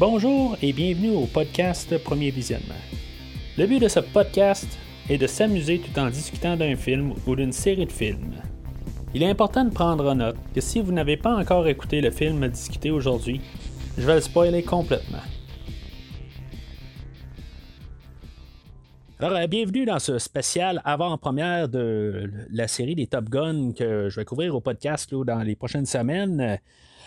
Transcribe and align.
Bonjour 0.00 0.56
et 0.62 0.72
bienvenue 0.72 1.10
au 1.10 1.26
podcast 1.26 2.02
Premier 2.02 2.30
Visionnement. 2.30 2.72
Le 3.58 3.66
but 3.66 3.80
de 3.80 3.88
ce 3.88 4.00
podcast 4.00 4.66
est 5.10 5.18
de 5.18 5.26
s'amuser 5.26 5.78
tout 5.78 6.00
en 6.00 6.08
discutant 6.08 6.56
d'un 6.56 6.74
film 6.74 7.12
ou 7.26 7.36
d'une 7.36 7.52
série 7.52 7.84
de 7.84 7.92
films. 7.92 8.32
Il 9.12 9.22
est 9.22 9.28
important 9.28 9.62
de 9.62 9.68
prendre 9.68 10.10
en 10.10 10.14
note 10.14 10.38
que 10.54 10.62
si 10.62 10.80
vous 10.80 10.90
n'avez 10.90 11.18
pas 11.18 11.36
encore 11.36 11.68
écouté 11.68 12.00
le 12.00 12.10
film 12.10 12.48
discuté 12.48 12.90
aujourd'hui, 12.90 13.42
je 13.98 14.06
vais 14.06 14.14
le 14.14 14.20
spoiler 14.22 14.62
complètement. 14.62 15.18
Alors, 19.18 19.36
euh, 19.36 19.46
bienvenue 19.48 19.84
dans 19.84 19.98
ce 19.98 20.18
spécial 20.18 20.80
avant-première 20.86 21.68
de 21.68 22.30
la 22.50 22.68
série 22.68 22.94
des 22.94 23.06
Top 23.06 23.28
Gun 23.28 23.72
que 23.72 24.08
je 24.08 24.16
vais 24.16 24.24
couvrir 24.24 24.56
au 24.56 24.62
podcast 24.62 25.14
dans 25.14 25.42
les 25.42 25.56
prochaines 25.56 25.84
semaines. 25.84 26.58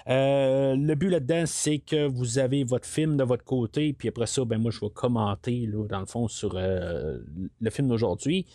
Euh, 0.10 0.76
le 0.76 0.96
but 0.96 1.10
là-dedans, 1.10 1.44
c'est 1.46 1.80
que 1.80 2.08
vous 2.08 2.40
avez 2.40 2.64
votre 2.64 2.86
film 2.86 3.16
de 3.16 3.24
votre 3.24 3.44
côté, 3.44 3.94
puis 3.94 4.10
après 4.10 4.28
ça, 4.28 4.44
ben, 4.44 4.58
moi, 4.58 4.72
je 4.72 4.80
vais 4.80 4.90
commenter, 4.90 5.70
dans 5.90 6.00
le 6.00 6.06
fond, 6.06 6.28
sur 6.28 6.56
euh, 6.56 7.20
le 7.62 7.70
film 7.70 7.88
d'aujourd'hui. 7.88 8.46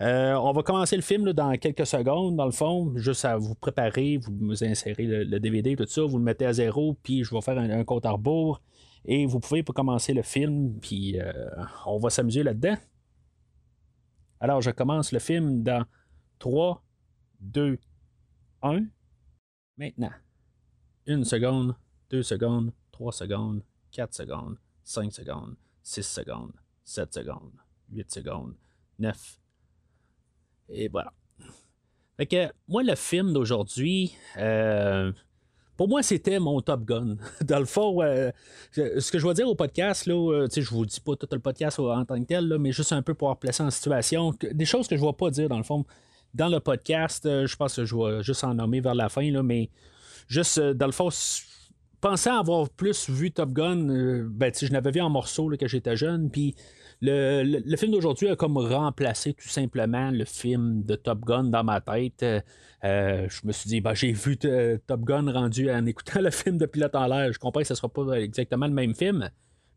on 0.00 0.52
va 0.52 0.62
commencer 0.62 0.96
le 0.96 1.02
film 1.02 1.32
dans 1.32 1.56
quelques 1.56 1.86
secondes, 1.86 2.36
dans 2.36 2.46
le 2.46 2.52
fond, 2.52 2.92
juste 2.96 3.24
à 3.24 3.36
vous 3.36 3.54
préparer, 3.54 4.18
vous 4.18 4.64
insérez 4.64 5.04
le, 5.04 5.40
DVD, 5.40 5.76
tout 5.76 5.86
ça, 5.86 6.02
vous 6.02 6.18
le 6.18 6.24
mettez 6.24 6.46
à 6.46 6.52
zéro, 6.52 6.96
puis 7.02 7.24
je 7.24 7.34
vais 7.34 7.40
faire 7.40 7.58
un, 7.58 7.84
compte 7.84 8.04
à 8.06 8.10
rebours, 8.12 8.60
et 9.06 9.24
vous 9.26 9.40
pouvez 9.40 9.62
commencer 9.62 10.12
le 10.12 10.22
film, 10.22 10.78
puis 10.80 11.16
on 11.86 11.98
va 11.98 12.10
s'amuser 12.10 12.42
là-dedans. 12.42 12.76
Alors, 14.40 14.62
je 14.62 14.70
commence 14.70 15.12
le 15.12 15.18
film 15.18 15.62
dans 15.62 15.84
3, 16.38 16.82
2, 17.40 17.78
1. 18.62 18.80
Maintenant. 19.76 20.10
Une 21.06 21.24
seconde, 21.24 21.74
deux 22.10 22.22
secondes, 22.22 22.72
trois 22.92 23.12
secondes, 23.12 23.62
quatre 23.90 24.14
secondes, 24.14 24.56
cinq 24.84 25.12
secondes, 25.12 25.56
six 25.82 26.02
secondes, 26.02 26.52
sept 26.84 27.14
secondes, 27.14 27.52
huit 27.90 28.10
secondes, 28.10 28.54
neuf. 28.98 29.38
Et 30.68 30.88
voilà. 30.88 31.12
Fait 32.16 32.26
que 32.26 32.52
moi, 32.68 32.82
le 32.82 32.94
film 32.94 33.32
d'aujourd'hui, 33.32 34.14
euh, 34.36 35.10
pour 35.76 35.88
moi, 35.88 36.02
c'était 36.02 36.38
mon 36.38 36.60
Top 36.60 36.84
Gun. 36.84 37.16
Dans 37.40 37.58
le 37.58 37.64
fond, 37.64 38.02
euh, 38.02 38.30
ce 38.72 39.10
que 39.10 39.18
je 39.18 39.26
vais 39.26 39.34
dire 39.34 39.48
au 39.48 39.54
podcast, 39.54 40.06
là, 40.06 40.14
euh, 40.14 40.48
je 40.54 40.68
vous 40.68 40.84
dis 40.84 41.00
pas 41.00 41.16
tout 41.16 41.28
le 41.32 41.38
podcast 41.38 41.78
en 41.78 42.04
tant 42.04 42.20
que 42.20 42.26
tel, 42.26 42.58
mais 42.58 42.72
juste 42.72 42.92
un 42.92 43.02
peu 43.02 43.14
pour 43.14 43.34
placer 43.38 43.62
en 43.62 43.70
situation. 43.70 44.34
Des 44.52 44.66
choses 44.66 44.86
que 44.86 44.96
je 44.96 45.02
ne 45.02 45.06
vais 45.06 45.14
pas 45.14 45.30
dire, 45.30 45.48
dans 45.48 45.56
le 45.56 45.62
fond, 45.62 45.86
dans 46.34 46.48
le 46.48 46.60
podcast, 46.60 47.24
je 47.24 47.56
pense 47.56 47.76
que 47.76 47.84
je 47.86 47.96
vais 47.96 48.22
juste 48.22 48.44
en 48.44 48.54
nommer 48.54 48.80
vers 48.80 48.94
la 48.94 49.08
fin, 49.08 49.28
là, 49.30 49.42
mais 49.42 49.70
juste, 50.30 50.58
dans 50.58 50.86
le 50.86 50.92
fond, 50.92 51.10
pensant 52.00 52.38
avoir 52.38 52.70
plus 52.70 53.10
vu 53.10 53.30
Top 53.32 53.52
Gun, 53.52 54.24
ben, 54.30 54.52
je 54.58 54.72
l'avais 54.72 54.90
vu 54.90 55.00
en 55.00 55.10
morceaux 55.10 55.50
là, 55.50 55.56
quand 55.58 55.68
j'étais 55.68 55.96
jeune, 55.96 56.30
puis 56.30 56.54
le, 57.02 57.76
film 57.76 57.92
d'aujourd'hui 57.92 58.28
a 58.28 58.36
comme 58.36 58.56
remplacé 58.58 59.32
tout 59.32 59.48
simplement 59.48 60.10
le 60.10 60.24
film 60.24 60.84
de 60.84 60.96
Top 60.96 61.24
Gun 61.24 61.44
dans 61.44 61.64
ma 61.64 61.80
tête. 61.80 62.22
Euh, 62.22 63.26
je 63.28 63.46
me 63.46 63.52
suis 63.52 63.68
dit, 63.68 63.80
bah 63.80 63.94
j'ai 63.94 64.12
vu 64.12 64.38
euh, 64.44 64.78
Top 64.86 65.02
Gun 65.02 65.30
rendu 65.30 65.70
en 65.70 65.84
écoutant 65.86 66.20
le 66.22 66.30
film 66.30 66.58
de 66.58 66.66
Pilote 66.66 66.94
en 66.94 67.06
l'air. 67.06 67.32
Je 67.32 67.38
comprends 67.38 67.60
que 67.60 67.66
ce 67.66 67.72
ne 67.72 67.76
sera 67.76 67.88
pas 67.88 68.20
exactement 68.20 68.66
le 68.66 68.72
même 68.72 68.94
film, 68.94 69.30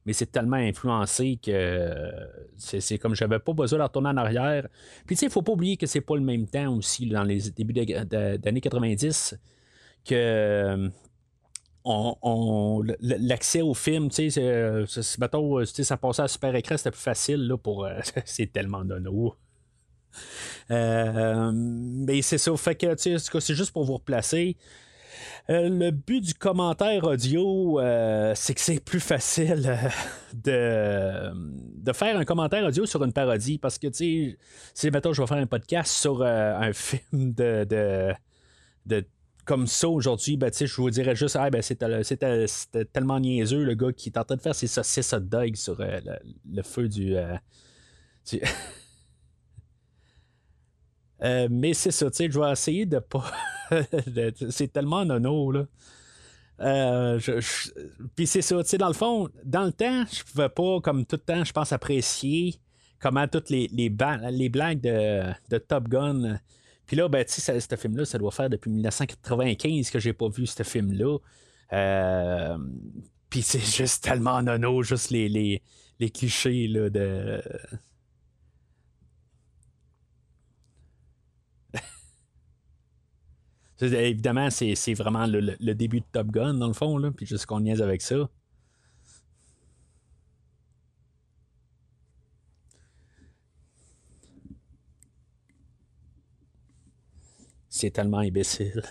mais 0.05 0.13
c'est 0.13 0.31
tellement 0.31 0.57
influencé 0.57 1.39
que 1.41 2.11
c'est, 2.57 2.97
comme 2.97 3.15
j'avais 3.15 3.39
pas 3.39 3.53
besoin 3.53 3.79
de 3.79 3.83
retourner 3.83 4.09
en 4.09 4.17
arrière. 4.17 4.67
Puis 5.05 5.15
tu 5.15 5.21
sais, 5.21 5.25
il 5.27 5.31
faut 5.31 5.41
pas 5.41 5.53
oublier 5.53 5.77
que 5.77 5.85
c'est 5.85 6.01
pas 6.01 6.15
le 6.15 6.23
même 6.23 6.47
temps 6.47 6.75
aussi 6.75 7.07
dans 7.07 7.23
les 7.23 7.51
débuts 7.51 7.73
d'années 7.73 8.61
90 8.61 9.35
que 10.05 10.91
on, 11.85 12.83
l'accès 13.01 13.61
au 13.61 13.73
film, 13.73 14.09
tu 14.09 14.31
sais, 14.31 14.41
euh, 14.41 14.85
ça 14.85 15.97
passait 15.97 16.21
à 16.21 16.27
super 16.27 16.55
écran, 16.55 16.77
c'était 16.77 16.91
plus 16.91 17.01
facile 17.01 17.47
là, 17.47 17.57
pour. 17.57 17.85
Euh, 17.85 17.99
c'est 18.25 18.51
tellement 18.51 18.83
nono. 18.83 19.35
Euh, 20.71 21.51
mais 21.53 22.21
c'est 22.21 22.37
ça, 22.37 22.55
fait 22.55 22.75
que 22.75 22.95
c'est 22.97 23.55
juste 23.55 23.71
pour 23.71 23.83
vous 23.83 23.93
replacer. 23.93 24.55
le 25.49 25.89
but 25.91 26.21
du 26.21 26.33
commentaire 26.35 27.03
audio, 27.03 27.79
c'est 28.35 28.53
que 28.53 28.61
c'est 28.61 28.79
plus 28.79 28.99
facile 28.99 29.77
de, 30.33 31.31
de 31.33 31.93
faire 31.93 32.17
un 32.17 32.25
commentaire 32.25 32.63
audio 32.65 32.85
sur 32.85 33.03
une 33.03 33.11
parodie 33.11 33.57
parce 33.57 33.77
que, 33.77 33.87
tu 33.87 33.93
sais, 34.31 34.37
si, 34.73 34.91
mettons, 34.91 35.13
je 35.13 35.21
vais 35.21 35.27
faire 35.27 35.37
un 35.37 35.47
podcast 35.47 35.91
sur 35.91 36.23
un 36.23 36.71
film 36.73 37.33
de, 37.33 37.65
de 38.85 39.05
comme 39.45 39.67
ça 39.67 39.89
aujourd'hui, 39.89 40.37
ben, 40.37 40.51
je 40.53 40.75
vous 40.75 40.89
dirais 40.89 41.15
juste, 41.15 41.35
ah, 41.35 41.49
ben, 41.49 41.61
c'était 41.61 42.85
tellement 42.91 43.19
niaiseux 43.19 43.63
le 43.63 43.75
gars 43.75 43.91
qui 43.91 44.09
est 44.09 44.17
en 44.17 44.23
train 44.23 44.35
de 44.35 44.41
faire 44.41 44.55
ses 44.55 44.67
saucisses 44.67 45.13
hot 45.13 45.19
dog 45.19 45.55
sur 45.55 45.79
euh, 45.79 45.99
le, 46.49 46.61
feu 46.63 46.87
du. 46.87 47.15
Euh, 47.15 47.37
euh, 51.23 51.47
mais 51.51 51.73
c'est 51.73 51.91
ça, 51.91 52.07
je 52.09 52.39
vais 52.39 52.51
essayer 52.51 52.85
de 52.85 52.99
pas. 52.99 53.25
c'est 54.49 54.71
tellement 54.71 55.03
nono, 55.05 55.51
là. 55.51 55.65
Puis 58.15 58.27
c'est 58.27 58.41
ça, 58.41 58.61
dans 58.77 58.87
le 58.87 58.93
fond, 58.93 59.29
dans 59.43 59.65
le 59.65 59.73
temps, 59.73 60.05
je 60.09 60.23
pouvais 60.23 60.49
pas, 60.49 60.79
comme 60.81 61.05
tout 61.05 61.17
le 61.17 61.21
temps, 61.21 61.43
je 61.43 61.51
pense, 61.51 61.73
apprécier 61.73 62.55
comment 62.99 63.27
toutes 63.27 63.49
les, 63.49 63.67
les, 63.67 63.89
blagues 63.89 64.79
de 64.79 65.57
Top 65.57 65.89
Gun 65.89 66.39
puis 66.85 66.95
là, 66.97 67.07
ben, 67.07 67.23
tu 67.25 67.39
sais, 67.41 67.59
ce 67.59 67.75
film-là, 67.75 68.05
ça 68.05 68.17
doit 68.17 68.31
faire 68.31 68.49
depuis 68.49 68.69
1995 68.69 69.89
que 69.89 69.99
j'ai 69.99 70.13
pas 70.13 70.27
vu 70.29 70.45
ce 70.45 70.63
film-là. 70.63 71.17
Euh, 71.73 72.57
puis 73.29 73.41
c'est 73.41 73.59
juste 73.77 74.03
tellement 74.03 74.41
nono, 74.41 74.83
juste 74.83 75.09
les, 75.11 75.29
les, 75.29 75.61
les 75.99 76.09
clichés 76.09 76.67
là, 76.67 76.89
de. 76.89 77.41
Évidemment, 83.81 84.49
c'est 84.49 84.93
vraiment 84.93 85.25
le, 85.27 85.55
le, 85.59 85.73
début 85.75 85.99
de 86.01 86.05
Top 86.11 86.27
Gun, 86.27 86.53
dans 86.55 86.67
le 86.67 86.73
fond, 86.73 86.97
là, 86.97 87.11
puis 87.11 87.25
juste 87.25 87.45
qu'on 87.45 87.61
niaise 87.61 87.81
avec 87.81 88.01
ça. 88.01 88.29
C'est 97.75 97.89
tellement 97.89 98.19
imbécile. 98.19 98.83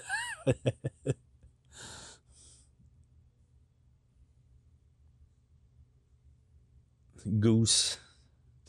Goose. 7.27 8.01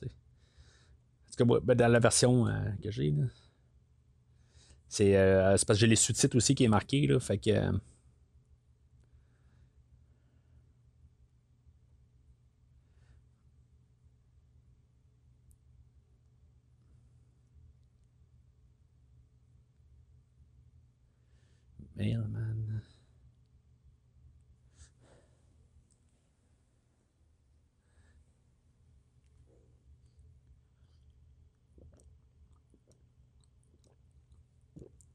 En 0.03 0.07
tout 1.35 1.61
ben, 1.61 1.73
dans 1.73 1.87
la 1.87 1.97
version 1.99 2.47
euh, 2.47 2.51
que 2.83 2.91
j'ai, 2.91 3.11
c'est 4.87 5.17
euh, 5.17 5.49
parce 5.49 5.65
que 5.65 5.73
j'ai 5.73 5.87
les 5.87 5.95
sous-titres 5.95 6.37
aussi 6.37 6.53
qui 6.53 6.63
est 6.63 6.67
marqué, 6.67 7.07
là, 7.07 7.19
fait 7.19 7.39
que. 7.39 7.49
Euh, 7.49 7.71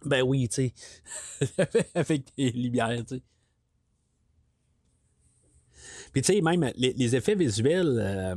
Ben 0.08 0.22
oui, 0.22 0.48
tu 0.48 0.72
sais. 1.40 1.54
Avec 1.94 2.22
des 2.36 2.50
lumières, 2.50 3.04
tu 3.06 3.16
sais. 3.16 3.22
Puis 6.12 6.22
tu 6.22 6.32
sais, 6.32 6.40
même 6.40 6.70
les, 6.76 7.16
effets 7.16 7.34
visuels 7.34 7.98
euh, 8.00 8.34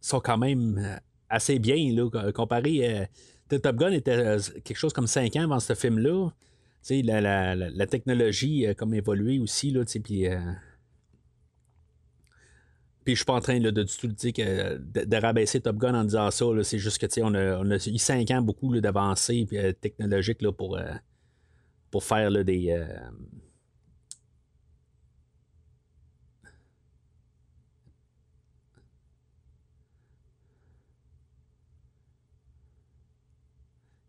sont 0.00 0.20
quand 0.20 0.38
même 0.38 0.78
euh, 0.78 0.96
assez 1.28 1.58
bien, 1.58 1.92
là, 1.92 2.32
comparé. 2.32 3.06
Euh, 3.50 3.58
Top 3.58 3.76
Gun 3.76 3.92
était 3.92 4.36
quelque 4.64 4.76
chose 4.76 4.92
comme 4.92 5.06
5 5.06 5.36
ans 5.36 5.42
avant 5.42 5.60
ce 5.60 5.74
film-là. 5.74 6.30
Tu 6.30 6.36
sais, 6.82 7.02
la, 7.02 7.20
la, 7.20 7.54
la, 7.54 7.86
technologie 7.86 8.66
a 8.66 8.74
comme 8.74 8.94
évolué 8.94 9.38
aussi, 9.38 9.70
là, 9.70 9.84
tu 9.84 9.92
sais, 9.92 10.00
puis 10.00 10.26
puis 13.04 13.14
je 13.14 13.20
suis 13.20 13.24
pas 13.24 13.34
en 13.34 13.40
train 13.40 13.58
de, 13.60 13.70
du 13.70 13.96
tout 13.96 14.06
dire 14.08 14.32
que, 14.32 14.76
de, 14.78 15.16
rabaisser 15.16 15.60
Top 15.60 15.76
Gun 15.76 15.94
en 15.94 16.04
disant 16.04 16.30
ça. 16.30 16.44
C'est 16.62 16.78
juste 16.78 16.98
que 16.98 17.20
on 17.22 17.34
a, 17.34 17.58
on 17.58 17.70
a 17.70 17.76
eu 17.76 17.98
cinq 17.98 18.30
ans 18.30 18.42
beaucoup 18.42 18.78
d'avancées 18.80 19.46
euh, 19.52 19.72
technologiques 19.72 20.46
pour, 20.52 20.76
euh, 20.76 20.92
pour 21.90 22.04
faire 22.04 22.30
là, 22.30 22.44
des. 22.44 22.70
Euh... 22.70 22.86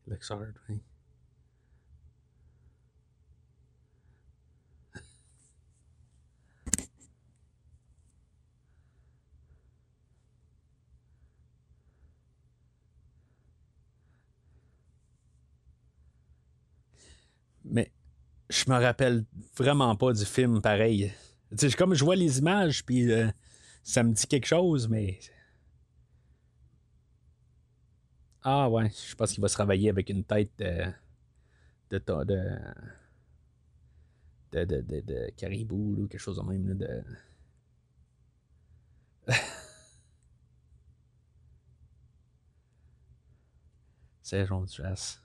Lexard. 0.07 0.41
Mais 17.65 17.91
je 18.49 18.69
me 18.69 18.75
rappelle 18.75 19.25
vraiment 19.57 19.95
pas 19.95 20.13
du 20.13 20.25
film 20.25 20.61
pareil. 20.61 21.13
Tu 21.57 21.69
sais, 21.69 21.77
comme 21.77 21.93
je 21.93 22.03
vois 22.03 22.15
les 22.15 22.39
images, 22.39 22.85
puis 22.85 23.11
euh, 23.11 23.29
ça 23.83 24.03
me 24.03 24.13
dit 24.13 24.27
quelque 24.27 24.47
chose, 24.47 24.87
mais. 24.87 25.19
Ah 28.43 28.69
ouais, 28.69 28.89
je 29.09 29.15
pense 29.15 29.31
qu'il 29.33 29.41
va 29.41 29.47
se 29.47 29.53
travailler 29.53 29.89
avec 29.89 30.09
une 30.09 30.23
tête 30.23 30.51
de. 30.57 30.85
de. 31.91 31.97
de. 31.99 32.25
de, 34.51 34.65
de, 34.65 34.81
de, 34.81 35.01
de 35.01 35.29
caribou, 35.37 35.95
ou 36.03 36.07
quelque 36.07 36.19
chose 36.19 36.37
de 36.37 36.43
même. 36.43 36.67
Là, 36.67 36.73
de. 36.75 37.03
C'est 44.21 44.45
Jean 44.45 44.65
Trace. 44.65 45.21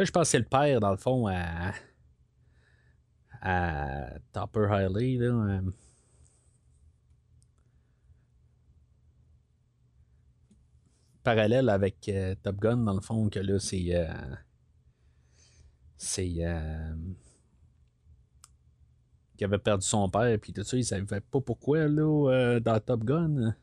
Là, 0.00 0.06
je 0.06 0.12
pense 0.12 0.30
c'est 0.30 0.38
le 0.38 0.46
père, 0.46 0.80
dans 0.80 0.92
le 0.92 0.96
fond, 0.96 1.26
à. 1.26 1.74
à 3.42 4.18
Topper 4.32 4.66
Hiley, 4.72 5.18
euh, 5.20 5.60
parallèle 11.22 11.68
avec 11.68 12.08
euh, 12.08 12.34
Top 12.42 12.56
Gun, 12.60 12.78
dans 12.78 12.94
le 12.94 13.02
fond, 13.02 13.28
que 13.28 13.40
là, 13.40 13.58
c'est. 13.58 13.94
euh, 13.94 14.06
c'est. 15.98 16.46
qui 19.36 19.44
avait 19.44 19.58
perdu 19.58 19.86
son 19.86 20.08
père, 20.08 20.38
puis 20.40 20.54
tout 20.54 20.64
ça, 20.64 20.78
il 20.78 20.84
savait 20.86 21.20
pas 21.20 21.42
pourquoi, 21.42 21.86
là, 21.88 22.58
dans 22.60 22.80
Top 22.80 23.04
Gun. 23.04 23.54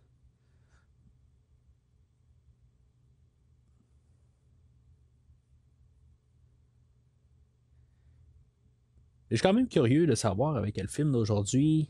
Je 9.30 9.36
suis 9.36 9.44
quand 9.44 9.54
même 9.54 9.68
curieux 9.68 10.08
de 10.08 10.16
savoir 10.16 10.56
avec 10.56 10.76
quel 10.76 10.88
film 10.88 11.12
d'aujourd'hui, 11.12 11.90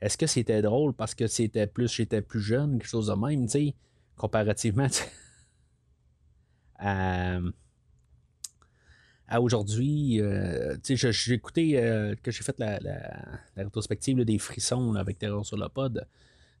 est-ce 0.00 0.16
que 0.16 0.26
c'était 0.26 0.62
drôle 0.62 0.94
parce 0.94 1.14
que 1.14 1.26
c'était 1.26 1.66
plus 1.66 1.92
j'étais 1.92 2.22
plus 2.22 2.40
jeune, 2.40 2.78
quelque 2.78 2.88
chose 2.88 3.08
de 3.08 3.14
même, 3.14 3.44
tu 3.46 3.52
sais, 3.52 3.74
comparativement 4.16 4.88
à, 6.78 7.40
aujourd'hui. 9.40 10.20
euh, 10.20 10.76
j'ai 10.84 11.34
écouté 11.34 11.78
euh, 11.82 12.14
que 12.22 12.30
j'ai 12.30 12.42
fait 12.42 12.58
la, 12.58 12.78
la- 12.80 13.40
rétrospective 13.56 14.24
des 14.24 14.38
frissons 14.38 14.94
avec 14.94 15.18
Terror 15.18 15.44
sur 15.46 15.56
le 15.56 15.68
pod. 15.68 16.06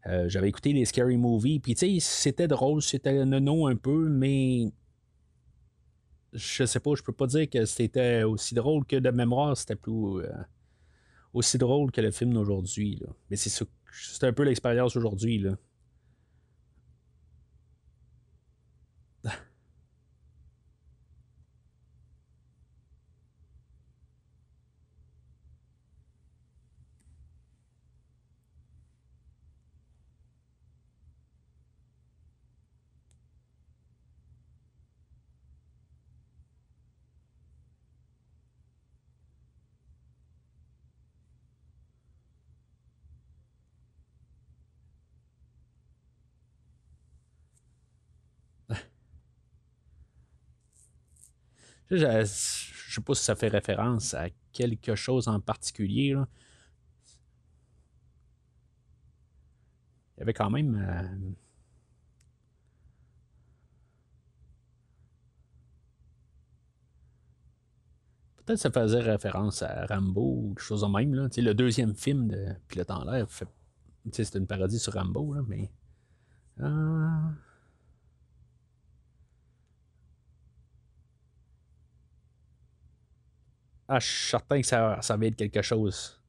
Euh, 0.06 0.28
J'avais 0.28 0.48
écouté 0.48 0.72
les 0.72 0.84
Scary 0.84 1.16
Movies, 1.16 1.60
puis 1.60 1.74
tu 1.74 2.00
sais, 2.00 2.00
c'était 2.00 2.48
drôle, 2.48 2.82
c'était 2.82 3.24
nono 3.24 3.66
un 3.66 3.76
peu, 3.76 4.08
mais 4.08 4.72
je 6.32 6.64
sais 6.64 6.80
pas, 6.80 6.94
je 6.94 7.02
peux 7.02 7.12
pas 7.12 7.26
dire 7.26 7.48
que 7.48 7.64
c'était 7.64 8.22
aussi 8.22 8.54
drôle 8.54 8.84
que 8.84 8.96
de 8.96 9.10
mémoire, 9.10 9.56
c'était 9.56 9.76
plus 9.76 10.22
euh, 10.22 10.28
aussi 11.32 11.58
drôle 11.58 11.90
que 11.90 12.00
le 12.00 12.10
film 12.10 12.32
d'aujourd'hui. 12.32 13.02
Mais 13.30 13.36
c'est 13.36 14.24
un 14.24 14.32
peu 14.32 14.44
l'expérience 14.44 14.96
aujourd'hui. 14.96 15.38
là. 15.38 15.56
Je, 51.90 51.96
je 51.96 52.94
sais 52.94 53.00
pas 53.00 53.14
si 53.14 53.24
ça 53.24 53.34
fait 53.36 53.48
référence 53.48 54.14
à 54.14 54.28
quelque 54.52 54.94
chose 54.94 55.28
en 55.28 55.40
particulier. 55.40 56.14
là. 56.14 56.26
Il 60.16 60.20
y 60.20 60.22
avait 60.22 60.34
quand 60.34 60.50
même. 60.50 60.76
euh, 60.76 61.30
Peut-être 68.36 68.56
que 68.56 68.62
ça 68.62 68.70
faisait 68.70 69.00
référence 69.00 69.62
à 69.62 69.86
Rambo 69.86 70.22
ou 70.22 70.48
quelque 70.54 70.64
chose 70.64 70.80
de 70.82 70.86
même. 70.88 71.14
Là. 71.14 71.28
Le 71.36 71.52
deuxième 71.54 71.94
film 71.94 72.28
de 72.28 72.48
Pilote 72.68 72.90
en 72.90 73.04
l'air, 73.04 73.30
fait... 73.30 73.48
c'est 74.12 74.34
une 74.34 74.46
parodie 74.46 74.78
sur 74.78 74.94
Rambo, 74.94 75.34
là, 75.34 75.42
mais. 75.46 75.70
Ah. 76.60 77.32
Ah, 83.90 83.98
je 83.98 84.06
suis 84.06 84.28
certain 84.30 84.60
que 84.60 84.66
ça, 84.66 84.98
ça 85.02 85.16
va 85.16 85.26
être 85.26 85.36
quelque 85.36 85.62
chose. 85.62 86.19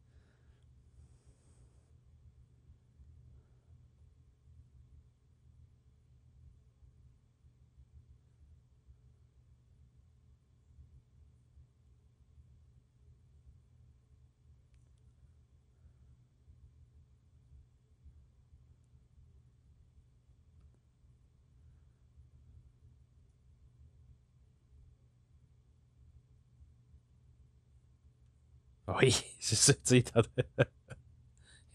Oui, 29.00 29.16
c'est 29.40 29.56
ça, 29.56 29.74
tu 29.74 30.02
sais. 30.02 30.04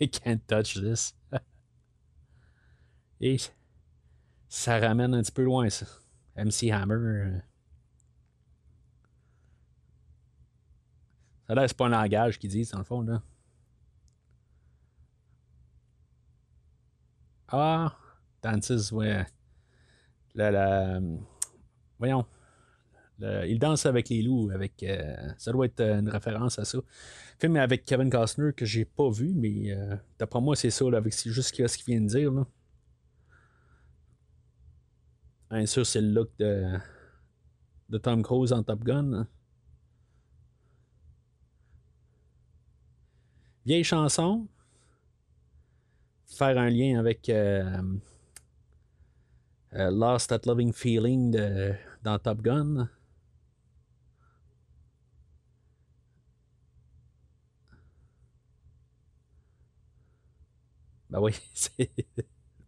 can't 0.11 0.41
touch 0.47 0.75
this. 0.75 1.15
Et 3.21 3.39
ça 4.49 4.79
ramène 4.79 5.15
un 5.15 5.23
petit 5.23 5.33
peu 5.33 5.43
loin, 5.45 5.69
ça. 5.71 5.87
MC 6.37 6.71
Hammer. 6.71 6.95
euh, 6.95 7.41
Ça 11.49 11.55
l'air, 11.55 11.69
c'est 11.69 11.77
pas 11.77 11.87
un 11.87 11.91
langage 11.91 12.39
qu'ils 12.39 12.51
disent, 12.51 12.71
dans 12.73 12.79
le 12.79 12.85
fond, 12.85 13.01
là. 13.03 13.23
Ah, 17.49 17.97
Dances, 18.43 18.93
ouais. 18.93 19.27
La, 20.35 20.51
la, 20.51 21.01
voyons. 21.99 22.27
Il 23.21 23.59
danse 23.59 23.87
avec 23.87 24.09
les 24.11 24.23
loups, 24.23 24.51
avec. 24.53 24.83
euh, 24.83 25.17
ça 25.39 25.53
doit 25.53 25.67
être 25.67 25.81
euh, 25.81 26.01
une 26.01 26.09
référence 26.09 26.59
à 26.59 26.65
ça. 26.65 26.79
Film 27.39 27.57
avec 27.57 27.85
Kevin 27.85 28.11
Costner 28.11 28.53
que 28.53 28.65
j'ai 28.65 28.85
pas 28.85 29.11
vu, 29.11 29.33
mais 29.35 29.73
euh, 29.73 29.97
d'après 30.19 30.41
moi, 30.41 30.57
c'est 30.57 30.71
ça, 30.71 30.85
là, 30.91 31.01
juste 31.05 31.55
ce 31.55 31.79
qu'il 31.79 31.95
vient 31.95 32.01
de 32.03 32.09
dire. 32.09 32.33
Là. 32.33 32.47
Bien 35.51 35.67
sûr, 35.67 35.87
c'est 35.87 36.01
le 36.01 36.13
look 36.13 36.31
de, 36.39 36.79
Tom 37.99 38.23
Cruise 38.23 38.53
en 38.53 38.63
Top 38.63 38.85
Gun. 38.85 39.13
hein. 39.13 39.29
Vieille 43.65 43.85
chanson. 43.85 44.47
Faire 46.27 46.59
un 46.59 46.69
lien 46.69 46.99
avec 46.99 47.29
euh, 47.29 47.81
Lost 49.73 50.33
at 50.33 50.41
Loving 50.45 50.73
Feeling 50.73 51.31
de, 51.31 51.75
dans 52.03 52.19
Top 52.19 52.43
Gun. 52.43 52.89
Ben 61.17 61.23
oui, 61.23 61.33
c'est 61.55 61.91
le 62.19 62.25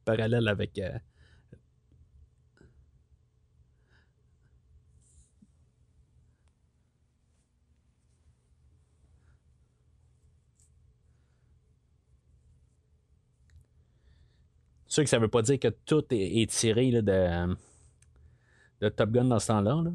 parallèle 0.06 0.48
avec. 0.48 0.78
euh, 0.78 0.98
sûr 14.86 15.04
que 15.04 15.10
ça 15.10 15.18
veut 15.18 15.28
pas 15.28 15.42
dire 15.42 15.58
que 15.60 15.68
tout 15.68 16.02
est, 16.10 16.50
tiré 16.50 16.90
de, 16.90 17.02
de 18.80 18.88
Top 18.88 19.10
Gun 19.10 19.24
dans 19.24 19.38
ce 19.38 19.48
temps-là. 19.48 19.82
là. 19.84 19.90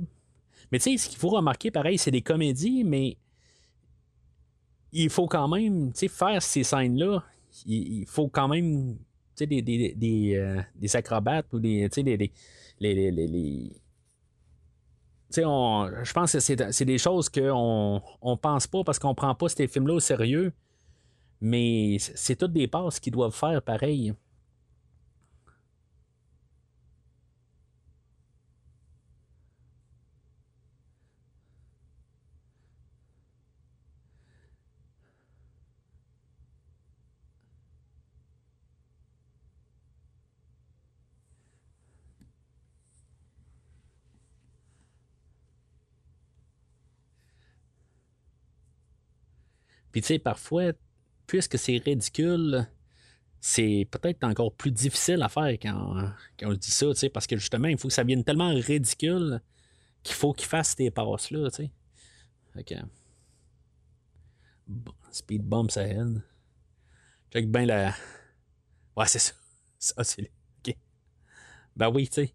Mais 0.71 0.77
tu 0.77 0.91
sais, 0.91 0.97
ce 0.97 1.09
qu'il 1.09 1.17
faut 1.17 1.29
remarquer, 1.29 1.71
pareil, 1.71 1.97
c'est 1.97 2.11
des 2.11 2.21
comédies, 2.21 2.83
mais 2.83 3.17
il 4.91 5.09
faut 5.09 5.27
quand 5.27 5.47
même 5.47 5.91
faire 5.95 6.43
ces 6.43 6.63
scènes-là. 6.63 7.23
Il, 7.65 8.05
faut 8.07 8.27
quand 8.29 8.47
même 8.47 8.97
sais, 9.35 9.47
des, 9.47 9.61
des, 9.61 9.93
des, 9.95 10.35
euh, 10.35 10.61
des 10.75 10.95
acrobates 10.95 11.51
ou 11.53 11.59
des. 11.59 11.87
des- 11.89 12.03
des- 12.03 12.31
les- 12.79 13.11
les- 13.11 13.11
les- 13.11 13.81
je 16.03 16.13
pense 16.13 16.33
que 16.33 16.39
c'est 16.39 16.85
des 16.85 16.97
choses 16.99 17.27
qu'on 17.29 18.01
on 18.21 18.37
pense 18.37 18.67
pas 18.67 18.83
parce 18.83 18.99
qu'on 18.99 19.15
prend 19.15 19.33
pas 19.33 19.49
ces 19.49 19.67
films-là 19.67 19.95
au 19.95 19.99
sérieux. 19.99 20.53
Mais 21.41 21.97
c'est 21.99 22.35
toutes 22.37 22.53
des 22.53 22.67
passes 22.67 22.99
qu'ils 22.99 23.11
doivent 23.13 23.35
faire 23.35 23.61
pareil. 23.61 24.13
Puis 49.93 50.01
tu 50.01 50.07
sais, 50.07 50.19
parfois, 50.19 50.73
puisque 51.27 51.57
c'est 51.57 51.77
ridicule, 51.77 52.67
c'est 53.39 53.87
peut-être 53.91 54.23
encore 54.23 54.53
plus 54.53 54.71
difficile 54.71 55.21
à 55.21 55.29
faire 55.29 55.53
quand, 55.61 56.11
on 56.41 56.53
dit 56.53 56.71
ça, 56.71 56.87
tu 56.87 56.95
sais, 56.95 57.09
parce 57.09 57.27
que 57.27 57.37
justement, 57.37 57.67
il 57.67 57.77
faut 57.77 57.87
que 57.87 57.93
ça 57.93 58.03
vienne 58.03 58.23
tellement 58.23 58.53
ridicule 58.53 59.39
qu'il 60.01 60.15
faut 60.15 60.33
qu'il 60.33 60.47
fasse 60.47 60.75
ces 60.75 60.89
passes-là, 60.91 61.51
tu 61.51 61.63
sais. 61.63 61.71
OK. 62.57 62.73
Speed 65.11 65.43
bump, 65.43 65.69
ça 65.69 65.83
haine. 65.83 66.23
Check 67.31 67.51
bien 67.51 67.65
la. 67.65 67.93
Ouais, 68.97 69.05
c'est 69.07 69.19
ça. 69.19 69.33
Ça, 69.79 70.01
c'est. 70.03 70.31
OK. 70.59 70.77
Ben 71.75 71.89
oui, 71.89 72.07
tu 72.07 72.13
sais. 72.13 72.33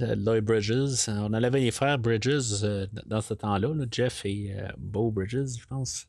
Lloyd 0.00 0.44
Bridges. 0.44 1.08
On 1.08 1.32
avait 1.32 1.60
les 1.60 1.70
frères 1.70 1.98
Bridges 1.98 2.62
euh, 2.62 2.86
dans 3.06 3.20
ce 3.20 3.34
temps-là, 3.34 3.74
Jeff 3.90 4.24
et 4.24 4.54
euh, 4.54 4.68
Beau 4.78 5.10
Bridges, 5.10 5.58
je 5.58 5.66
pense. 5.66 6.06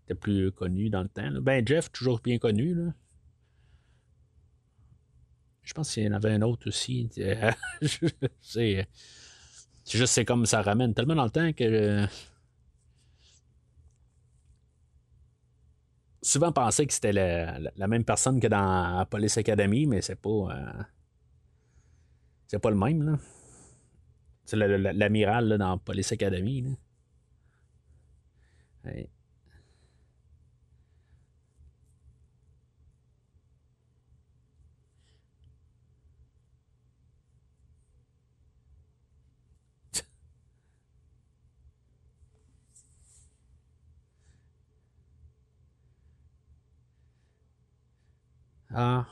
C'était 0.00 0.14
plus 0.14 0.52
connu 0.52 0.90
dans 0.90 1.02
le 1.02 1.08
temps. 1.08 1.30
Ben, 1.40 1.66
Jeff, 1.66 1.90
toujours 1.90 2.20
bien 2.20 2.38
connu. 2.38 2.74
Là. 2.74 2.92
Je 5.62 5.72
pense 5.72 5.92
qu'il 5.92 6.04
y 6.04 6.08
en 6.08 6.12
avait 6.12 6.32
un 6.32 6.42
autre 6.42 6.68
aussi. 6.68 7.08
c'est 8.40 8.86
juste 9.88 10.12
c'est 10.12 10.24
comme 10.24 10.44
ça 10.46 10.60
ramène 10.60 10.94
tellement 10.94 11.14
dans 11.14 11.24
le 11.24 11.30
temps 11.30 11.52
que. 11.52 11.64
Euh, 11.64 12.06
souvent 16.20 16.52
pensé 16.52 16.86
que 16.86 16.92
c'était 16.92 17.12
la, 17.12 17.88
même 17.88 18.04
personne 18.04 18.40
que 18.40 18.46
dans 18.46 19.06
Police 19.06 19.38
Academy, 19.38 19.86
mais 19.86 20.02
c'est 20.02 20.20
pas. 20.20 20.86
C'est 22.46 22.58
pas 22.58 22.70
le 22.70 22.76
même, 22.76 23.02
là. 23.02 23.18
C'est 24.44 24.56
l'amiral 24.56 25.56
dans 25.58 25.78
Police 25.78 26.12
Academy. 26.12 26.62
Là. 28.84 28.90
Ah 48.76 49.06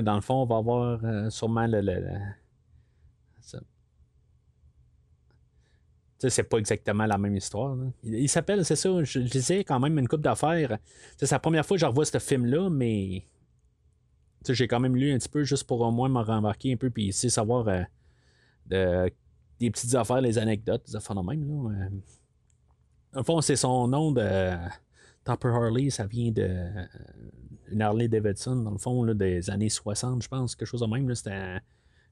dans 0.00 0.14
le 0.14 0.20
fond, 0.20 0.42
on 0.42 0.46
va 0.46 0.56
avoir 0.56 1.04
euh, 1.04 1.30
sûrement 1.30 1.66
le. 1.66 2.06
c'est 6.18 6.42
pas 6.44 6.58
exactement 6.58 7.06
la 7.06 7.18
même 7.18 7.36
histoire. 7.36 7.76
Il, 8.02 8.28
s'appelle, 8.28 8.64
c'est 8.64 8.76
ça, 8.76 9.04
je, 9.04 9.18
disais 9.20 9.64
quand 9.64 9.78
même 9.78 9.98
une 9.98 10.08
coupe 10.08 10.22
d'affaires. 10.22 10.78
C'est 11.16 11.30
la 11.30 11.38
première 11.38 11.64
fois 11.64 11.76
que 11.76 11.80
je 11.80 11.86
revois 11.86 12.04
ce 12.04 12.18
film-là, 12.18 12.70
mais 12.70 13.26
j'ai 14.48 14.68
quand 14.68 14.80
même 14.80 14.96
lu 14.96 15.12
un 15.12 15.18
petit 15.18 15.28
peu 15.28 15.44
juste 15.44 15.64
pour 15.64 15.80
au 15.80 15.90
moins 15.90 16.08
me 16.08 16.20
remarquer 16.20 16.72
un 16.72 16.76
peu 16.76 16.90
puis 16.90 17.12
savoir 17.12 17.68
euh, 18.72 19.08
des 19.60 19.70
petites 19.70 19.94
affaires, 19.94 20.20
les 20.20 20.38
anecdotes, 20.38 20.86
des 20.86 20.96
affaires 20.96 21.16
de 21.16 21.22
même. 21.22 21.68
Là. 23.12 23.22
Fond, 23.22 23.40
c'est 23.40 23.56
son 23.56 23.88
nom 23.88 24.12
de 24.12 24.56
Topper 25.26 25.48
Harley, 25.48 25.90
ça 25.90 26.06
vient 26.06 26.30
de 26.30 26.48
une 27.68 27.82
Harley 27.82 28.06
Davidson, 28.06 28.56
dans 28.56 28.70
le 28.70 28.78
fond, 28.78 29.02
là, 29.02 29.12
des 29.12 29.50
années 29.50 29.68
60, 29.68 30.22
je 30.22 30.28
pense, 30.28 30.54
quelque 30.54 30.68
chose 30.68 30.80
de 30.80 30.86
même. 30.86 31.12
C'était 31.14 31.58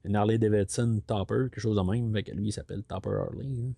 une 0.05 0.17
Harley 0.17 0.37
Davidson 0.37 1.01
Topper, 1.07 1.49
quelque 1.51 1.61
chose 1.61 1.77
de 1.77 1.83
même. 1.83 2.11
Avec 2.11 2.29
lui, 2.35 2.49
il 2.49 2.53
s'appelle 2.53 2.83
Topper 2.83 3.11
Harley. 3.11 3.47
Hein. 3.47 3.73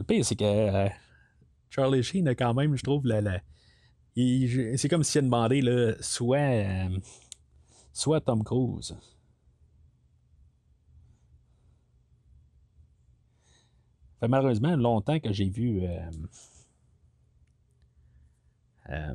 Le 0.00 0.04
pire, 0.04 0.24
c'est 0.24 0.34
que 0.34 0.44
euh, 0.44 0.88
Charlie 1.68 2.02
Sheen 2.02 2.26
a 2.26 2.34
quand 2.34 2.54
même, 2.54 2.74
je 2.74 2.82
trouve, 2.82 3.06
la, 3.06 3.42
c'est 4.16 4.88
comme 4.88 5.04
s'il 5.04 5.18
a 5.18 5.22
demandé 5.22 5.60
là, 5.60 5.92
soit, 6.00 6.38
euh, 6.38 6.98
soit 7.92 8.22
Tom 8.22 8.42
Cruise. 8.42 8.96
Fait 14.20 14.28
malheureusement 14.28 14.74
longtemps 14.74 15.20
que 15.20 15.34
j'ai 15.34 15.50
vu 15.50 15.82
euh, 18.88 19.14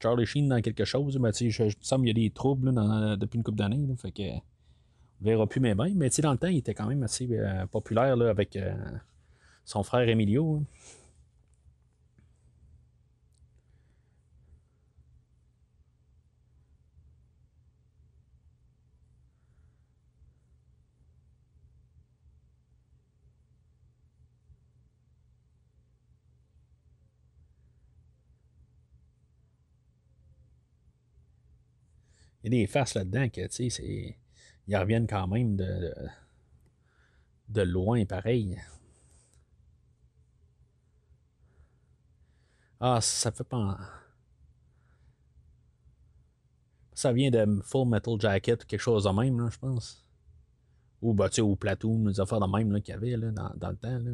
Charlie 0.00 0.26
Sheen 0.26 0.48
dans 0.48 0.60
quelque 0.60 0.84
chose. 0.84 1.18
Mais, 1.18 1.32
je, 1.32 1.50
je 1.50 1.64
me 1.64 1.72
semble 1.80 2.04
qu'il 2.06 2.16
y 2.16 2.20
a 2.22 2.28
des 2.28 2.32
troubles 2.32 2.72
depuis 3.18 3.38
une 3.38 3.42
couple 3.42 3.58
d'années. 3.58 3.92
Fait 3.96 4.12
que 4.12 4.22
verra 5.24 5.46
plus 5.46 5.60
mes 5.60 5.74
mains. 5.74 5.92
Mais 5.94 6.10
dans 6.22 6.32
le 6.32 6.38
temps, 6.38 6.48
il 6.48 6.58
était 6.58 6.74
quand 6.74 6.86
même 6.86 7.02
assez 7.02 7.26
euh, 7.32 7.66
populaire 7.66 8.16
là, 8.16 8.30
avec 8.30 8.56
euh, 8.56 8.74
son 9.64 9.82
frère 9.82 10.08
Emilio. 10.08 10.56
Hein. 10.56 10.64
Il 32.44 32.52
y 32.52 32.56
a 32.58 32.60
des 32.60 32.66
faces 32.66 32.94
là-dedans 32.94 33.28
que, 33.30 33.40
tu 33.46 33.70
sais, 33.70 33.70
c'est 33.70 34.16
ils 34.66 34.76
reviennent 34.76 35.06
quand 35.06 35.26
même 35.26 35.56
de, 35.56 35.94
de, 37.48 37.62
loin, 37.62 38.04
pareil. 38.04 38.58
Ah, 42.80 43.00
ça 43.00 43.32
fait 43.32 43.44
pas. 43.44 43.78
Ça 46.94 47.12
vient 47.12 47.30
de 47.30 47.60
Full 47.62 47.88
Metal 47.88 48.20
Jacket 48.20 48.62
ou 48.62 48.66
quelque 48.66 48.80
chose 48.80 49.04
de 49.04 49.10
même, 49.10 49.50
je 49.50 49.58
pense. 49.58 50.04
Ou, 51.02 51.14
bah, 51.14 51.28
tu 51.28 51.36
sais, 51.36 51.42
ou 51.42 51.56
Platoon, 51.56 52.04
des 52.06 52.20
affaires 52.20 52.40
de 52.40 52.46
même 52.46 52.80
qu'il 52.82 52.94
y 52.94 52.96
avait 52.96 53.16
là, 53.16 53.30
dans, 53.30 53.52
dans 53.56 53.70
le 53.70 53.76
temps. 53.76 53.98
Là. 53.98 54.12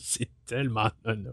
c'est 0.00 0.28
tellement 0.52 0.90
là. 1.04 1.32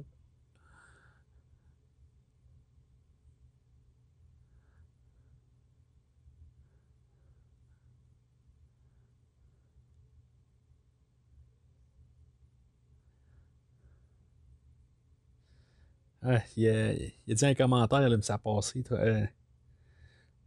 Ah, 16.22 16.42
il, 16.58 16.68
a, 16.68 16.94
il, 16.94 17.14
a, 17.32 17.34
dit 17.34 17.46
un 17.46 17.54
commentaire, 17.54 18.02
là, 18.10 18.16
mais 18.16 18.22
ça 18.22 18.36
a 18.36 18.38
passé. 18.38 18.84
Toi. 18.84 18.98
Euh, 19.00 19.26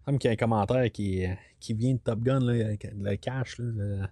il 0.09 0.19
y 0.25 0.29
a 0.29 0.31
un 0.31 0.37
commentaire 0.37 0.91
qui, 0.93 1.25
qui 1.61 1.75
vient 1.75 1.95
de 1.95 1.99
Top 1.99 2.21
Gun, 2.21 2.41
là, 2.41 2.75
le 2.95 3.17
cash. 3.17 3.59
Là, 3.59 3.64
le... 3.75 4.09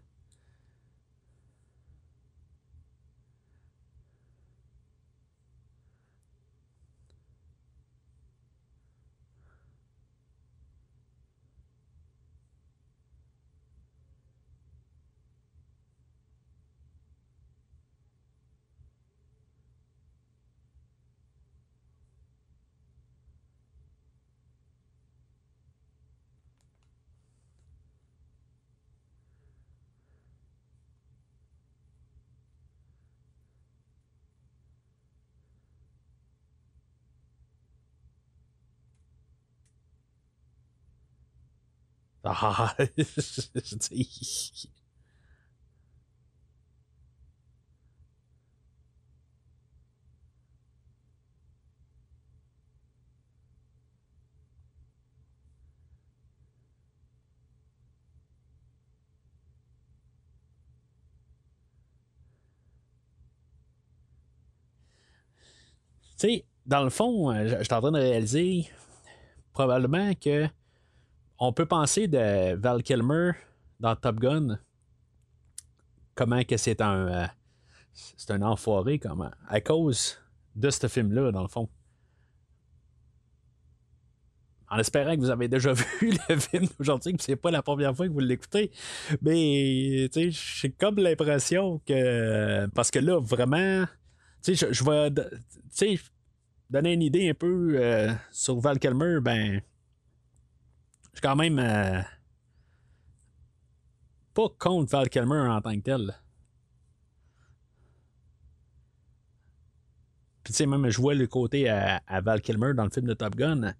Ah, 42.25 42.75
Tu 42.79 42.87
sais, 66.17 66.45
dans 66.67 66.85
le 66.85 66.91
fond, 66.91 67.30
euh, 67.33 67.49
je 67.49 67.54
en 67.75 67.80
train 67.80 67.93
de 67.93 67.99
réaliser 67.99 68.69
probablement 69.52 70.15
que 70.15 70.49
on 71.41 71.53
peut 71.53 71.67
penser 71.67 72.07
de 72.07 72.55
Val 72.55 72.83
Kilmer 72.83 73.33
dans 73.81 73.97
Top 73.97 74.21
Gun 74.21 74.59
comment 76.15 76.45
que 76.45 76.57
c'est 76.59 76.83
un 76.83 77.09
euh, 77.09 77.26
c'est 77.93 78.31
un 78.31 78.43
enfoiré 78.43 78.99
comment 78.99 79.31
à 79.49 79.61
cause 79.61 80.19
de 80.55 80.69
ce 80.71 80.87
film 80.87 81.13
là 81.13 81.33
dans 81.33 81.43
le 81.43 81.49
fond 81.49 81.69
en 84.71 84.79
espérant 84.79 85.17
que 85.17 85.21
vous 85.21 85.31
avez 85.31 85.49
déjà 85.49 85.73
vu 86.00 86.13
le 86.29 86.37
film 86.39 86.69
aujourd'hui, 86.79 87.15
que 87.15 87.23
c'est 87.23 87.37
pas 87.37 87.50
la 87.50 87.61
première 87.61 87.95
fois 87.95 88.07
que 88.07 88.13
vous 88.13 88.21
l'écoutez. 88.21 88.71
Mais, 89.21 90.09
tu 90.13 90.31
sais, 90.31 90.31
j'ai 90.31 90.71
comme 90.71 90.97
l'impression 90.97 91.81
que. 91.85 92.67
Parce 92.69 92.93
que 92.93 93.00
là, 93.00 93.19
vraiment, 93.19 93.85
tu 94.45 94.55
sais, 94.55 94.73
je, 94.73 94.85
vais, 94.85 95.11
tu 95.11 95.23
sais, 95.71 95.99
donner 96.71 96.93
une 96.93 97.03
idée 97.03 97.31
un 97.31 97.35
peu 97.35 97.75
euh, 97.75 98.13
sur 98.31 98.61
Val 98.61 98.79
Kilmer, 98.79 99.19
ben, 99.21 99.61
suis 101.21 101.28
quand 101.28 101.37
même 101.37 101.59
euh, 101.59 102.00
pas 104.33 104.49
contre 104.59 104.91
Val 104.91 105.11
Kilmer 105.11 105.49
en 105.49 105.61
tant 105.61 105.75
que 105.75 105.80
tel. 105.80 106.15
Puis 110.43 110.54
tu 110.54 110.56
sais, 110.56 110.67
même 110.67 110.89
je 110.89 110.99
vois 110.99 111.15
le 111.15 111.26
côté 111.26 111.69
à, 111.69 112.00
Val 112.23 112.41
Kilmer 112.41 112.73
dans 112.75 112.85
le 112.85 112.91
film 112.91 113.06
de 113.06 113.15
Top 113.15 113.37
Gun. 113.37 113.75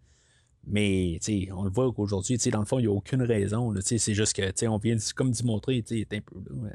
Mais 0.66 1.18
tu 1.22 1.46
sais, 1.46 1.53
on 1.53 1.64
le 1.64 1.70
voit 1.70 1.90
qu'aujourd'hui, 1.92 2.37
tu 2.37 2.44
sais, 2.44 2.50
dans 2.50 2.61
le 2.61 2.66
fond, 2.66 2.79
il 2.79 2.83
n'y 2.83 2.88
a 2.88 2.92
aucune 2.92 3.22
raison. 3.22 3.74
C'est 3.81 4.14
juste 4.14 4.35
que 4.35 4.42
tu 4.42 4.53
sais, 4.57 4.68
on 4.68 4.76
vient 4.76 4.96
comme 5.16 5.31
d'y 5.31 5.44
montrer, 5.44 5.83
tu 5.83 6.00
sais, 6.00 6.16
un 6.16 6.20
peu 6.20 6.37
là. 6.38 6.70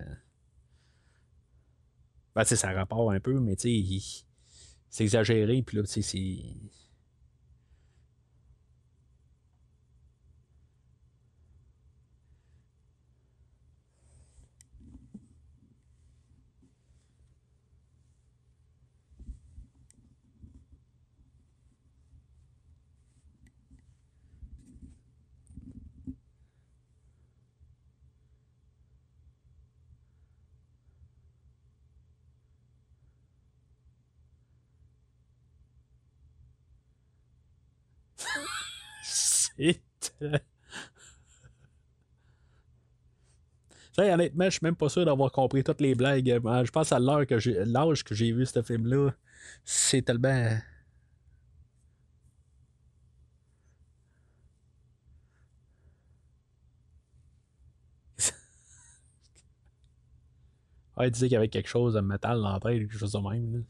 Ben, 2.34 2.42
tu 2.42 2.50
sais, 2.50 2.56
ça 2.56 2.72
rapporte 2.72 3.16
un 3.16 3.20
peu, 3.20 3.40
mais 3.40 3.56
tu 3.56 3.70
sais, 3.70 4.26
c'est 4.90 5.04
exagéré, 5.04 5.62
puis 5.62 5.78
là, 5.78 5.84
tu 5.84 5.90
sais, 5.90 6.02
c'est 6.02 6.40
honnêtement, 43.98 44.46
je 44.46 44.50
suis 44.52 44.60
même 44.64 44.76
pas 44.76 44.90
sûr 44.90 45.06
d'avoir 45.06 45.32
compris 45.32 45.64
toutes 45.64 45.82
les 45.82 45.96
blagues. 45.96 46.26
Je 46.28 46.72
pense 46.72 46.92
à 46.92 47.00
l'heure 47.00 47.26
que 47.26 47.40
j'ai 47.40 47.64
l'âge 47.66 48.04
que 48.04 48.14
j'ai 48.16 48.32
vu 48.32 48.46
ce 48.46 48.62
film-là. 48.62 49.12
C'est 49.64 50.02
tellement. 50.04 50.58
ah, 60.98 61.06
il 61.06 61.12
disait 61.12 61.28
qu'il 61.28 61.34
y 61.34 61.38
avait 61.38 61.48
quelque 61.50 61.68
chose 61.70 61.94
de 61.94 62.02
métal 62.02 62.42
dans 62.42 62.52
la 62.54 62.60
tête, 62.60 62.80
quelque 62.80 62.98
chose 62.98 63.12
de 63.14 63.20
même. 63.20 63.66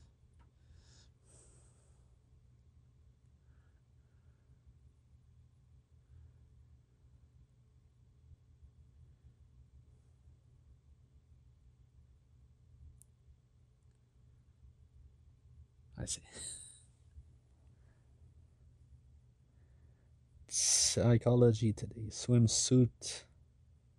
Psychology 20.96 21.74
Today, 21.74 22.10
Swimsuit 22.10 23.26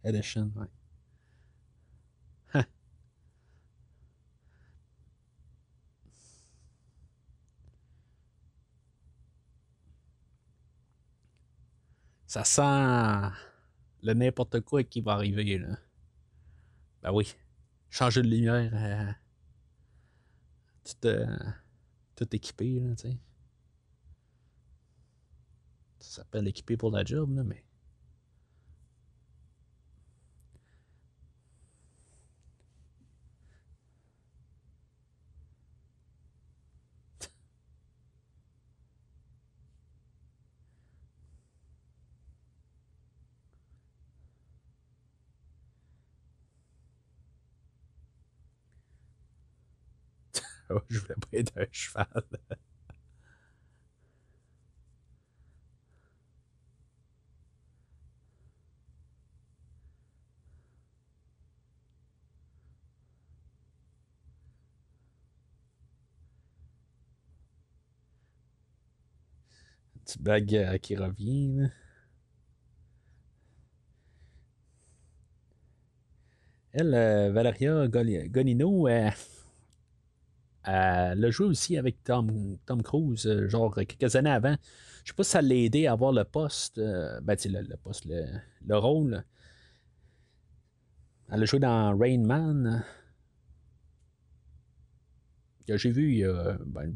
Edition. 0.02 0.50
Ouais. 0.56 0.64
Ça 12.26 12.44
sent 12.44 13.34
le 14.02 14.14
n'importe 14.14 14.60
quoi 14.60 14.82
qui 14.82 15.02
va 15.02 15.12
arriver. 15.12 15.58
Là. 15.58 15.76
Ben 17.02 17.12
oui. 17.12 17.34
Changer 17.90 18.22
de 18.22 18.28
lumière. 18.28 18.72
Euh, 18.72 19.12
tout, 21.02 21.08
tout 22.16 22.34
équipé, 22.34 22.80
là, 22.80 22.94
tu 22.94 23.10
sais. 23.10 23.18
Ça 26.06 26.22
s'appelle 26.22 26.46
équipé 26.46 26.76
pour 26.76 26.92
la 26.92 27.04
job, 27.04 27.34
là, 27.34 27.42
mais. 27.42 27.64
je 50.88 50.98
voulais 50.98 51.14
pas 51.14 51.28
être 51.38 51.52
un 51.56 51.66
cheval. 51.70 52.22
Petite 70.06 70.22
bague 70.22 70.54
euh, 70.54 70.78
qui 70.78 70.94
revient. 70.94 71.68
Elle, 76.72 76.94
euh, 76.94 77.32
Valeria 77.32 77.88
Gonino, 77.88 78.86
elle, 78.86 79.14
a 80.62 81.30
joué 81.30 81.46
aussi 81.46 81.76
avec 81.76 82.04
Tom, 82.04 82.56
Tom 82.66 82.84
Cruise, 82.84 83.26
euh, 83.26 83.48
genre 83.48 83.74
quelques 83.74 84.14
années 84.14 84.30
avant. 84.30 84.54
Je 85.02 85.10
sais 85.10 85.16
pas 85.16 85.24
si 85.24 85.30
ça 85.30 85.42
l'a 85.42 85.56
aidé 85.56 85.88
à 85.88 85.92
avoir 85.92 86.12
le 86.12 86.22
poste, 86.22 86.78
ben, 86.78 87.36
le, 87.44 87.62
le 87.62 87.76
poste, 87.76 88.06
le, 88.06 88.76
rôle. 88.78 89.24
Elle 91.32 91.42
a 91.42 91.46
joué 91.46 91.58
dans 91.58 91.98
Rain 91.98 92.20
Man 92.20 92.84
que 95.66 95.76
j'ai 95.76 95.90
vu 95.90 96.12
il 96.12 96.18
y 96.18 96.24
a 96.24 96.56
ben, 96.64 96.94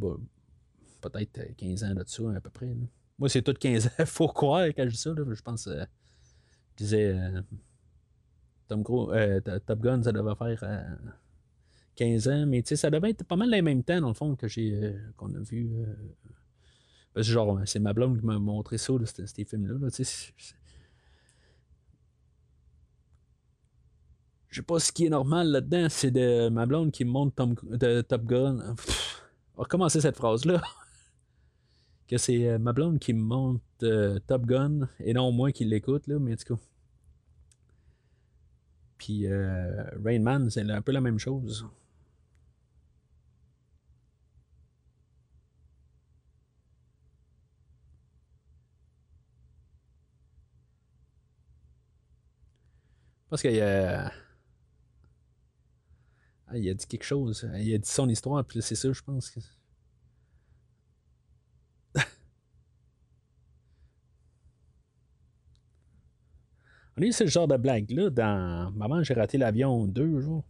peut-être 1.00 1.56
15 1.56 1.82
ans 1.82 1.94
de 1.94 2.04
ça, 2.06 2.22
à 2.36 2.40
peu 2.40 2.50
près. 2.50 2.72
Moi, 3.20 3.28
c'est 3.28 3.42
tout 3.42 3.52
15 3.52 3.86
ans. 3.86 3.90
Faut 4.06 4.28
croire 4.28 4.66
quand 4.68 4.84
je 4.84 4.90
dis 4.90 4.96
ça. 4.96 5.12
Je 5.14 5.42
pense, 5.42 5.66
euh, 5.66 5.84
je 6.72 6.84
disais, 6.84 7.12
euh, 7.14 7.42
Tom 8.66 8.82
euh, 8.88 9.40
Top 9.40 9.80
Gun, 9.80 10.02
ça 10.02 10.10
devait 10.10 10.34
faire 10.34 10.98
15 11.96 12.28
ans, 12.28 12.46
mais 12.46 12.64
ça 12.64 12.90
devait 12.90 13.10
être 13.10 13.24
pas 13.24 13.36
mal 13.36 13.50
les 13.50 13.60
mêmes 13.60 13.84
temps, 13.84 14.00
dans 14.00 14.08
le 14.08 14.14
fond, 14.14 14.34
que 14.36 14.48
j'ai 14.48 14.96
qu'on 15.16 15.34
a 15.34 15.40
vu. 15.40 15.70
genre, 17.16 17.60
c'est 17.66 17.78
ma 17.78 17.92
blonde 17.92 18.18
qui 18.18 18.24
m'a 18.24 18.38
montré 18.38 18.78
ça, 18.78 18.94
ces 19.26 19.44
films-là. 19.44 19.78
Là, 19.78 19.88
je 24.48 24.56
sais 24.56 24.62
pas 24.62 24.80
ce 24.80 24.90
qui 24.90 25.06
est 25.06 25.10
normal 25.10 25.48
là-dedans, 25.48 25.88
c'est 25.90 26.10
de 26.10 26.48
ma 26.48 26.66
blonde 26.66 26.90
qui 26.90 27.04
me 27.04 27.10
montre 27.10 27.34
Tom, 27.34 27.54
de 27.62 28.00
Top 28.00 28.24
Gun. 28.24 28.58
on 28.60 28.72
va 28.72 28.74
recommencer 29.56 30.00
cette 30.00 30.16
phrase-là. 30.16 30.62
que 32.10 32.18
c'est 32.18 32.48
euh, 32.48 32.58
ma 32.58 32.72
blonde 32.72 32.98
qui 32.98 33.12
me 33.14 33.22
montre 33.22 33.62
euh, 33.84 34.18
Top 34.26 34.44
Gun 34.46 34.88
et 35.00 35.14
non 35.14 35.30
moi 35.32 35.52
qui 35.52 35.64
l'écoute, 35.64 36.06
là, 36.08 36.18
mais 36.18 36.36
tout 36.36 36.56
cas. 36.56 36.60
Puis 38.98 39.26
euh, 39.26 39.84
Rain 40.04 40.20
Man, 40.20 40.50
c'est 40.50 40.68
un 40.70 40.82
peu 40.82 40.92
la 40.92 41.00
même 41.00 41.18
chose. 41.18 41.66
Parce 53.28 53.42
qu'il 53.42 53.52
y 53.54 53.60
a. 53.60 54.12
Ah, 56.48 56.58
il 56.58 56.68
a 56.68 56.74
dit 56.74 56.86
quelque 56.86 57.04
chose. 57.04 57.48
Il 57.56 57.72
a 57.74 57.78
dit 57.78 57.88
son 57.88 58.08
histoire, 58.08 58.44
puis 58.44 58.60
c'est 58.62 58.74
ça, 58.74 58.92
je 58.92 59.02
pense. 59.02 59.30
Que... 59.30 59.40
On 67.02 67.12
ce 67.12 67.26
genre 67.26 67.48
de 67.48 67.56
blague-là 67.56 68.10
dans 68.10 68.70
Maman, 68.72 69.02
j'ai 69.02 69.14
raté 69.14 69.38
l'avion 69.38 69.86
deux 69.86 70.20
jours. 70.20 70.44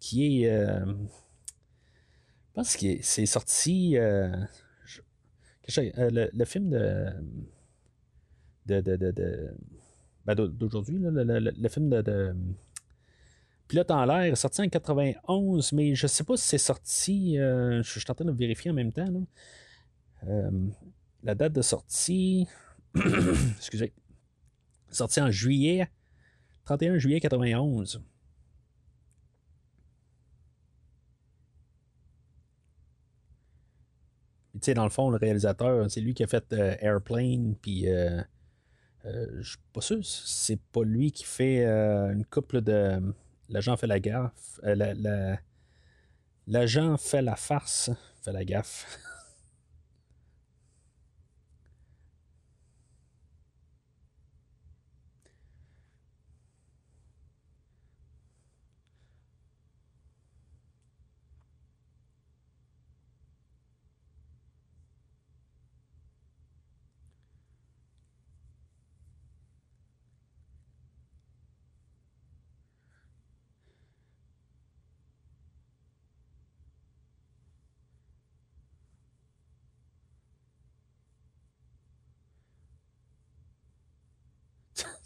Qui 0.00 0.42
est. 0.42 0.50
Euh, 0.50 0.84
je 0.86 2.52
pense 2.54 2.76
que 2.76 3.00
c'est 3.00 3.26
sorti. 3.26 3.96
Euh, 3.96 4.34
euh, 5.78 6.28
le, 6.32 6.44
film 6.44 6.70
de. 6.70 7.12
ben, 10.26 10.34
d'aujourd'hui, 10.34 10.98
le, 11.00 11.68
film 11.68 11.88
de, 12.02 12.34
Pilote 13.68 13.92
en 13.92 14.04
l'air 14.04 14.36
sorti 14.36 14.60
en 14.60 14.68
91, 14.68 15.72
mais 15.72 15.94
je 15.94 16.08
sais 16.08 16.24
pas 16.24 16.36
si 16.36 16.48
c'est 16.48 16.58
sorti. 16.58 17.36
je 17.36 17.82
suis 17.84 18.02
en 18.08 18.14
train 18.14 18.24
de 18.24 18.32
vérifier 18.32 18.72
en 18.72 18.74
même 18.74 18.92
temps. 18.92 19.06
la 21.22 21.34
date 21.36 21.52
de 21.52 21.62
sortie. 21.62 22.48
excusez, 23.56 23.92
sorti 24.90 25.20
en 25.20 25.30
juillet, 25.30 25.88
31 26.64 26.98
juillet 26.98 27.20
91. 27.20 28.02
Tu 34.54 34.58
sais, 34.60 34.74
dans 34.74 34.84
le 34.84 34.90
fond, 34.90 35.10
le 35.10 35.16
réalisateur, 35.16 35.90
c'est 35.90 36.00
lui 36.00 36.14
qui 36.14 36.22
a 36.22 36.26
fait 36.26 36.52
euh, 36.52 36.76
Airplane, 36.80 37.56
puis 37.60 37.88
euh, 37.88 38.20
euh, 39.06 39.42
suis 39.42 39.58
pas 39.72 39.80
sûr, 39.80 39.98
c'est 40.04 40.60
pas 40.60 40.84
lui 40.84 41.10
qui 41.10 41.24
fait 41.24 41.64
une 41.64 42.24
couple 42.26 42.60
de. 42.60 43.00
L'agent 43.48 43.76
fait 43.76 43.86
la 43.86 43.98
gaffe. 43.98 44.60
L'agent 46.46 46.96
fait 46.96 47.22
la 47.22 47.36
farce, 47.36 47.90
fait 48.22 48.32
la 48.32 48.44
gaffe. 48.44 48.98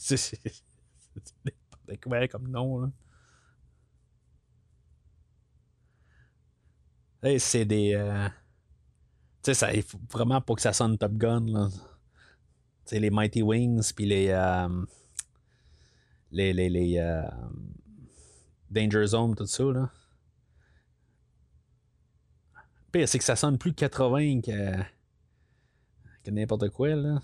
c'est 0.16 0.38
n'importe 1.88 2.28
comme 2.28 2.48
nom. 2.48 2.80
Là. 2.80 2.90
C'est 7.38 7.64
des. 7.64 7.94
Euh... 7.94 8.28
Tu 9.42 9.52
sais, 9.52 9.54
ça, 9.54 9.72
il 9.72 9.82
faut 9.82 9.98
vraiment 10.10 10.40
pour 10.40 10.56
que 10.56 10.62
ça 10.62 10.72
sonne 10.72 10.96
Top 10.96 11.12
Gun. 11.14 11.46
Là. 11.46 11.68
sais, 12.84 13.00
les 13.00 13.10
Mighty 13.10 13.42
Wings, 13.42 13.92
puis 13.94 14.06
les. 14.06 14.28
Euh... 14.28 14.68
Les. 16.30 16.52
les, 16.52 16.98
euh... 16.98 17.22
Danger 18.70 19.06
Zone, 19.06 19.34
tout 19.34 19.46
ça. 19.46 19.64
Là. 19.64 19.90
C'est 23.06 23.18
que 23.18 23.24
ça 23.24 23.36
sonne 23.36 23.58
plus 23.58 23.74
80 23.74 24.40
que, 24.40 24.82
que 26.24 26.30
n'importe 26.30 26.70
quoi. 26.70 26.94
Là. 26.94 27.20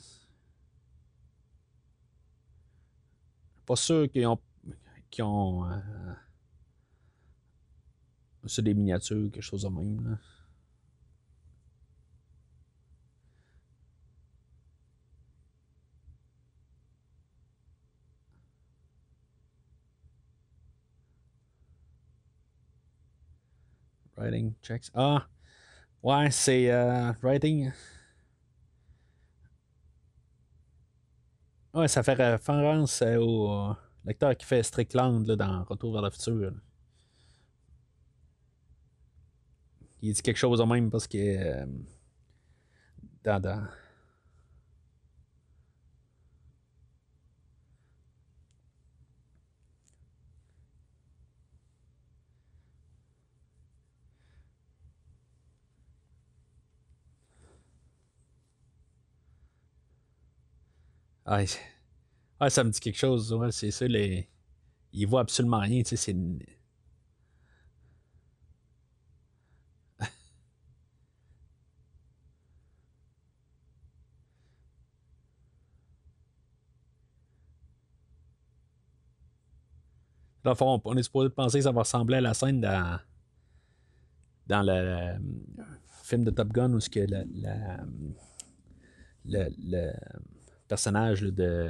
Pas 3.67 3.77
sûr 3.77 4.11
qu'ils 4.11 4.27
ont. 4.27 4.39
Qui 5.11 5.23
ont 5.23 5.67
euh, 5.67 5.79
c'est 8.47 8.63
des 8.63 8.75
miniatures, 8.75 9.31
quelque 9.31 9.43
chose 9.43 9.63
de 9.63 9.69
même. 9.69 10.05
Là. 10.05 10.19
Writing 24.17 24.53
checks. 24.63 24.91
Ah, 24.95 25.27
ouais, 26.03 26.31
c'est 26.31 26.71
euh, 26.71 27.13
writing. 27.23 27.73
Ouais, 31.75 31.89
ça 31.89 32.03
fait 32.03 32.13
référence 32.13 33.01
euh, 33.01 33.17
au 33.17 33.75
lecteur 34.05 34.37
qui 34.37 34.45
fait 34.45 34.63
Strickland 34.63 35.27
là, 35.27 35.37
dans 35.37 35.65
Retour 35.65 35.93
vers 35.95 36.03
le 36.03 36.11
futur. 36.11 36.53
Il 40.03 40.13
dit 40.13 40.23
quelque 40.23 40.37
chose 40.37 40.61
au 40.61 40.67
même 40.67 40.91
parce 40.91 41.07
que. 41.07 41.17
Euh, 41.19 41.67
dans, 43.25 43.67
Ah, 61.27 62.51
ça 62.51 62.65
me 62.65 62.71
dit 62.71 62.81
quelque 62.81 62.99
chose. 62.99 63.35
c'est 63.53 63.71
ça, 63.71 63.87
les... 63.87 64.29
il 64.93 65.07
voit 65.07 65.21
absolument 65.21 65.61
rien. 65.61 65.83
Tu 65.83 65.91
sais, 65.91 65.97
c'est. 65.97 66.17
Dans 80.45 80.55
fond, 80.57 80.81
on 80.85 80.97
est 80.97 81.03
supposé 81.05 81.31
penser 81.31 81.59
que 81.59 81.65
ça 81.65 81.71
va 81.73 81.81
ressembler 81.83 82.17
à 82.17 82.21
la 82.21 82.35
scène 82.35 82.61
dans, 82.61 82.99
dans 84.49 84.63
le 84.63 85.15
film 86.03 86.25
de 86.25 86.31
Top 86.31 86.49
Gun 86.49 86.73
où 86.73 86.81
ce 86.81 86.91
que 86.91 87.01
la, 87.01 87.25
le, 89.25 89.93
personnage 90.73 91.21
de, 91.21 91.69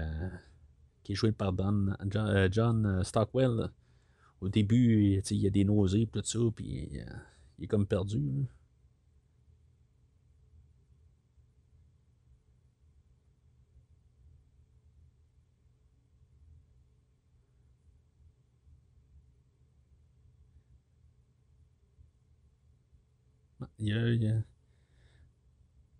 qui 1.02 1.10
est 1.10 1.14
joué 1.16 1.32
par 1.32 1.52
John, 1.58 2.48
John 2.52 3.02
Stockwell, 3.02 3.68
au 4.40 4.48
début, 4.48 5.20
il 5.28 5.36
y 5.38 5.46
a 5.48 5.50
des 5.50 5.64
nausées, 5.64 6.06
tout 6.06 6.22
ça, 6.22 6.38
puis 6.54 6.88
il 7.58 7.64
est 7.64 7.66
comme 7.66 7.84
perdu. 7.84 8.46
Il 23.80 23.88
y, 23.88 23.92
a, 23.92 24.08
il 24.10 24.22
y 24.22 24.28
a 24.28 24.42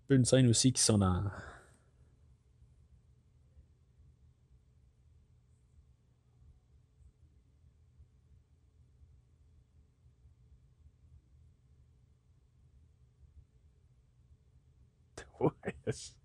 une 0.09 0.25
scène 0.25 0.47
aussi 0.47 0.73
qui 0.73 0.81
sont 0.81 0.99
dans. 0.99 1.25
Ouais. 15.43 16.22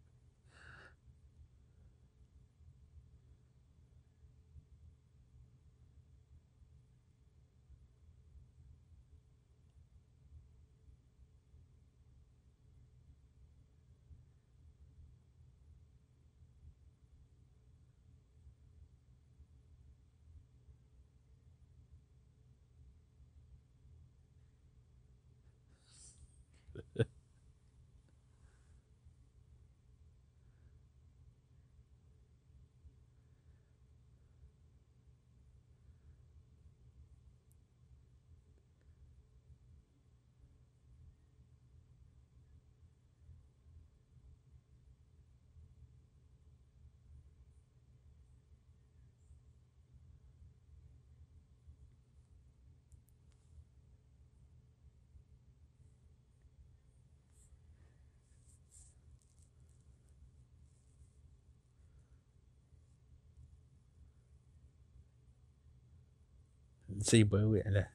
C'est 67.02 67.24
bah 67.24 67.44
oui, 67.46 67.62
elle 67.66 67.90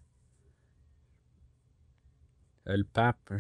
Le 2.67 2.85
pape. 2.85 3.33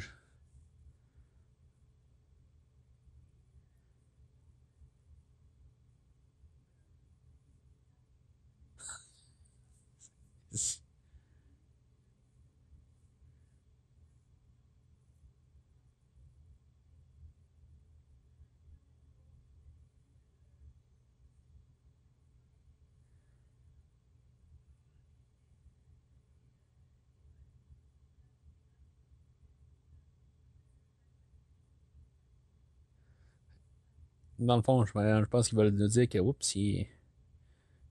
Dans 34.46 34.56
le 34.56 34.62
fond, 34.62 34.84
je, 34.84 35.24
pense 35.26 35.48
qu'il 35.48 35.58
va 35.58 35.70
nous 35.70 35.88
dire 35.88 36.08
que, 36.08 36.18
oups, 36.18 36.56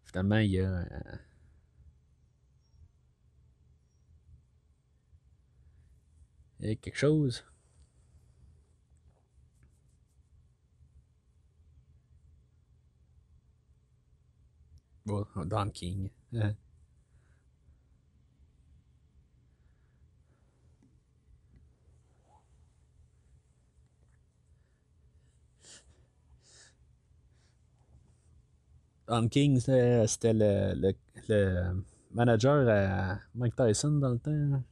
finalement, 0.06 0.38
il 0.38 0.52
y 0.52 0.60
a. 0.60 0.70
Euh, 0.70 0.86
il 6.60 6.70
y 6.70 6.72
a 6.72 6.76
quelque 6.76 6.98
chose. 6.98 7.44
Bon, 15.06 15.26
Don 15.46 15.70
King. 15.72 16.10
Hein. 16.34 16.56
Don 29.12 29.28
King, 29.28 29.60
c'était 29.60 30.32
le, 30.34 30.94
le, 31.28 31.64
manager 32.14 32.66
à 32.70 33.20
Mike 33.36 33.58
Tyson 33.58 33.92
dans 34.00 34.12
le 34.12 34.20
temps. 34.20 34.64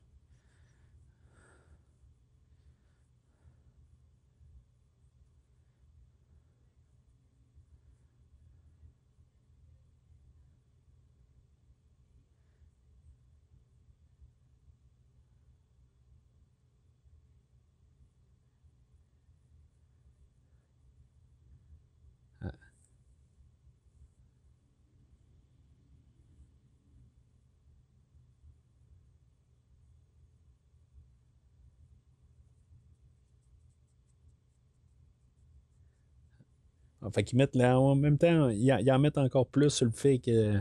Fait 37.11 37.23
qu'ils 37.23 37.37
mettent 37.37 37.55
là, 37.55 37.79
en 37.79 37.95
même 37.95 38.17
temps, 38.17 38.49
ils, 38.49 38.91
en 38.91 38.99
mettent 38.99 39.17
encore 39.17 39.47
plus 39.47 39.69
sur 39.69 39.85
le 39.85 39.91
fait 39.91 40.19
que, 40.19 40.59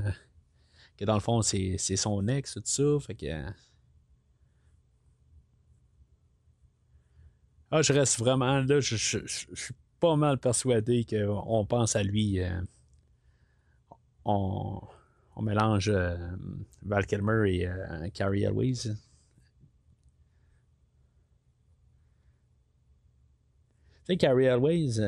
que 0.97 1.05
dans 1.05 1.15
le 1.15 1.21
fond, 1.21 1.43
c'est 1.43 1.79
son 1.79 2.27
ex, 2.29 2.55
tout 2.55 2.63
ça. 2.65 2.99
Fait 3.01 3.15
que. 3.15 3.27
Ah, 7.71 7.83
je 7.83 7.93
reste 7.93 8.19
vraiment 8.19 8.61
là, 8.61 8.81
je, 8.81 8.97
suis 8.97 9.75
pas 10.01 10.17
mal 10.17 10.39
persuadé 10.39 11.05
qu'on 11.05 11.67
pense 11.67 11.97
à 11.97 12.03
lui. 12.03 12.41
Euh, 12.41 12.61
on, 14.25 14.81
on, 15.37 15.43
mélange 15.43 15.91
euh, 15.91 16.17
Val 16.83 17.07
Kilmer 17.07 17.51
et 17.53 17.67
euh, 17.67 18.09
Carrie 18.15 18.45
Elwes. 18.45 18.73
Tu 18.75 18.97
sais, 24.05 24.17
Carrie 24.17 24.47
Elwes 24.47 25.01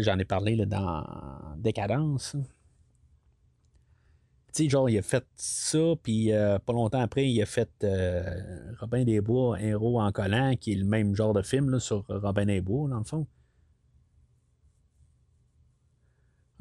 J'en 0.00 0.18
ai 0.18 0.24
parlé 0.24 0.56
là, 0.56 0.66
dans 0.66 1.56
Décadence. 1.56 2.36
Tu 4.52 4.64
sais, 4.64 4.68
genre, 4.68 4.90
il 4.90 4.98
a 4.98 5.02
fait 5.02 5.24
ça, 5.36 5.78
puis 6.02 6.32
euh, 6.32 6.58
pas 6.58 6.72
longtemps 6.72 7.00
après, 7.00 7.30
il 7.30 7.40
a 7.40 7.46
fait 7.46 7.70
euh, 7.84 8.72
Robin 8.80 9.04
des 9.04 9.20
Bois, 9.20 9.60
héros 9.60 10.00
en 10.00 10.10
collant, 10.10 10.56
qui 10.56 10.72
est 10.72 10.76
le 10.76 10.84
même 10.84 11.14
genre 11.14 11.32
de 11.32 11.42
film 11.42 11.70
là, 11.70 11.78
sur 11.78 12.04
Robin 12.08 12.46
des 12.46 12.60
Bois, 12.60 12.88
dans 12.88 12.98
le 12.98 13.04
fond. 13.04 13.26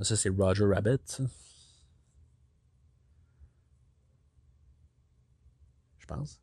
Ça, 0.02 0.16
c'est 0.16 0.30
Roger 0.30 0.66
Rabbit, 0.66 1.22
Je 6.00 6.06
pense. 6.08 6.40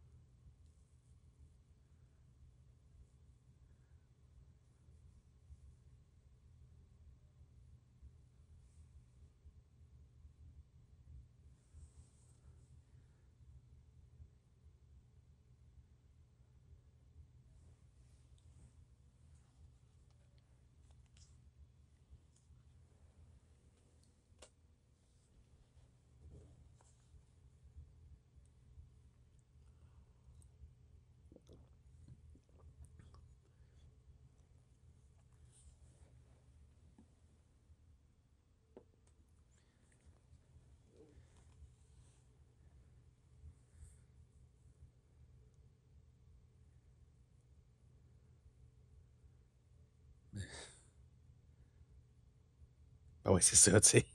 Oui, 53.37 53.43
c'est 53.43 53.57
ça, 53.57 53.81
tu 53.81 53.89
sais. 53.89 54.07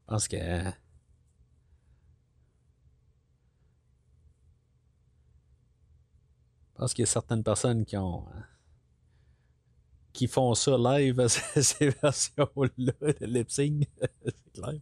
Je 0.00 0.04
pense 0.06 0.28
que. 0.28 0.36
Je 0.36 0.72
pense 6.74 6.94
qu'il 6.94 7.02
y 7.02 7.08
a 7.08 7.10
certaines 7.10 7.42
personnes 7.42 7.84
qui 7.84 7.96
ont. 7.96 8.24
qui 10.12 10.28
font 10.28 10.54
ça 10.54 10.76
live, 10.78 11.26
ces 11.28 11.90
versions-là 11.90 12.92
de 13.20 13.26
lip 13.26 13.46
c'est 13.50 13.72
clair. 14.54 14.80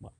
Bon. 0.00 0.10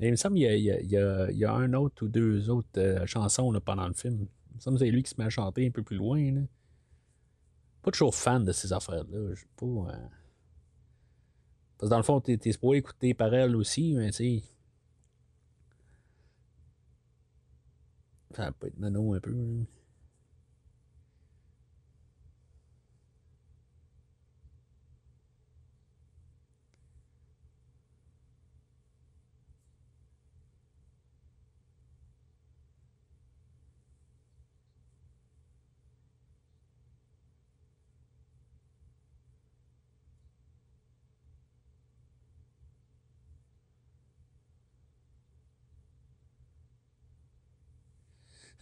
il 0.00 0.10
me 0.10 0.16
semble 0.16 0.34
qu'il 0.36 0.52
y, 0.52 0.68
y, 0.68 0.70
y, 0.70 1.38
y, 1.38 1.44
a 1.44 1.52
un 1.52 1.72
autre 1.74 2.04
ou 2.04 2.08
deux 2.08 2.50
autres 2.50 2.68
euh, 2.78 3.06
chansons 3.06 3.52
là, 3.52 3.60
pendant 3.60 3.86
le 3.86 3.94
film. 3.94 4.26
Il 4.50 4.56
me 4.56 4.60
semble 4.60 4.78
que 4.78 4.84
c'est 4.84 4.90
lui 4.90 5.02
qui 5.02 5.10
se 5.10 5.14
met 5.18 5.24
à 5.26 5.30
chanter 5.30 5.66
un 5.66 5.70
peu 5.70 5.82
plus 5.82 5.96
loin. 5.96 6.20
Là 6.32 6.40
pas 7.82 7.90
toujours 7.90 8.14
fan 8.14 8.44
de 8.44 8.52
ces 8.52 8.72
affaires-là. 8.72 9.34
Je 9.34 9.44
pas. 9.56 9.66
Euh, 9.66 10.08
parce 11.78 11.88
que 11.88 11.90
dans 11.90 11.96
le 11.96 12.04
fond, 12.04 12.20
t'es, 12.20 12.38
es 12.42 12.52
supposé 12.52 12.78
écouter 12.78 13.12
par 13.14 13.34
elle 13.34 13.56
aussi, 13.56 13.94
mais 13.94 14.10
tu 14.10 14.40
sais. 14.40 14.42
Ça 18.34 18.52
peut 18.52 18.68
être 18.68 18.78
Manon 18.78 19.14
un 19.14 19.20
peu. 19.20 19.34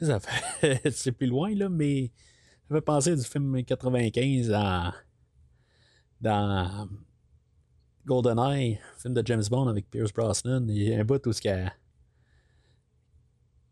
Ça 0.00 0.20
fait. 0.20 0.90
c'est 0.92 1.12
plus 1.12 1.26
loin, 1.26 1.54
là, 1.54 1.68
mais 1.68 2.10
ça 2.68 2.74
fait 2.74 2.80
penser 2.80 3.16
du 3.16 3.22
film 3.22 3.62
95 3.64 4.48
dans. 4.48 4.92
dans. 6.20 6.88
GoldenEye, 8.06 8.80
film 8.98 9.14
de 9.14 9.22
James 9.26 9.44
Bond 9.50 9.68
avec 9.68 9.90
Pierce 9.90 10.12
Brosnan. 10.12 10.66
Il 10.68 10.82
y 10.82 10.94
a 10.94 11.00
un 11.00 11.04
bout 11.04 11.24
où 11.26 11.32
ce 11.32 11.40
que. 11.42 11.66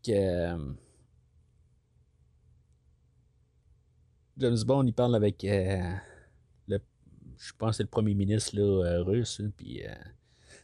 que. 0.05 0.75
James 4.37 4.63
Bond, 4.65 4.85
il 4.85 4.93
parle 4.93 5.15
avec. 5.15 5.43
Euh, 5.43 5.91
le, 6.67 6.79
je 7.37 7.51
pense 7.57 7.77
c'est 7.77 7.83
le 7.83 7.89
premier 7.89 8.13
ministre 8.13 8.55
là, 8.55 8.61
euh, 8.61 9.03
russe, 9.03 9.41
hein, 9.43 9.51
puis. 9.57 9.85
Euh, 9.85 9.93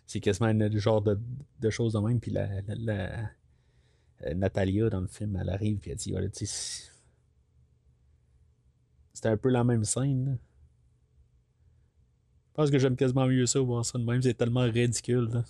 c'est 0.05 0.19
quasiment 0.19 0.53
le 0.53 0.77
genre 0.77 1.01
de, 1.01 1.19
de 1.59 1.69
choses 1.71 1.93
de 1.93 1.99
même, 1.99 2.19
puis 2.19 2.31
la, 2.31 2.61
Natalia 4.33 4.89
dans 4.89 5.01
le 5.01 5.07
film, 5.07 5.37
elle 5.39 5.49
arrive 5.49 5.81
et 5.85 5.91
elle 5.91 5.97
dit 5.97 6.11
voilà, 6.11 6.27
C'était 6.33 6.89
un 9.29 9.37
peu 9.37 9.49
la 9.49 9.63
même 9.63 9.83
scène. 9.83 10.39
Je 12.47 12.53
pense 12.53 12.71
que 12.71 12.79
j'aime 12.79 12.95
quasiment 12.95 13.27
mieux 13.27 13.45
ça, 13.45 13.59
voir 13.59 13.85
ça 13.85 13.99
de 13.99 14.03
même. 14.03 14.21
C'est 14.21 14.33
tellement 14.33 14.61
ridicule. 14.61 15.43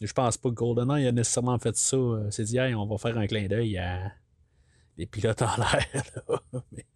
Je 0.00 0.12
pense 0.12 0.36
pas 0.36 0.48
que 0.50 0.54
GoldenEye 0.54 1.08
a 1.08 1.12
nécessairement 1.12 1.58
fait 1.58 1.76
ça. 1.76 1.96
C'est 2.30 2.44
dit, 2.44 2.58
on 2.60 2.86
va 2.86 2.98
faire 2.98 3.18
un 3.18 3.26
clin 3.26 3.48
d'œil 3.48 3.78
à 3.78 4.12
les 4.96 5.06
pilotes 5.06 5.42
en 5.42 5.56
l'air. 5.56 6.04
Mais, 6.72 6.86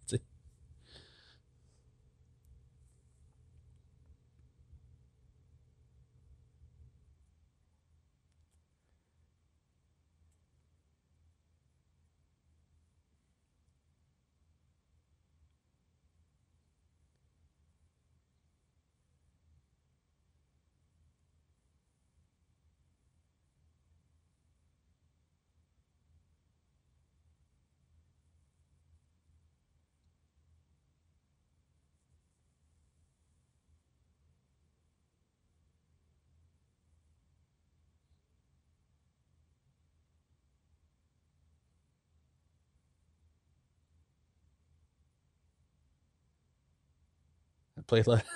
play 47.83 48.03
left. 48.03 48.27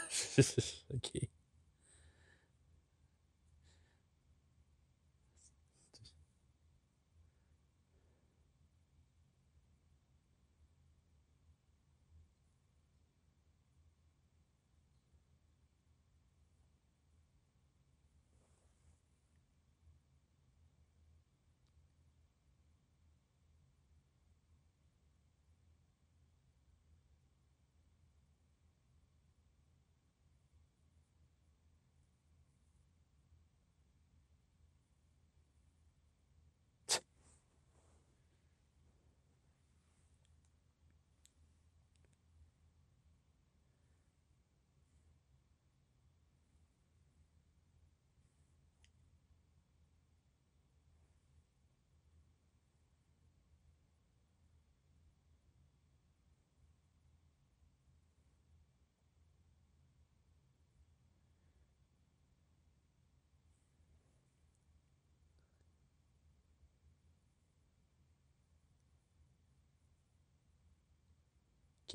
okay. 0.95 1.27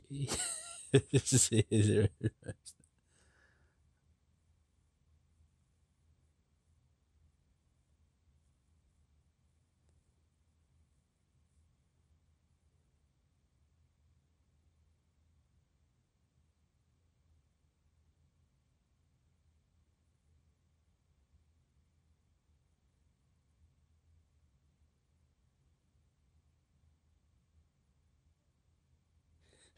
Okay. 0.94 2.08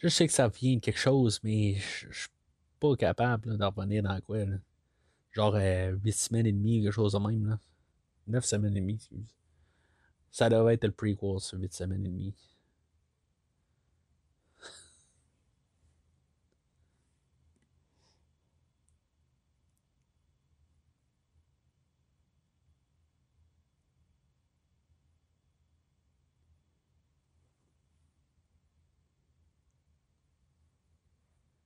Je 0.04 0.10
sais 0.10 0.26
que 0.26 0.34
ça 0.34 0.48
vient 0.48 0.74
de 0.74 0.80
quelque 0.80 0.98
chose, 0.98 1.40
mais 1.42 1.76
je 1.76 2.12
suis 2.12 2.28
pas 2.78 2.94
capable 2.94 3.56
d'en 3.56 3.70
revenir 3.70 4.02
dans 4.02 4.20
quoi. 4.20 4.44
Là. 4.44 4.56
Genre 5.30 5.54
euh, 5.54 5.96
8 6.04 6.12
semaines 6.12 6.46
et 6.46 6.52
demie, 6.52 6.82
quelque 6.82 6.92
chose 6.92 7.14
de 7.14 7.18
même. 7.18 7.46
Là. 7.46 7.58
9 8.26 8.44
semaines 8.44 8.76
et 8.76 8.80
demie, 8.82 8.96
excuse. 8.96 9.34
Ça 10.30 10.50
devait 10.50 10.74
être 10.74 10.84
le 10.84 10.92
prequel 10.92 11.40
sur 11.40 11.58
8 11.58 11.72
semaines 11.72 12.04
et 12.04 12.10
demie. 12.10 12.34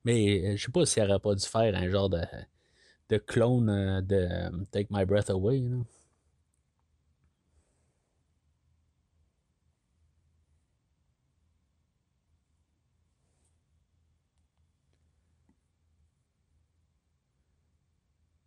Mais 0.09 0.55
euh, 0.55 0.57
je 0.57 0.65
sais 0.65 0.73
pas 0.73 0.87
s'il 0.87 1.03
aurait 1.03 1.19
pas 1.21 1.35
dû 1.35 1.45
faire 1.47 1.75
un 1.77 1.87
genre 1.91 2.09
de, 2.09 2.23
de 3.11 3.19
clone 3.19 3.69
euh, 3.71 4.01
de 4.03 4.17
euh, 4.17 4.65
Take 4.73 4.89
My 4.91 5.05
Breath 5.05 5.31
Away. 5.31 5.61
Là. 5.61 5.77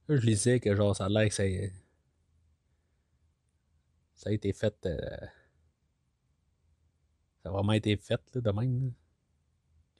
Je 0.09 0.16
lisais 0.28 0.59
que 0.59 0.76
genre 0.76 0.95
ça 0.95 1.05
a 1.05 1.09
l'air 1.09 1.28
que 1.30 1.34
ça, 1.34 1.43
ça 4.16 4.30
a 4.30 4.34
été 4.34 4.53
fait. 4.53 4.76
ça 7.43 7.49
a 7.49 7.51
vraiment 7.51 7.74
été 7.74 7.95
fait 7.97 8.20
là, 8.34 8.41
de 8.41 8.51
même. 8.51 8.93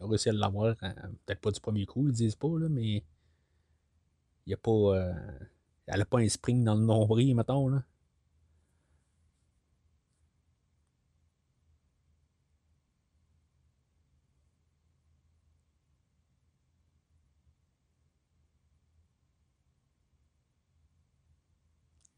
Ils 0.02 0.06
réussi 0.08 0.30
à 0.30 0.34
l'avoir, 0.34 0.76
peut-être 0.78 1.40
pas 1.42 1.52
du 1.52 1.60
premier 1.62 1.86
coup, 1.86 2.08
ils 2.08 2.14
disent 2.14 2.36
pas, 2.36 2.50
là, 2.60 2.68
mais 2.70 2.84
il 2.96 3.04
n'y 4.48 4.54
a 4.54 4.58
pas. 4.58 4.72
Euh, 4.72 5.14
elle 5.88 6.00
n'a 6.00 6.06
pas 6.06 6.20
un 6.20 6.30
spring 6.30 6.64
dans 6.64 6.76
le 6.76 6.82
nombril, 6.84 7.36
mettons, 7.36 7.68
là. 7.70 7.84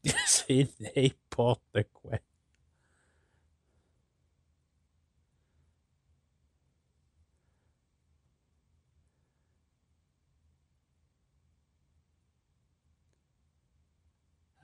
C'est 0.26 0.68
n'importe 0.80 1.82
quoi. 1.92 2.18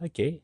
OK. 0.03 0.41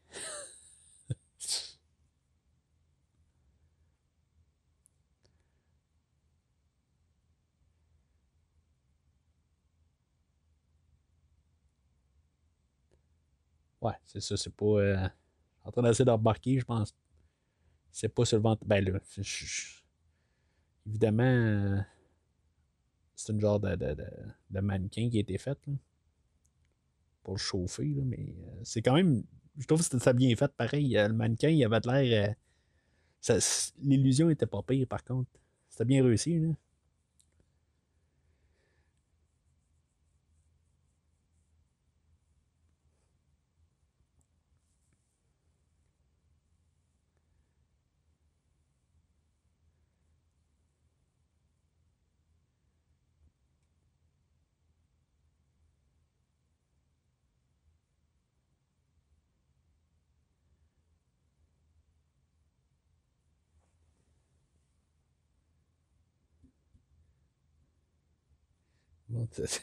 Ouais, 13.81 13.93
c'est 14.07 14.21
ça, 14.21 14.37
c'est 14.37 14.55
pas. 14.55 14.65
Euh, 14.67 15.09
en 15.65 15.71
train 15.71 15.83
d'essayer 15.83 16.05
de 16.05 16.11
remarquer, 16.11 16.59
je 16.59 16.65
pense. 16.65 16.95
C'est 17.91 18.09
pas 18.09 18.25
sur 18.25 18.37
le 18.39 18.43
ventre. 18.43 18.65
Ben 18.67 18.85
là, 18.85 18.99
évidemment, 20.87 21.23
euh, 21.23 21.81
c'est 23.15 23.33
une 23.33 23.41
genre 23.41 23.61
de, 23.61 23.75
de, 23.75 23.97
de, 24.51 24.61
mannequin 24.61 25.09
qui 25.11 25.17
a 25.19 25.21
été 25.21 25.39
fait 25.39 25.59
là, 25.67 25.75
pour 27.23 27.35
le 27.35 27.39
chauffer, 27.39 27.87
là, 27.95 28.03
mais 28.05 28.35
euh, 28.39 28.61
c'est 28.65 28.83
quand 28.83 28.95
même 28.95 29.25
je 29.59 29.67
trouve 29.67 29.79
que 29.79 29.85
c'était 29.85 30.15
bien 30.15 30.35
fait. 30.37 30.53
Pareil, 30.57 30.97
euh, 30.99 31.09
le 31.09 31.15
mannequin, 31.15 31.49
il 31.49 31.65
avait 31.65 31.81
l'air. 31.81 32.35
Euh, 33.31 33.41
l'illusion 33.83 34.31
était 34.31 34.47
pas 34.47 34.63
pire, 34.63 34.87
par 34.87 35.05
contre. 35.05 35.31
C'était 35.69 35.85
bien 35.85 36.05
réussi, 36.05 36.39
là. 36.39 36.49
it. 69.39 69.61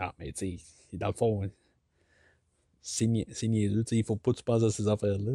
Ah, 0.00 0.14
mais 0.18 0.32
tu 0.32 0.58
sais, 0.58 0.96
dans 0.96 1.08
le 1.08 1.12
fond, 1.12 1.44
hein, 1.44 1.50
c'est 2.82 3.06
niaiseux. 3.06 3.84
Il 3.92 4.04
faut 4.04 4.16
pas 4.16 4.32
que 4.32 4.38
tu 4.38 4.42
penses 4.44 4.62
à 4.62 4.70
ces 4.70 4.88
affaires-là. 4.88 5.32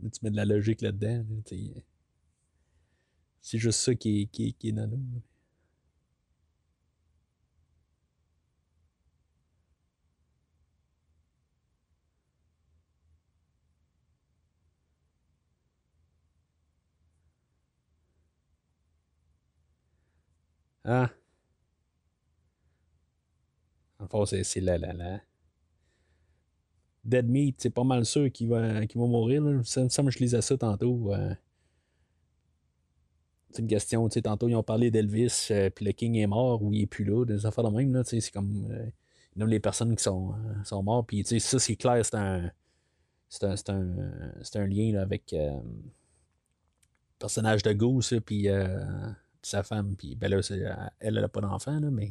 Mais 0.00 0.10
tu 0.10 0.20
mets 0.22 0.30
de 0.30 0.36
la 0.36 0.44
logique 0.44 0.82
là-dedans. 0.82 1.24
c'est 3.40 3.58
juste 3.58 3.80
ça 3.80 3.94
qui 3.94 4.22
est, 4.22 4.26
qui 4.26 4.52
qui. 4.54 4.74
Ah. 20.84 21.21
En 24.02 24.08
fond, 24.08 24.26
c'est 24.26 24.60
la, 24.60 24.78
la, 24.78 24.92
la, 24.92 25.20
Dead 27.04 27.28
Meat, 27.28 27.56
c'est 27.58 27.70
pas 27.70 27.84
mal 27.84 28.04
sûr 28.04 28.30
qu'il 28.30 28.48
va, 28.48 28.80
va 28.80 28.86
mourir. 28.94 29.42
Là. 29.42 29.60
Ça, 29.64 29.88
ça, 29.88 30.02
je 30.08 30.18
lisais 30.18 30.42
ça 30.42 30.56
tantôt. 30.56 31.12
Euh. 31.12 31.34
C'est 33.52 33.60
une 33.60 33.68
question, 33.68 34.08
tu 34.08 34.14
sais, 34.14 34.22
tantôt 34.22 34.48
ils 34.48 34.54
ont 34.54 34.62
parlé 34.62 34.90
d'Elvis, 34.90 35.48
euh, 35.50 35.68
puis 35.68 35.84
le 35.84 35.92
King 35.92 36.16
est 36.16 36.26
mort 36.26 36.62
ou 36.62 36.72
il 36.72 36.82
est 36.82 36.86
plus 36.86 37.04
là, 37.04 37.26
des 37.26 37.44
affaires 37.44 37.64
de 37.64 37.76
même, 37.76 37.92
là, 37.92 38.02
tu 38.02 38.10
sais, 38.10 38.20
c'est 38.20 38.30
comme, 38.30 38.66
euh, 38.70 38.86
ils 39.36 39.44
les 39.44 39.60
personnes 39.60 39.94
qui 39.94 40.02
sont, 40.02 40.32
euh, 40.32 40.64
sont 40.64 40.82
mortes, 40.82 41.06
puis 41.06 41.22
tu 41.22 41.38
sais, 41.38 41.38
ça 41.38 41.58
c'est 41.58 41.76
clair, 41.76 42.02
c'est 42.02 42.14
un, 42.14 42.50
c'est 43.28 43.44
un, 43.44 43.54
un, 43.70 44.32
un 44.54 44.66
lien 44.66 44.92
là, 44.94 45.02
avec 45.02 45.32
le 45.32 45.60
personnage 47.18 47.62
de 47.62 47.72
Goose, 47.74 48.18
puis 48.24 48.48
sa 49.42 49.62
femme, 49.62 49.96
puis 49.96 50.16
ben 50.16 50.30
là, 50.30 50.40
elle, 50.50 50.86
elle 51.00 51.18
a 51.18 51.28
pas 51.28 51.42
d'enfant, 51.42 51.78
là, 51.78 51.90
mais 51.90 52.10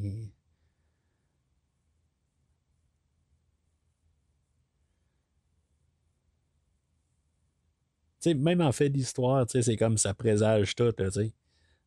même 8.28 8.62
en 8.62 8.72
fait 8.72 8.90
d'histoire, 8.90 9.46
c'est 9.48 9.78
comme 9.78 9.98
ça 9.98 10.14
présage 10.14 10.76
tout, 10.76 10.92
tu. 10.92 11.32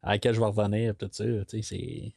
À 0.02 0.12
laquelle 0.12 0.34
je 0.34 0.40
vais 0.40 0.46
revenir, 0.46 0.94
tout 0.96 1.08
ça, 1.10 1.24
c'est. 1.62 2.12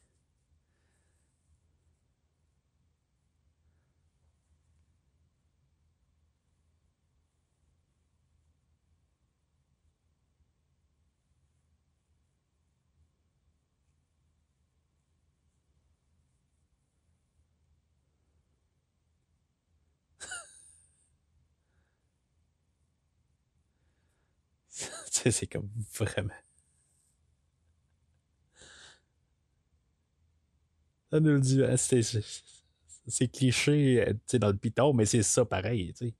C'est 25.31 25.47
comme 25.47 25.69
vraiment. 25.97 26.33
Ça 31.11 31.19
nous 31.19 31.39
dit, 31.39 31.63
hein, 31.63 31.75
c'est 31.77 33.27
cliché 33.29 34.07
euh, 34.07 34.37
dans 34.39 34.47
le 34.49 34.57
piton, 34.57 34.93
mais 34.93 35.05
c'est 35.05 35.23
ça 35.23 35.45
pareil. 35.45 35.93
sais. 35.95 36.13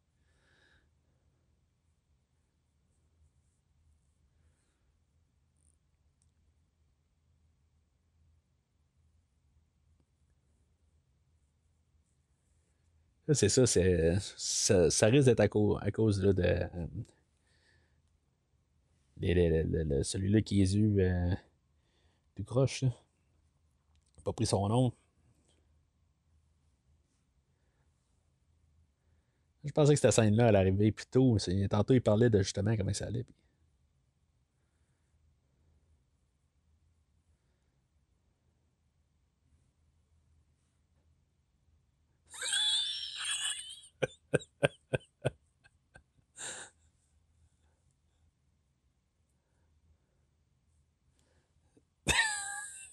C'est 13.33 13.49
ça, 13.49 13.67
c'est, 13.67 14.15
ça, 14.89 15.07
risque 15.07 15.25
d'être 15.25 15.41
à, 15.41 15.49
cause 15.91 16.19
de. 16.21 16.33
Celui-là 19.21 20.41
qui 20.41 20.61
est 20.61 20.73
eu 20.73 21.01
euh, 21.01 21.33
du 22.35 22.43
croche. 22.43 22.83
Là. 22.83 22.89
Pas 24.23 24.33
pris 24.33 24.45
son 24.45 24.67
nom. 24.67 24.93
Je 29.63 29.71
pensais 29.71 29.93
que 29.93 29.99
cette 29.99 30.11
scène-là, 30.11 30.49
elle 30.49 30.55
arrivait 30.55 30.91
plus 30.91 31.07
tôt. 31.07 31.37
Tantôt, 31.69 31.93
il 31.93 32.01
parlait 32.01 32.29
de 32.29 32.41
justement 32.41 32.75
comment 32.77 32.93
ça 32.93 33.05
allait. 33.05 33.25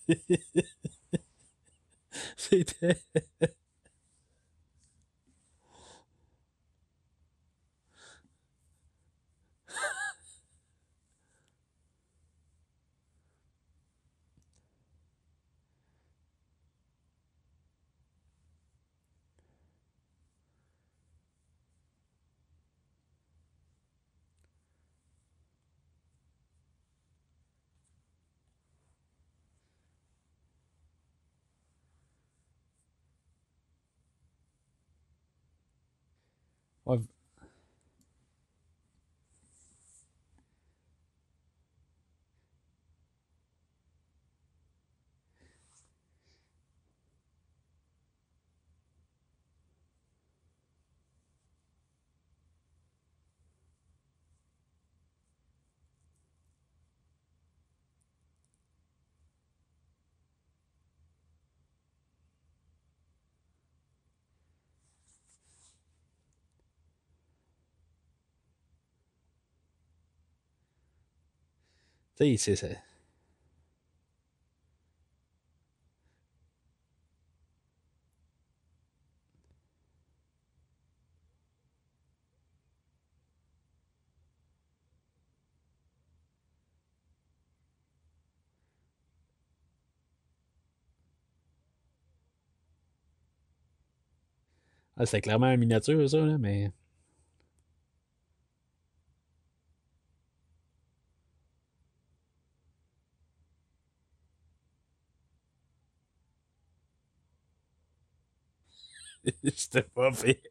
Siitä 2.36 2.86
C'était. 36.86 37.13
Tu 72.16 72.36
sais, 72.38 72.56
c'est. 72.56 72.78
Ah, 94.96 95.06
c'est 95.06 95.20
clairement 95.20 95.50
une 95.52 95.60
miniature, 95.60 96.08
ça, 96.08 96.18
là, 96.18 96.38
mais. 96.38 96.70
C'était 109.56 109.82
pas 109.82 110.12
fait. 110.12 110.42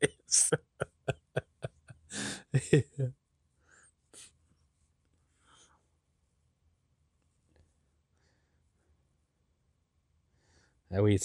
ah 10.92 11.02
oui. 11.02 11.18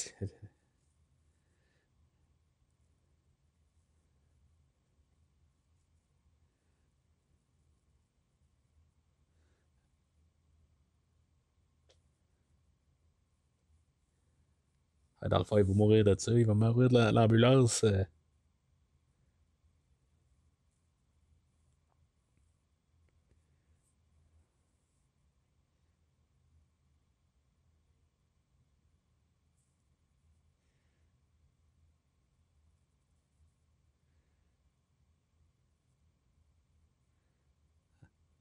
Dans 15.28 15.38
le 15.38 15.44
fond, 15.44 15.58
il 15.58 15.64
va 15.64 15.74
mourir 15.74 16.04
de 16.04 16.14
ça. 16.18 16.32
Il 16.32 16.46
va 16.46 16.54
mourir 16.54 16.88
de 16.88 17.12
l'ambulance. 17.14 17.84
Euh. 17.84 18.04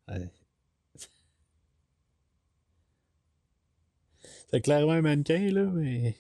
C'est 4.50 4.62
clairement 4.62 4.94
un 4.94 5.02
mannequin, 5.02 5.52
là, 5.52 5.64
mais. 5.66 6.16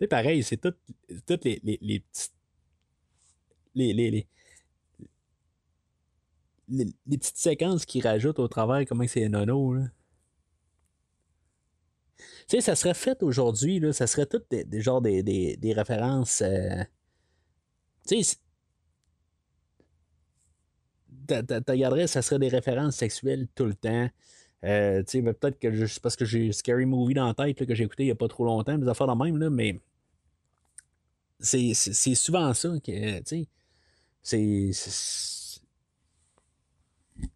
C'est 0.00 0.08
pareil, 0.08 0.42
c'est 0.42 0.58
toutes 0.58 1.44
les, 1.44 1.60
les, 1.64 1.78
les 1.80 2.00
petites. 2.00 2.32
Les, 3.74 3.92
les, 3.92 4.26
petites 7.18 7.36
séquences 7.36 7.84
qui 7.86 8.00
rajoutent 8.00 8.38
au 8.38 8.48
travers, 8.48 8.84
comment 8.86 9.06
c'est 9.06 9.28
nono. 9.28 9.76
Tu 12.48 12.56
sais, 12.56 12.60
ça 12.60 12.76
serait 12.76 12.94
fait 12.94 13.22
aujourd'hui, 13.22 13.80
là, 13.80 13.92
ça 13.92 14.06
serait 14.06 14.26
tout 14.26 14.42
des, 14.50 14.64
des 14.64 14.80
genres 14.80 15.00
des, 15.00 15.22
des, 15.22 15.56
des 15.56 15.72
références. 15.72 16.42
Euh, 16.42 16.82
tu 18.06 18.22
sais, 18.22 18.36
tu 21.28 21.34
regarderais, 21.70 22.06
ça 22.06 22.22
serait 22.22 22.38
des 22.38 22.48
références 22.48 22.96
sexuelles 22.96 23.48
tout 23.54 23.66
le 23.66 23.74
temps. 23.74 24.08
Euh, 24.66 25.02
peut-être 25.02 25.58
que 25.58 25.72
je, 25.72 26.00
parce 26.00 26.16
que 26.16 26.24
j'ai 26.24 26.52
Scary 26.52 26.86
Movie 26.86 27.14
dans 27.14 27.26
la 27.26 27.34
tête 27.34 27.64
que 27.64 27.74
j'ai 27.74 27.84
écouté 27.84 28.02
il 28.02 28.06
n'y 28.06 28.12
a 28.12 28.16
pas 28.16 28.28
trop 28.28 28.44
longtemps, 28.44 28.76
des 28.76 28.88
affaires 28.88 29.06
de 29.06 29.24
même, 29.24 29.38
là, 29.38 29.48
mais 29.48 29.80
c'est 31.38 31.74
souvent 32.14 32.52
ça 32.52 32.70
que, 32.84 33.20
tu 33.20 33.46
c'est. 34.22 34.72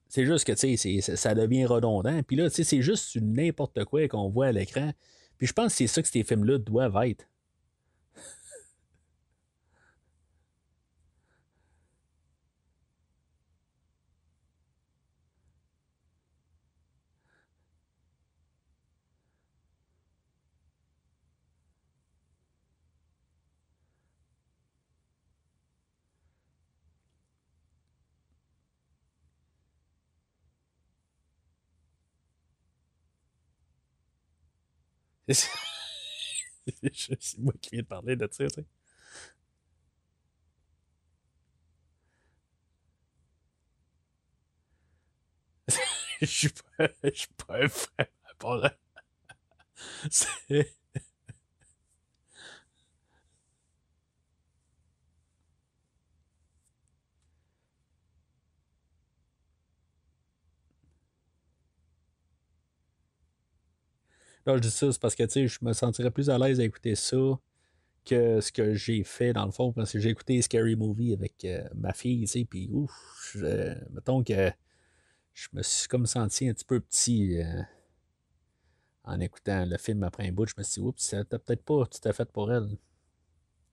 C'est 0.08 0.26
juste 0.26 0.44
que, 0.44 0.52
tu 0.52 0.76
sais, 0.76 1.00
ça 1.16 1.36
devient 1.36 1.66
redondant. 1.66 2.20
Puis 2.24 2.34
là, 2.34 2.50
tu 2.50 2.56
sais, 2.56 2.64
c'est 2.64 2.82
juste 2.82 3.16
n'importe 3.16 3.84
quoi 3.84 4.08
qu'on 4.08 4.28
voit 4.28 4.46
à 4.46 4.52
l'écran. 4.52 4.92
Puis 5.38 5.46
je 5.46 5.52
pense 5.52 5.68
que 5.68 5.78
c'est 5.78 5.86
ça 5.86 6.02
que 6.02 6.08
ces 6.08 6.24
films-là 6.24 6.58
doivent 6.58 6.98
être. 7.04 7.29
c'est 36.82 37.38
moi 37.38 37.52
qui 37.60 37.70
viens 37.72 37.82
de 37.82 37.86
parler 37.86 38.16
de 38.16 38.28
ça, 38.30 38.46
tu 38.48 38.54
sais. 38.62 38.66
je 46.20 46.26
suis 46.26 46.48
pas, 46.76 46.88
je 47.04 47.10
suis 47.10 47.28
pas 47.46 47.62
un 47.64 47.68
frère. 47.68 48.06
C'est. 50.10 50.79
Là, 64.46 64.56
je 64.56 64.62
dis 64.62 64.70
ça, 64.70 64.90
c'est 64.92 65.00
parce 65.00 65.14
que 65.14 65.26
je 65.28 65.58
me 65.62 65.72
sentirais 65.72 66.10
plus 66.10 66.30
à 66.30 66.38
l'aise 66.38 66.60
à 66.60 66.64
écouter 66.64 66.94
ça 66.94 67.38
que 68.04 68.40
ce 68.40 68.50
que 68.50 68.74
j'ai 68.74 69.04
fait 69.04 69.32
dans 69.32 69.44
le 69.44 69.50
fond, 69.50 69.72
parce 69.72 69.92
que 69.92 70.00
j'ai 70.00 70.08
écouté 70.08 70.40
Scary 70.40 70.76
Movie 70.76 71.12
avec 71.12 71.44
euh, 71.44 71.62
ma 71.74 71.92
fille, 71.92 72.22
tu 72.22 72.26
sais, 72.26 72.44
puis 72.44 72.68
ouf, 72.72 73.36
mettons 73.90 74.24
que 74.24 74.50
je 75.34 75.48
me 75.52 75.62
suis 75.62 75.88
comme 75.88 76.06
senti 76.06 76.48
un 76.48 76.54
petit 76.54 76.64
peu 76.64 76.80
petit 76.80 77.38
euh, 77.40 77.62
en 79.04 79.20
écoutant 79.20 79.64
le 79.64 79.76
film 79.78 80.02
après 80.02 80.28
un 80.28 80.32
bout. 80.32 80.46
Je 80.46 80.54
me 80.58 80.62
suis 80.62 80.80
dit, 80.80 80.86
oups, 80.86 81.02
c'était 81.02 81.38
peut-être 81.38 81.64
pas 81.64 81.86
tout 81.86 82.08
à 82.08 82.12
fait 82.12 82.30
pour 82.30 82.52
elle. 82.52 82.76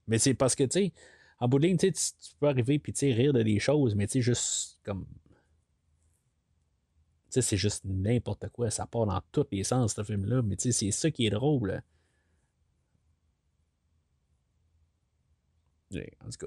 Mais 0.06 0.18
c'est 0.18 0.34
parce 0.34 0.54
que, 0.54 0.64
tu 0.64 0.80
sais, 0.80 0.92
en 1.40 1.48
bout 1.48 1.58
de 1.58 1.66
ligne, 1.66 1.76
tu, 1.76 1.92
peux 2.40 2.48
arriver 2.48 2.78
puis 2.78 2.92
rire 3.12 3.32
de 3.32 3.42
des 3.42 3.58
choses, 3.58 3.94
mais 3.94 4.06
tu 4.06 4.14
sais, 4.14 4.20
juste 4.22 4.80
comme. 4.82 5.06
Tu 7.30 7.34
sais, 7.34 7.42
c'est 7.42 7.56
juste 7.56 7.84
n'importe 7.84 8.48
quoi. 8.50 8.70
Ça 8.70 8.86
part 8.86 9.06
dans 9.06 9.20
tous 9.32 9.46
les 9.52 9.64
sens, 9.64 9.94
ce 9.94 10.02
film-là. 10.02 10.42
Mais 10.42 10.56
tu 10.56 10.72
sais, 10.72 10.72
c'est 10.72 10.90
ça 10.90 11.10
qui 11.10 11.26
est 11.26 11.30
drôle. 11.30 11.82
En 15.94 16.30
tout 16.30 16.46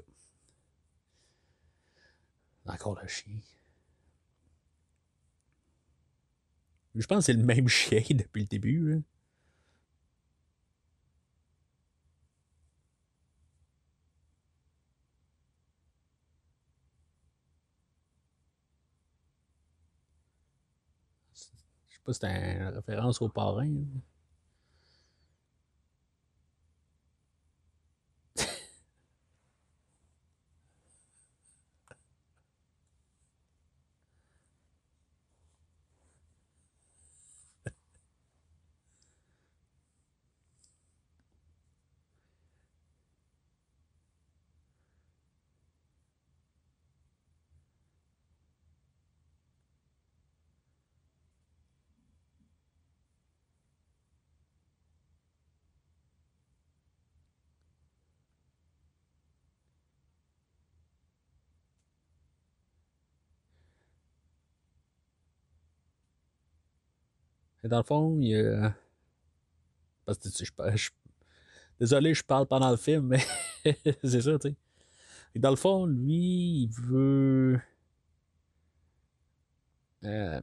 Encore 2.66 2.98
le 3.00 3.06
chien. 3.08 3.40
Je 6.94 7.06
pense 7.06 7.18
que 7.18 7.24
c'est 7.32 7.32
le 7.38 7.44
même 7.44 7.68
chien 7.68 8.02
depuis 8.10 8.42
le 8.42 8.48
début. 8.48 9.02
Je 21.88 21.91
sais 22.02 22.04
pas 22.04 22.12
c'est 22.12 22.56
une 22.56 22.68
référence 22.68 23.22
au 23.22 23.28
parrain. 23.28 23.68
Et 67.64 67.68
dans 67.68 67.78
le 67.78 67.84
fond, 67.84 68.18
il. 68.20 68.74
Parce 70.04 70.18
que 70.18 70.28
je, 70.28 70.76
je... 70.76 70.90
Désolé, 71.78 72.14
je 72.14 72.24
parle 72.24 72.46
pendant 72.46 72.70
le 72.70 72.76
film, 72.76 73.06
mais 73.08 73.24
c'est 74.04 74.22
ça, 74.22 74.38
tu 74.38 74.48
sais. 74.48 74.56
Et 75.34 75.38
dans 75.38 75.50
le 75.50 75.56
fond, 75.56 75.86
lui, 75.86 76.64
il 76.64 76.68
veut. 76.68 77.60
Euh... 80.04 80.40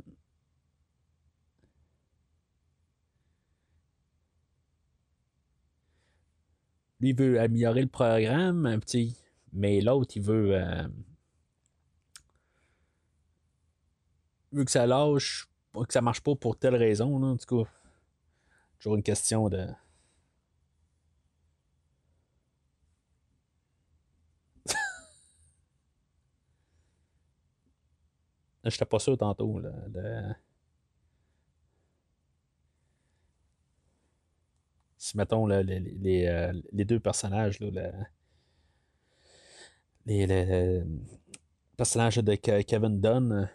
Lui, 7.00 7.10
il 7.10 7.16
veut 7.16 7.40
améliorer 7.40 7.82
le 7.82 7.88
programme 7.88 8.66
un 8.66 8.80
petit. 8.80 9.16
Mais 9.54 9.82
l'autre, 9.82 10.12
il 10.16 10.24
veut. 10.24 10.56
Euh... 10.56 10.88
Il 14.52 14.60
veut 14.60 14.66
que 14.66 14.72
ça 14.72 14.88
lâche 14.88 15.49
que 15.74 15.94
ça 15.94 16.02
marche 16.02 16.22
pas 16.22 16.36
pour 16.36 16.58
telle 16.58 16.76
raison, 16.76 17.20
là, 17.20 17.36
tout 17.38 17.64
cas. 17.64 17.70
Toujours 18.80 18.96
une 18.96 19.04
question 19.04 19.50
de. 19.50 19.68
J'étais 28.66 28.86
pas 28.86 29.00
sûr 29.00 29.18
tantôt. 29.18 29.60
Là. 29.60 29.72
Si 34.98 35.18
mettons 35.18 35.46
les, 35.48 35.64
les, 35.64 36.28
euh, 36.28 36.54
les, 36.72 36.86
deux 36.86 37.00
personnages, 37.00 37.60
là, 37.60 37.92
les, 40.06 40.28
les, 40.28 40.84
personnages 41.78 42.18
de 42.18 42.36
Kevin 42.36 43.00
Dunn 43.02 43.50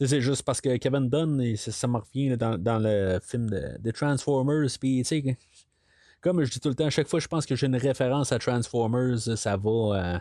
c'est 0.00 0.20
juste 0.20 0.42
parce 0.42 0.60
que 0.60 0.76
Kevin 0.76 1.08
Dunn, 1.08 1.56
ça 1.56 1.86
me 1.86 1.98
revient 1.98 2.36
dans, 2.36 2.58
dans, 2.58 2.78
le 2.78 3.20
film 3.22 3.48
de, 3.48 3.90
Transformers. 3.92 4.68
Puis, 4.80 5.04
comme 6.20 6.42
je 6.42 6.50
dis 6.50 6.60
tout 6.60 6.68
le 6.68 6.74
temps, 6.74 6.86
à 6.86 6.90
chaque 6.90 7.06
fois 7.06 7.20
je 7.20 7.28
pense 7.28 7.46
que 7.46 7.54
j'ai 7.54 7.66
une 7.66 7.76
référence 7.76 8.32
à 8.32 8.38
Transformers, 8.38 9.20
ça 9.20 9.56
va. 9.56 9.70
Euh, 9.70 10.18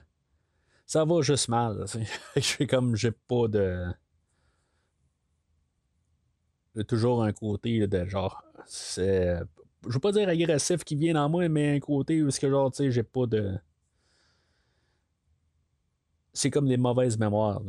ça 0.85 1.05
va 1.05 1.21
juste 1.21 1.47
mal. 1.47 1.85
Je 2.35 2.41
suis 2.41 2.67
comme, 2.67 2.95
j'ai 2.95 3.11
pas 3.11 3.47
de. 3.47 3.85
J'ai 6.75 6.83
toujours 6.83 7.23
un 7.23 7.31
côté 7.31 7.87
de 7.87 8.05
genre. 8.05 8.43
C'est. 8.65 9.39
Je 9.87 9.93
veux 9.93 9.99
pas 9.99 10.11
dire 10.11 10.29
agressif 10.29 10.83
qui 10.83 10.95
vient 10.95 11.13
dans 11.13 11.29
moi, 11.29 11.47
mais 11.49 11.75
un 11.75 11.79
côté 11.79 12.21
où 12.21 12.29
que 12.29 12.49
genre, 12.49 12.71
tu 12.71 12.77
sais, 12.77 12.91
j'ai 12.91 13.03
pas 13.03 13.25
de. 13.25 13.57
C'est 16.33 16.51
comme 16.51 16.67
des 16.67 16.77
mauvaises 16.77 17.17
mémoires. 17.17 17.61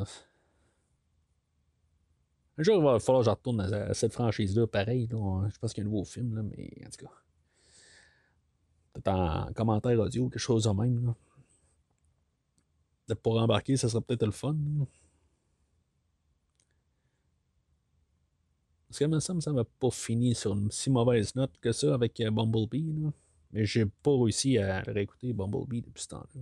Un 2.57 2.63
jour, 2.63 2.77
il 2.77 2.83
va 2.85 3.01
falloir 3.01 3.23
que 3.23 3.27
je 3.27 3.31
retourne 3.31 3.61
à, 3.61 3.95
cette 3.95 4.13
franchise-là, 4.13 4.67
pareil. 4.67 5.09
je 5.11 5.59
pense 5.59 5.73
qu'il 5.73 5.83
y 5.83 5.87
a 5.87 5.89
un 5.89 5.91
nouveau 5.91 6.05
film, 6.05 6.35
là, 6.37 6.43
mais 6.43 6.71
en 6.87 6.91
tout 6.91 7.05
cas. 7.05 7.13
Peut-être 8.93 9.09
en 9.09 9.53
commentaire 9.53 9.99
audio, 9.99 10.29
quelque 10.29 10.39
chose 10.39 10.65
de 10.65 10.71
même. 10.71 11.07
Là. 11.07 11.15
De 13.09 13.15
pour 13.15 13.41
embarquer, 13.41 13.77
ça 13.77 13.89
serait 13.89 14.03
peut-être 14.03 14.25
le 14.25 14.31
fun. 14.31 14.57
Parce 18.89 18.99
que, 19.01 19.19
ça 19.19 19.35
me 19.35 19.41
semble 19.41 19.65
pas 19.65 19.91
fini 19.91 20.37
sur 20.37 20.53
une 20.53 20.71
si 20.71 20.89
mauvaise 20.89 21.35
note 21.35 21.51
que 21.61 21.73
ça 21.73 21.93
avec 21.93 22.21
euh, 22.21 22.31
Bumblebee. 22.31 22.93
Là. 22.93 23.11
Mais 23.51 23.65
j'ai 23.65 23.87
pas 23.87 24.17
réussi 24.17 24.57
à 24.59 24.83
réécouter 24.83 25.33
Bumblebee 25.33 25.83
depuis 25.83 26.05
ce 26.05 26.09
temps-là. 26.09 26.41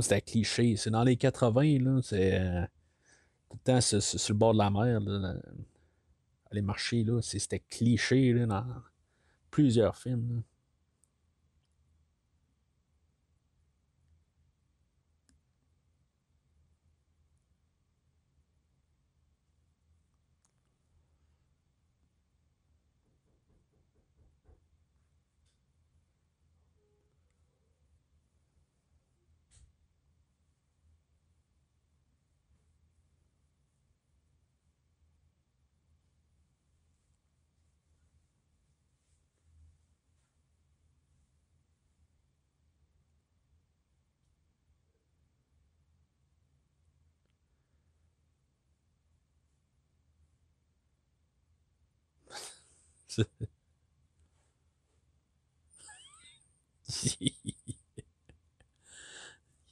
C'était 0.00 0.20
cliché. 0.22 0.76
C'est 0.76 0.90
dans 0.90 1.04
les 1.04 1.16
80, 1.16 1.78
là, 1.80 2.00
c'est 2.02 2.40
euh, 2.40 2.62
tout 3.50 3.58
le 3.58 3.64
temps 3.64 3.80
sur, 3.80 4.00
le 4.00 4.34
bord 4.34 4.52
de 4.54 4.58
la 4.58 4.70
mer. 4.70 5.00
Là, 5.00 5.34
aller 6.50 6.62
marcher, 6.62 7.04
là, 7.04 7.20
c'était 7.20 7.60
cliché 7.60 8.32
là, 8.32 8.46
dans 8.46 8.66
plusieurs 9.50 9.96
films. 9.96 10.42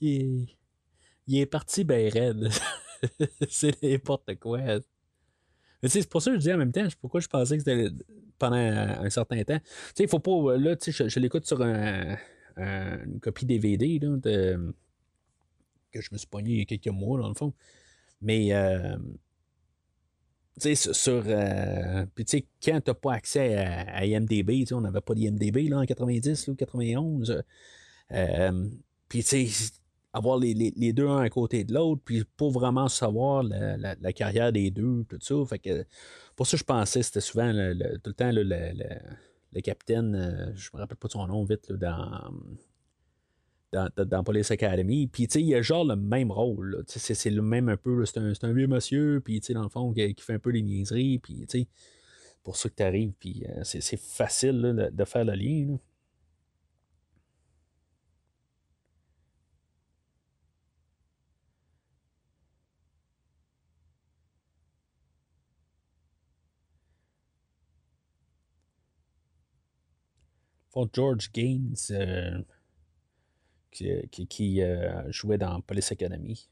Il, 0.00 0.46
est... 1.28 1.46
parti 1.46 1.84
ben 1.84 2.10
raide. 2.10 2.50
c'est 3.48 3.82
n'importe 3.82 4.34
quoi. 4.38 4.60
c'est 5.84 6.08
pour 6.08 6.22
ça 6.22 6.30
que 6.30 6.36
je 6.36 6.42
dis 6.42 6.52
en 6.52 6.58
même 6.58 6.72
temps, 6.72 6.86
pourquoi 7.00 7.20
je 7.20 7.28
pensais 7.28 7.56
que 7.58 7.64
c'était 7.64 7.88
pendant 8.38 8.56
un, 8.56 9.10
certain 9.10 9.42
temps. 9.44 9.58
Tu 9.58 9.66
sais, 9.94 10.04
il 10.04 10.08
faut 10.08 10.18
pas. 10.18 10.56
Là, 10.56 10.76
tu 10.76 10.92
sais, 10.92 11.08
je, 11.08 11.20
l'écoute 11.20 11.46
sur 11.46 11.62
un, 11.62 12.16
une 12.56 13.20
copie 13.20 13.46
DVD 13.46 13.98
là, 13.98 14.16
que 15.92 16.00
je 16.00 16.08
me 16.12 16.18
suis 16.18 16.28
pogné 16.28 16.52
il 16.52 16.58
y 16.58 16.62
a 16.62 16.64
quelques 16.64 16.88
mois, 16.88 17.20
dans 17.20 17.28
le 17.28 17.34
fond. 17.34 17.54
Mais. 18.20 18.52
Euh, 18.52 18.96
sur. 20.58 21.22
Euh, 21.26 22.06
puis, 22.14 22.24
tu 22.24 22.38
sais, 22.38 22.46
quand 22.62 22.80
t'as 22.80 22.94
pas 22.94 23.14
accès 23.14 23.56
à, 23.56 24.04
IMDB, 24.04 24.60
tu 24.60 24.66
sais, 24.66 24.74
on 24.74 24.80
n'avait 24.80 25.00
pas 25.00 25.14
d'IMDB, 25.14 25.68
là, 25.68 25.78
en 25.78 25.86
90 25.86 26.48
ou 26.48 26.54
91. 26.54 27.42
Euh, 28.12 28.68
puis, 29.08 29.22
tu 29.22 29.48
sais, 29.48 29.72
avoir 30.12 30.38
les, 30.38 30.54
les, 30.54 30.92
deux 30.92 31.08
un 31.08 31.18
à 31.18 31.30
côté 31.30 31.64
de 31.64 31.72
l'autre, 31.72 32.02
puis 32.04 32.24
pour 32.36 32.50
vraiment 32.50 32.88
savoir 32.88 33.42
la, 33.42 33.76
la, 33.76 34.12
carrière 34.12 34.52
des 34.52 34.70
deux, 34.70 35.04
tout 35.08 35.18
ça. 35.20 35.34
Fait 35.48 35.58
que, 35.58 35.84
pour 36.36 36.46
ça, 36.46 36.56
je 36.56 36.64
pensais 36.64 37.02
c'était 37.02 37.20
souvent 37.20 37.52
tout 37.52 38.10
le 38.10 38.12
temps 38.12 38.32
le, 38.32 38.42
le, 38.42 39.60
capitaine, 39.60 40.14
euh, 40.14 40.52
je 40.54 40.70
me 40.74 40.78
rappelle 40.78 40.96
pas 40.96 41.08
son 41.08 41.26
nom 41.26 41.44
vite, 41.44 41.72
dans, 41.72 42.32
dans, 43.72 43.88
dans, 43.96 44.24
Police 44.24 44.50
Academy. 44.50 45.06
Puis, 45.06 45.28
tu 45.28 45.34
sais, 45.34 45.42
il 45.42 45.54
a 45.54 45.62
genre 45.62 45.84
le 45.84 45.96
même 45.96 46.30
rôle. 46.30 46.84
C'est 46.86 47.30
le 47.30 47.42
même 47.42 47.68
un 47.68 47.76
peu. 47.76 48.04
C'est 48.04 48.18
un, 48.18 48.32
un, 48.42 48.52
vieux 48.52 48.66
monsieur, 48.66 49.20
puis, 49.24 49.40
tu 49.40 49.48
sais, 49.48 49.54
dans 49.54 49.62
le 49.62 49.68
fond, 49.68 49.92
qui, 49.92 50.14
fait 50.18 50.34
un 50.34 50.38
peu 50.38 50.52
des 50.52 50.62
niaiseries. 50.62 51.18
Puis, 51.18 51.46
tu 51.48 51.60
sais, 51.60 51.68
pour 52.42 52.56
ça 52.56 52.68
que 52.68 52.74
tu 52.74 52.82
arrives, 52.82 53.12
puis 53.18 53.44
euh, 53.48 53.62
c'est 53.64 54.00
facile 54.00 54.90
de, 54.92 55.04
faire 55.04 55.24
le 55.24 55.34
lien. 55.34 55.78
George 70.94 71.30
Gaines, 71.32 71.74
euh, 71.90 72.40
qui, 73.70 74.62
euh, 74.62 75.10
jouait 75.10 75.38
dans 75.38 75.60
Police 75.60 75.92
Academy. 75.92 76.48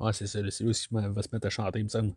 Ouais, 0.00 0.12
c'est 0.12 0.26
ça. 0.26 0.40
C'est 0.50 0.64
lui 0.64 0.70
aussi 0.70 0.88
va 0.90 1.22
se 1.22 1.28
mettre 1.32 1.46
à 1.46 1.50
chanter, 1.50 1.78
il 1.80 1.84
me 1.84 1.88
semble. 1.88 2.14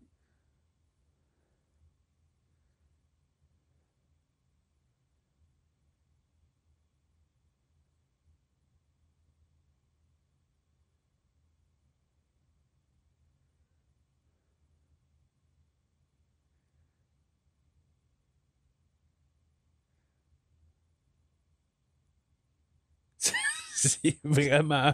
c'est 23.75 24.17
vraiment 24.23 24.93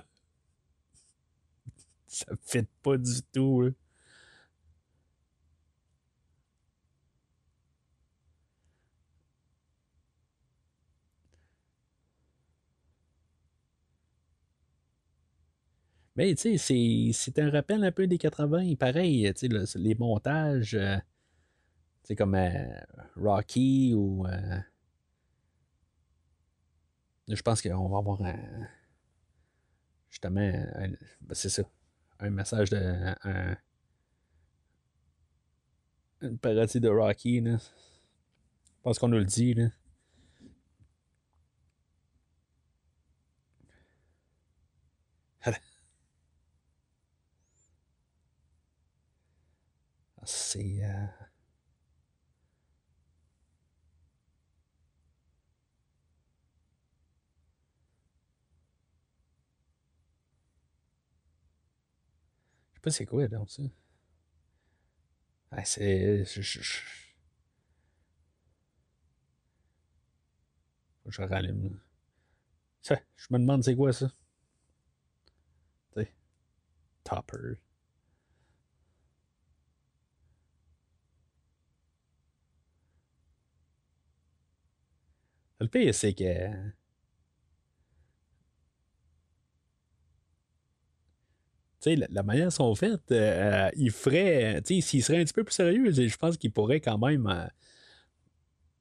ça 2.10 2.26
fait 2.42 2.68
pas 2.82 2.98
du 2.98 3.22
tout. 3.32 3.72
Mais 16.16 16.36
tu 16.36 16.58
sais, 16.58 17.14
c'est 17.14 17.40
un 17.40 17.50
rappel 17.50 17.84
un 17.84 17.92
peu 17.92 18.06
des 18.08 18.18
80, 18.18 18.76
pareil, 18.76 19.32
tu 19.36 19.48
sais, 19.66 19.78
les 19.80 19.96
montages, 19.96 20.76
euh, 20.76 20.98
comme 22.18 22.36
euh, 22.36 22.66
Rocky 23.16 23.94
ou. 23.96 24.28
Euh, 24.28 24.60
je 27.30 27.42
pense 27.42 27.62
qu'on 27.62 27.88
va 27.88 28.00
avoir 28.00 28.22
un. 28.24 28.68
Justement, 30.10 30.52
ben, 31.22 31.34
c'est 31.34 31.50
ça 31.50 31.64
un 32.20 32.30
message 32.30 32.70
de. 32.70 33.16
Un, 33.24 33.56
une 36.22 36.38
parodie 36.38 36.80
de 36.80 36.90
Rocky. 36.90 37.42
Là. 37.42 37.58
Je 37.58 38.82
pense 38.84 39.00
qu'on 39.00 39.08
nous 39.10 39.18
le 39.20 39.26
dit. 39.26 39.54
Là. 39.54 39.70
C'est. 50.24 50.84
Euh... 50.84 51.19
c'est 62.92 63.06
quoi 63.06 63.28
donc 63.28 63.50
ça. 63.50 63.64
Ah, 65.52 65.64
c'est. 65.66 66.24
Je, 66.26 66.42
je, 66.42 66.62
je... 66.62 66.80
je 71.08 71.22
rallume. 71.24 71.80
Ça, 72.82 73.00
je 73.16 73.28
me 73.32 73.40
demande 73.40 73.64
c'est 73.64 73.76
quoi 73.76 73.94
ça. 73.94 74.12
Tu. 75.96 76.08
Topper. 77.04 77.60
Le 85.60 85.68
pire, 85.68 85.94
c'est 85.94 86.14
que 86.14 86.72
la, 91.86 92.08
la, 92.10 92.24
manière 92.24 92.52
sont 92.52 92.74
faites, 92.76 93.12
euh, 93.12 93.70
il 93.76 93.92
ferait, 93.92 94.62
s'il 94.66 95.04
serait 95.04 95.22
un 95.22 95.24
petit 95.24 95.34
peu 95.34 95.44
plus 95.44 95.54
sérieux, 95.54 95.92
je 95.92 96.18
pense 96.18 96.38
qu'il 96.38 96.52
pourrait 96.52 96.82
quand 96.82 96.98
même 96.98 97.28
euh, 97.28 97.48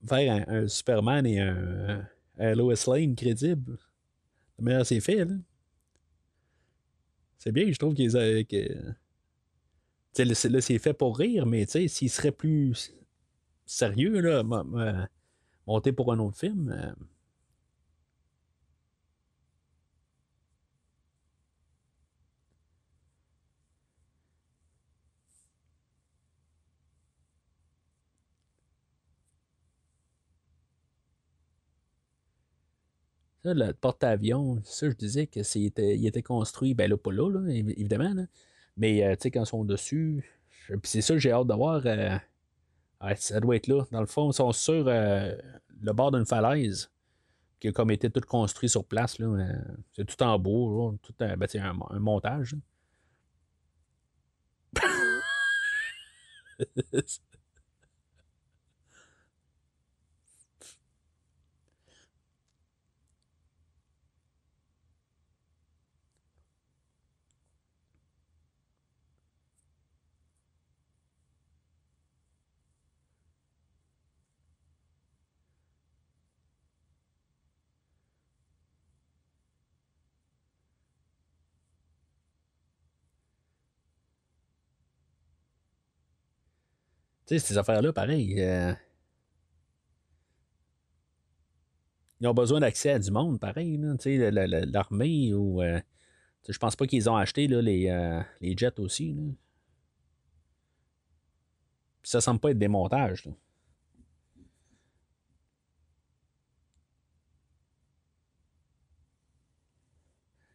faire 0.07 0.45
un, 0.49 0.69
Superman 0.69 1.27
et 1.27 1.41
un, 1.41 2.55
Lois 2.55 2.75
Lane 2.87 3.15
crédible. 3.15 3.79
La 4.59 4.65
manière 4.65 4.87
c'est 4.87 5.01
fait, 5.01 5.25
là. 5.25 5.35
C'est 7.39 7.53
bien, 7.53 7.71
je 7.71 7.79
trouve 7.79 7.95
qu'il 7.95 8.11
que, 8.13 8.95
là, 10.49 10.61
c'est 10.61 10.79
fait 10.79 10.93
pour 10.93 11.17
rire, 11.17 11.47
mais 11.47 11.67
s'il 11.67 12.11
serait 12.11 12.33
plus 12.33 12.93
sérieux, 13.65 14.21
là, 14.21 14.43
monter 15.67 15.93
pour 15.93 16.13
un 16.13 16.19
autre 16.19 16.37
film. 16.37 16.97
Euh, 33.49 33.55
le 33.55 33.73
porte-avions, 33.73 34.61
ça, 34.65 34.89
je 34.89 34.95
disais 34.95 35.27
que 35.27 35.43
c'était, 35.43 35.97
il 35.97 36.07
était 36.07 36.23
construit, 36.23 36.75
ben 36.75 36.91
là, 36.91 36.97
pas 36.97 37.13
là, 37.13 37.47
évidemment, 37.49 38.15
mais 38.79 39.05
euh, 39.05 39.15
tu 39.17 39.23
sais, 39.23 39.31
quand 39.31 39.43
ils 39.43 39.47
sont 39.47 39.65
dessus, 39.65 40.25
c'est 40.85 41.03
ça 41.03 41.15
que 41.15 41.21
j'ai 41.21 41.33
hâte 41.33 41.49
de 41.49 41.55
voir. 41.55 41.83
Euh, 41.85 42.17
ça 43.17 43.41
doit 43.41 43.57
être 43.57 43.67
là. 43.67 43.85
Dans 43.91 44.01
le 44.01 44.07
fond, 44.07 44.31
ils 44.31 44.35
sont 44.35 44.53
sur 44.53 44.85
euh, 44.87 45.35
le 45.83 45.93
bord 45.93 46.13
d'une 46.13 46.27
falaise. 46.27 46.91
qui 47.61 47.69
a 47.69 47.73
comme 47.73 47.91
été 47.91 48.11
tout 48.11 48.21
construit 48.21 48.69
sur 48.69 48.85
place. 48.85 49.19
C'est 49.95 50.05
tout 50.05 50.23
en 50.23 50.39
beau, 50.39 50.97
tout 51.03 51.15
un, 51.21 51.37
ben, 51.37 51.49
un, 51.55 51.99
montage. 51.99 52.57
Tu 87.29 87.39
sais, 87.39 87.47
ces 87.47 87.59
affaires-là, 87.59 87.93
pareil. 87.93 88.41
Euh, 88.41 88.73
ils 92.21 92.27
ont 92.27 92.33
besoin 92.33 92.61
d'accès 92.61 92.91
à 92.93 92.99
du 92.99 93.11
monde, 93.11 93.39
pareil. 93.39 93.79
Tu 94.01 94.19
sais, 94.19 94.31
l'armée 94.31 95.35
ou. 95.35 95.61
Euh, 95.63 95.79
je 96.49 96.57
pense 96.59 96.75
pas 96.75 96.87
qu'ils 96.87 97.11
ont 97.11 97.17
acheté 97.17 97.47
là, 97.47 97.61
les, 97.61 97.89
euh, 97.91 98.23
les, 98.41 98.57
jets 98.57 98.81
aussi. 98.81 99.13
Là. 99.13 99.23
ça 102.03 102.23
semble 102.23 102.41
pas 102.41 102.53
être 102.53 102.59
des 102.59 102.69
montages. 102.69 103.29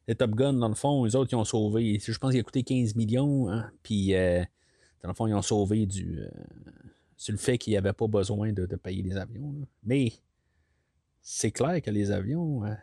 Les 0.07 0.15
Top 0.15 0.31
Gun, 0.31 0.53
dans 0.53 0.69
le 0.69 0.75
fond, 0.75 1.05
les 1.05 1.15
autres, 1.15 1.31
ils 1.33 1.35
ont 1.35 1.45
sauvé. 1.45 1.99
Je 1.99 2.17
pense 2.17 2.31
qu'ils 2.31 2.41
ont 2.41 2.43
coûté 2.43 2.63
15 2.63 2.95
millions. 2.95 3.47
Hein, 3.49 3.71
puis 3.83 4.15
dans 5.03 5.09
le 5.09 5.15
fond, 5.15 5.27
ils 5.27 5.33
ont 5.33 5.41
sauvé 5.41 5.85
du. 5.85 6.19
Euh, 6.19 6.29
sur 7.17 7.33
le 7.33 7.37
fait 7.37 7.57
qu'il 7.57 7.71
n'y 7.71 7.77
avait 7.77 7.93
pas 7.93 8.07
besoin 8.07 8.51
de, 8.51 8.65
payer 8.75 9.03
les 9.03 9.17
avions. 9.17 9.53
Mais 9.83 10.13
c'est 11.21 11.51
clair 11.51 11.81
que 11.81 11.91
les 11.91 12.09
avions 12.09 12.65
euh, 12.65 12.73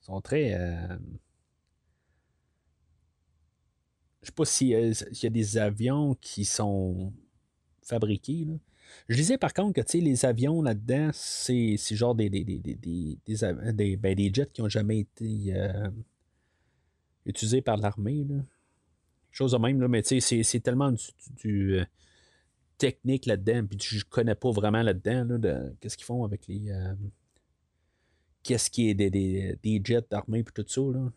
sont 0.00 0.20
très. 0.20 0.54
Euh, 0.54 0.96
je 4.22 4.26
sais 4.26 4.32
pas 4.32 4.44
s'il 4.44 4.68
y 4.68 5.26
a 5.26 5.30
des 5.30 5.58
avions 5.58 6.14
qui 6.20 6.44
sont 6.44 7.12
fabriqués. 7.82 8.46
Je 9.08 9.16
disais 9.16 9.38
par 9.38 9.52
contre 9.52 9.82
que 9.82 9.98
les 9.98 10.24
avions 10.24 10.62
là-dedans, 10.62 11.10
c'est 11.12 11.76
genre 11.76 12.14
des, 12.14 12.28
des, 12.28 12.44
des, 12.44 12.58
des, 12.58 13.96
ben, 13.96 14.14
des, 14.14 14.30
jets 14.32 14.50
qui 14.52 14.62
n'ont 14.62 14.68
jamais 14.68 15.00
été 15.00 15.54
utilisés 17.24 17.62
par 17.62 17.76
l'armée 17.76 18.26
chose 19.36 19.52
de 19.52 19.58
même, 19.58 19.80
là, 19.80 19.88
mais 19.88 20.02
tu 20.02 20.20
sais, 20.20 20.42
c'est 20.42 20.60
tellement 20.60 20.92
du, 21.42 21.78
euh, 21.78 21.84
technique 22.78 23.26
là-dedans, 23.26 23.66
puis 23.66 23.78
je 23.80 24.04
connais 24.04 24.34
pas 24.34 24.50
vraiment 24.50 24.82
là-dedans, 24.82 25.38
de, 25.38 25.74
qu'est-ce 25.80 25.96
qu'ils 25.96 26.06
font 26.06 26.24
avec 26.24 26.46
les. 26.46 26.70
Euh, 26.70 26.94
qu'est-ce 28.42 28.70
qui 28.70 28.90
est 28.90 28.94
des, 28.94 29.10
des, 29.10 29.58
des 29.62 29.80
jets 29.82 30.06
d'armée, 30.10 30.42
puis 30.42 30.54
tout 30.54 30.68
ça, 30.68 30.80
là. 30.80 31.10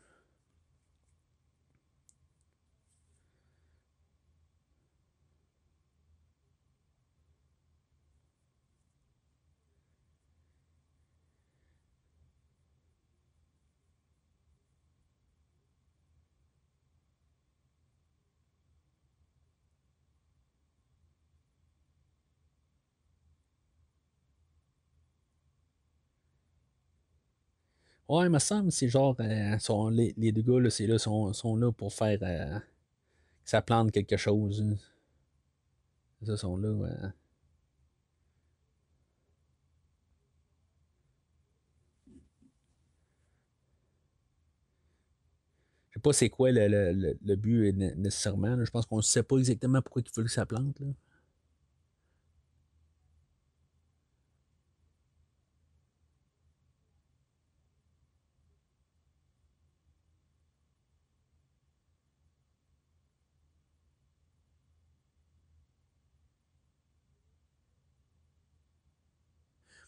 Ouais, 28.10 28.26
il 28.26 28.30
me 28.32 28.39
semble 28.39 28.72
c'est 28.72 28.89
genre. 28.89 29.16
Euh, 29.20 29.57
sont, 29.60 29.88
les, 29.89 30.14
les, 30.18 30.32
deux 30.32 30.41
gars, 30.41 30.60
là, 30.60 30.70
là, 30.88 30.97
sont, 30.99 31.32
sont, 31.34 31.55
là 31.55 31.72
pour 31.72 31.93
faire. 31.93 32.20
Euh, 32.24 32.60
que 32.60 33.49
ça 33.51 33.62
plante 33.62 33.91
quelque 33.91 34.18
chose. 34.18 34.62
Hein. 34.64 34.78
Ils 36.22 36.38
sont 36.38 36.57
là. 36.57 36.72
Ouais. 36.72 36.89
Je 45.89 45.95
sais 45.95 46.01
pas 46.01 46.14
c'est 46.14 46.30
quoi 46.30 46.51
le, 46.51 46.68
le, 46.68 47.18
le, 47.24 47.36
but 47.36 47.74
nécessairement. 47.74 48.64
Je 48.64 48.72
pense 48.72 48.86
qu'on 48.86 48.97
ne 48.97 49.01
sait 49.01 49.24
pas 49.24 49.38
exactement 49.38 49.82
pourquoi 49.82 50.01
il 50.05 50.12
faut 50.14 50.24
que 50.24 50.30
ça 50.30 50.45
plante. 50.45 50.82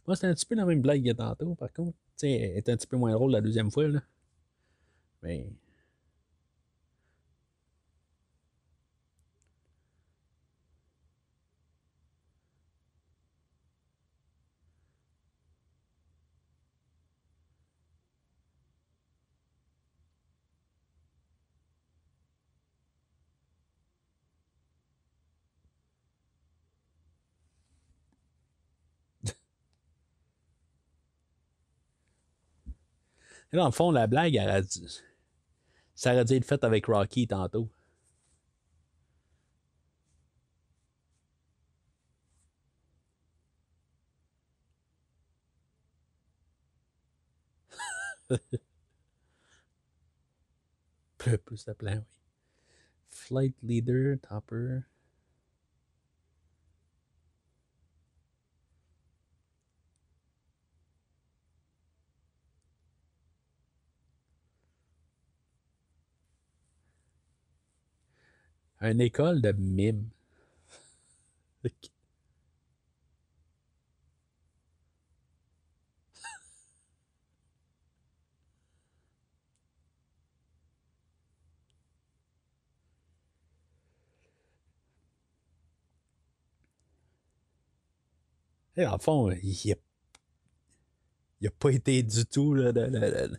Moi, 0.08 0.16
c'était 0.16 0.28
un 0.28 0.34
petit 0.34 0.46
peu 0.46 0.56
la 0.56 0.66
même 0.66 0.82
blague 0.82 1.04
que 1.06 1.12
tantôt, 1.12 1.56
par 1.56 1.72
contre. 1.74 1.92
Tu 1.92 2.28
sais, 2.28 2.32
elle 2.32 2.58
était 2.58 2.72
un 2.72 2.78
petit 2.78 2.88
peu 2.88 2.98
moins 2.98 3.12
drôle 3.12 3.32
la 3.32 3.42
deuxième 3.42 3.72
fois, 3.72 3.88
là. 3.88 4.02
Mais. 5.24 5.48
Là, 33.54 33.66
en 33.66 33.72
fond, 33.72 33.92
la 33.92 34.08
blague, 34.08 34.36
elle 34.36 34.66
ça 35.96 36.14
aurait 36.14 36.26
dû 36.26 36.34
être 36.36 36.46
fait 36.46 36.64
avec 36.64 36.86
Rocky 36.88 37.28
tantôt. 37.28 37.70
plus 51.18 51.66
de 51.66 51.74
plan, 51.74 51.98
oui. 51.98 52.04
Flight 53.10 53.56
leader, 53.62 54.18
topper. 54.22 54.82
Une 68.82 69.00
école 69.00 69.42
de 69.42 69.52
mime. 69.54 70.10
Et 88.78 88.86
en 88.86 88.98
fond, 88.98 89.30
il 89.32 89.76
n'a 91.42 91.50
pas 91.52 91.70
été 91.72 92.02
du 92.04 92.26
tout 92.26 92.54
là, 92.54 92.72
ben, 92.72 93.38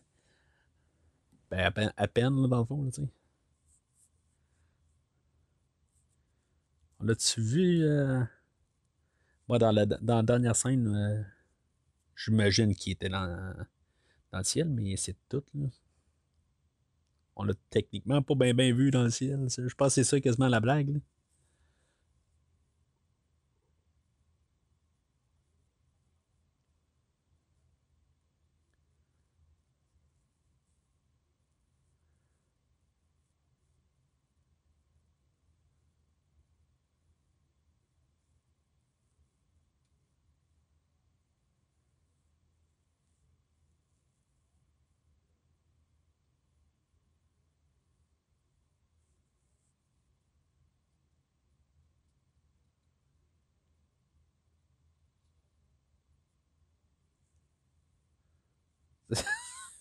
à 1.51 1.71
peine, 1.71 1.93
à 1.97 2.09
peine 2.09 2.49
dans 2.49 2.61
le 2.61 2.65
fond, 2.65 2.91
tu 2.91 3.03
sais. 3.03 3.09
L'as-tu 7.03 7.41
vu? 7.41 7.83
Euh... 7.85 8.23
Moi, 9.49 9.59
dans 9.59 9.73
la, 9.73 9.85
dernière 10.23 10.57
scène, 10.57 10.87
euh, 10.89 11.23
j'imagine 12.17 12.75
qu'il 12.75 12.93
était 12.93 13.09
dans, 13.09 13.55
dans 14.31 14.39
le 14.39 14.45
ciel, 14.45 14.69
mais 14.69 14.97
c'est 14.97 15.17
tout. 15.29 15.43
Là. 15.55 15.67
On 17.37 17.45
l'a 17.45 17.55
techniquement 17.71 18.23
pas 18.23 18.35
bien 18.35 18.75
vu 18.75 18.91
dans 18.91 19.03
le 19.03 19.11
ciel. 19.11 19.49
Je 19.49 19.75
pense 19.75 19.89
que 19.89 20.03
c'est 20.03 20.05
ça 20.05 20.21
quasiment 20.21 20.49
la 20.49 20.61
blague. 20.61 21.01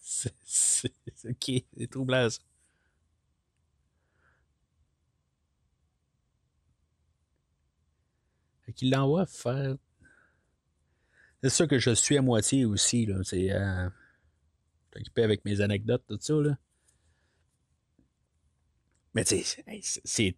c'est, 0.02 1.40
ok, 1.58 1.66
c'est 1.78 1.90
troublant. 1.90 2.28
Qu'il 8.76 8.92
l'envoie 8.92 9.26
faire. 9.26 9.76
C'est 11.44 11.50
sûr 11.50 11.68
que 11.68 11.78
je 11.78 11.92
suis 11.92 12.18
à 12.18 12.22
moitié 12.22 12.64
aussi. 12.64 13.06
Là. 13.06 13.22
C'est, 13.24 13.52
euh... 13.52 13.90
Occupé 14.96 15.24
avec 15.24 15.44
mes 15.46 15.62
anecdotes, 15.62 16.04
tout 16.08 16.18
ça. 16.20 16.34
Là. 16.36 16.58
Mais 19.14 19.24
tu 19.26 19.42
c'est 20.04 20.38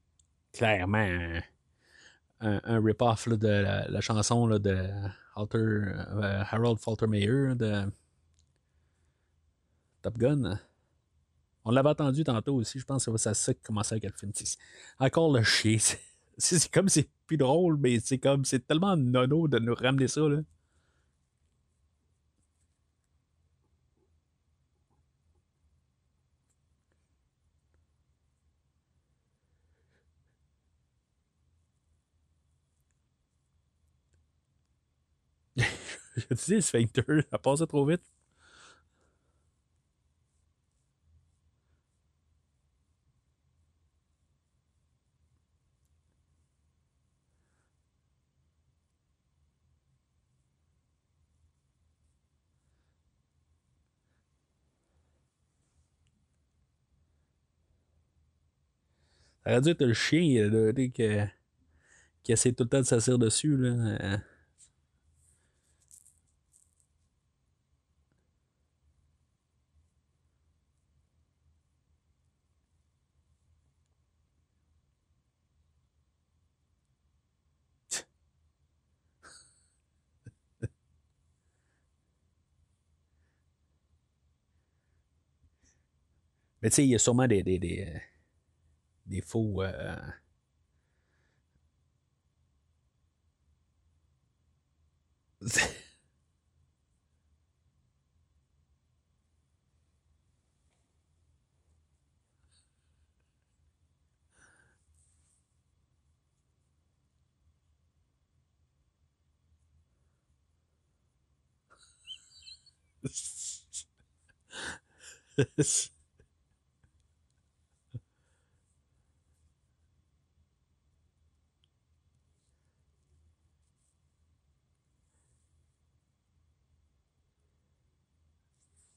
clairement 0.51 0.97
un, 0.97 2.61
un 2.63 2.83
rip-off 2.83 3.27
de 3.29 3.47
la, 3.47 4.01
chanson 4.01 4.47
de 4.47 4.89
euh, 5.37 6.43
Harold 6.51 6.79
Faltermeyer 6.79 7.55
de 7.55 7.91
Top 10.01 10.17
Gun. 10.17 10.59
On 11.65 11.71
l'avait 11.71 11.89
entendu 11.89 12.23
tantôt 12.23 12.55
aussi, 12.55 12.79
je 12.79 12.85
pense 12.85 13.05
que 13.05 13.17
c'est 13.17 13.33
ça 13.33 13.53
qui 13.53 13.61
commençait 13.61 13.95
avec 13.95 14.03
le 14.05 14.11
film. 14.17 14.31
Encore 14.99 15.31
le 15.33 15.43
chien. 15.43 15.77
C'est 16.37 16.67
comme 16.71 16.89
c'est 16.89 17.07
plus 17.27 17.37
drôle, 17.37 17.77
mais 17.77 17.99
c'est 17.99 18.17
comme 18.17 18.43
c'est 18.43 18.65
tellement 18.65 18.97
nono 18.97 19.47
de 19.47 19.59
nous 19.59 19.75
ramener 19.75 20.07
ça. 20.07 20.21
Là. 20.21 20.39
Je 36.15 36.25
te 36.27 36.33
dis, 36.33 36.61
Sphincter, 36.61 37.03
a 37.31 37.37
passé 37.37 37.65
trop 37.67 37.85
vite. 37.85 38.01
Aurait 59.45 59.61
dû 59.61 59.69
être 59.69 59.85
le 59.85 59.93
chien 59.93 60.49
là, 60.49 60.73
qui, 60.73 60.91
qui 62.23 62.31
essaie 62.31 62.53
tout 62.53 62.63
le 62.63 62.69
temps 62.69 62.79
de 62.79 62.85
s'asseoir 62.85 63.17
dessus. 63.17 63.55
Là. 63.57 64.19
Mais 86.61 86.69
tu 86.69 86.75
sais, 86.75 86.85
il 86.85 86.89
y 86.89 86.95
a 86.95 86.99
sûrement 86.99 87.27
des, 87.27 87.43
des, 87.43 87.59
des, 87.59 87.87
euh, 89.11 89.11
des 89.11 89.21
faux. 89.21 89.61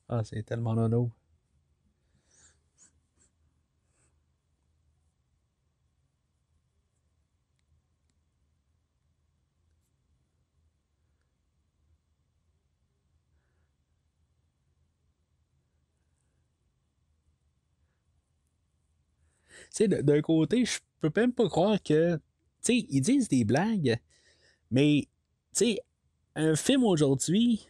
Ah, 0.08 0.24
c'est 0.24 0.42
tellement 0.42 0.74
nono. 0.74 1.12
Tu 19.70 19.84
sais, 19.84 19.88
d'un 19.88 20.20
côté, 20.22 20.64
je 20.64 20.78
peux 21.00 21.10
même 21.20 21.32
pas 21.32 21.48
croire 21.48 21.82
que. 21.82 22.16
Tu 22.16 22.20
sais, 22.62 22.86
ils 22.90 23.00
disent 23.00 23.28
des 23.28 23.44
blagues, 23.44 23.98
mais, 24.70 25.08
tu 25.56 25.66
sais, 25.66 25.80
un 26.36 26.56
film 26.56 26.84
aujourd'hui, 26.84 27.68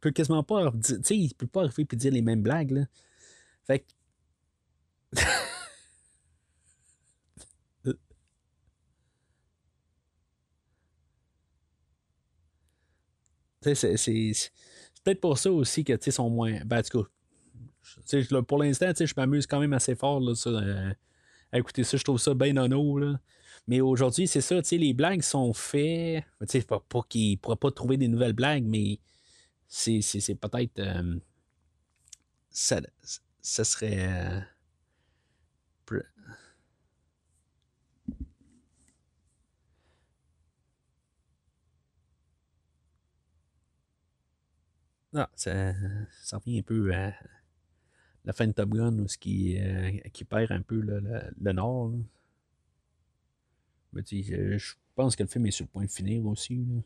peut 0.00 0.10
quasiment 0.10 0.42
pas. 0.42 0.72
Tu 0.84 0.96
sais, 1.02 1.16
il 1.16 1.34
peut 1.34 1.46
pas 1.46 1.62
arriver 1.62 1.86
et 1.90 1.96
dire 1.96 2.12
les 2.12 2.22
mêmes 2.22 2.42
blagues. 2.42 2.70
Là. 2.70 2.86
Fait 3.66 3.80
que. 3.80 3.86
c'est, 13.74 14.50
peut-être 15.04 15.20
pour 15.20 15.38
ça 15.38 15.50
aussi 15.50 15.84
que 15.84 15.98
ils 16.04 16.12
sont 16.12 16.30
moins. 16.30 16.60
Ben, 16.64 16.78
en 16.78 16.82
tout 16.82 17.02
cas, 17.02 18.42
pour 18.42 18.58
l'instant, 18.58 18.92
je 18.98 19.14
m'amuse 19.16 19.46
quand 19.46 19.60
même 19.60 19.72
assez 19.72 19.94
fort 19.94 20.20
là, 20.20 20.34
ça, 20.34 20.50
euh, 20.50 20.92
à 21.52 21.58
écouter 21.58 21.84
ça. 21.84 21.96
Je 21.96 22.04
trouve 22.04 22.18
ça 22.18 22.34
bien 22.34 22.52
nono. 22.52 22.98
Là. 22.98 23.20
Mais 23.66 23.80
aujourd'hui, 23.80 24.26
c'est 24.26 24.40
ça, 24.40 24.60
les 24.70 24.94
blagues 24.94 25.22
sont 25.22 25.52
faites. 25.52 26.24
Pas, 26.66 26.80
pas 26.88 27.00
qu'ils 27.08 27.32
ne 27.32 27.36
pourraient 27.36 27.56
pas 27.56 27.70
trouver 27.70 27.96
des 27.96 28.08
nouvelles 28.08 28.32
blagues, 28.32 28.64
mais 28.64 28.98
c'est, 29.68 30.34
peut-être. 30.34 30.78
Euh, 30.80 31.18
ça, 32.50 32.80
ça, 33.40 33.64
serait. 33.64 34.08
Euh, 34.08 34.40
non, 45.12 45.26
ça, 45.34 45.74
ça 46.22 46.38
revient 46.38 46.58
un 46.60 46.62
peu 46.62 46.94
à 46.94 47.14
la 48.24 48.32
fin 48.32 48.46
de 48.46 48.52
Top 48.52 48.70
Gun, 48.70 48.98
où 48.98 49.08
ce 49.08 49.18
qui, 49.18 49.58
euh, 49.58 49.98
qui 50.12 50.24
perd 50.24 50.52
un 50.52 50.62
peu 50.62 50.80
le, 50.80 51.00
le, 51.40 51.52
nord. 51.52 51.92
Mais 53.92 54.02
je 54.04 54.74
pense 54.94 55.16
que 55.16 55.22
le 55.22 55.28
film 55.28 55.46
est 55.46 55.50
sur 55.50 55.64
le 55.64 55.70
point 55.70 55.84
de 55.84 55.90
finir 55.90 56.24
aussi. 56.26 56.56
Là. 56.64 56.82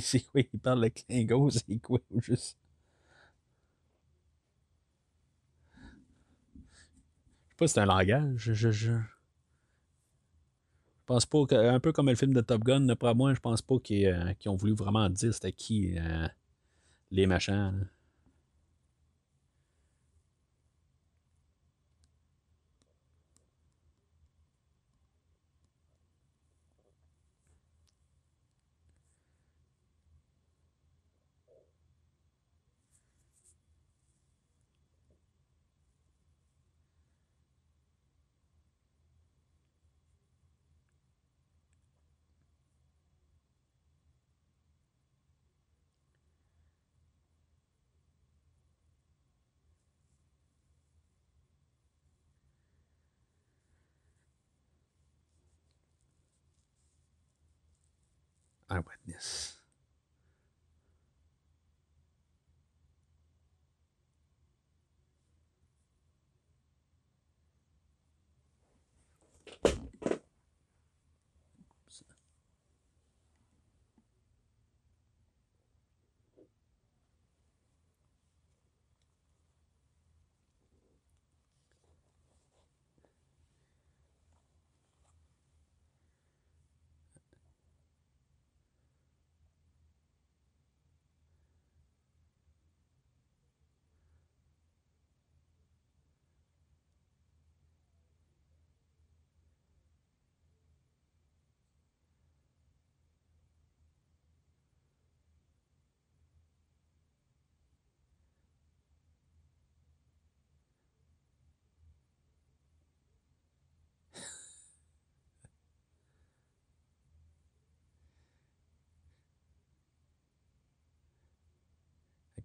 c'est 0.00 0.20
quoi, 0.20 0.40
il 0.52 0.60
parle 0.60 0.82
le 0.82 0.90
Klingon, 0.90 1.50
c'est 1.50 1.78
quoi, 1.78 2.00
juste? 2.16 2.56
Je 7.48 7.52
sais 7.52 7.56
pas 7.56 7.66
si 7.66 7.74
c'est 7.74 7.80
un 7.80 7.86
langage. 7.86 8.34
Je, 8.36 8.52
je, 8.54 8.70
je... 8.70 8.92
pense 11.06 11.26
pas 11.26 11.46
que, 11.46 11.54
un 11.54 11.80
peu 11.80 11.92
comme 11.92 12.08
le 12.08 12.14
film 12.16 12.32
de 12.34 12.40
Top 12.40 12.62
Gun, 12.64 12.80
d'après 12.82 13.14
moi, 13.14 13.34
je 13.34 13.40
pense 13.40 13.62
pas 13.62 13.78
qu'ils 13.78 14.06
euh, 14.06 14.34
ont 14.46 14.56
voulu 14.56 14.74
vraiment 14.74 15.08
dire 15.08 15.32
c'était 15.32 15.52
qui 15.52 15.96
euh, 15.98 16.28
les 17.10 17.26
machins. 17.26 17.88
Eyewitness. 58.76 59.55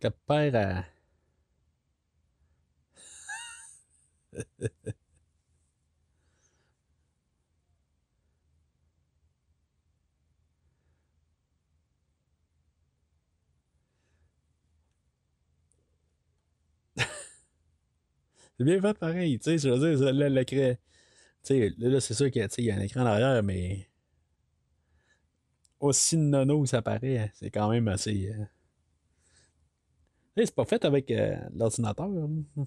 Le 0.03 0.09
père. 0.11 0.85
C'est 18.57 18.63
bien 18.63 18.79
fait 18.81 18.97
pareil, 18.97 19.39
tu 19.39 19.43
sais, 19.43 19.57
je 19.57 19.69
veux 19.69 19.95
dire, 19.97 20.13
là, 20.13 20.29
le 20.29 20.43
cré... 20.45 20.77
Là, 21.79 22.01
c'est 22.01 22.13
sûr 22.15 22.31
qu'il 22.31 22.41
y 22.65 22.71
a 22.71 22.75
un 22.75 22.81
écran 22.81 23.03
derrière, 23.03 23.43
mais 23.43 23.87
aussi 25.81 26.15
nono 26.17 26.61
que 26.61 26.69
ça 26.69 26.81
paraît, 26.81 27.29
c'est 27.33 27.51
quand 27.51 27.69
même 27.69 27.87
assez. 27.89 28.29
euh, 28.29 28.45
c'est 30.37 30.55
pas 30.55 30.65
fait 30.65 30.83
avec 30.85 31.11
euh, 31.11 31.35
l'ordinateur. 31.55 32.07
hein. 32.07 32.65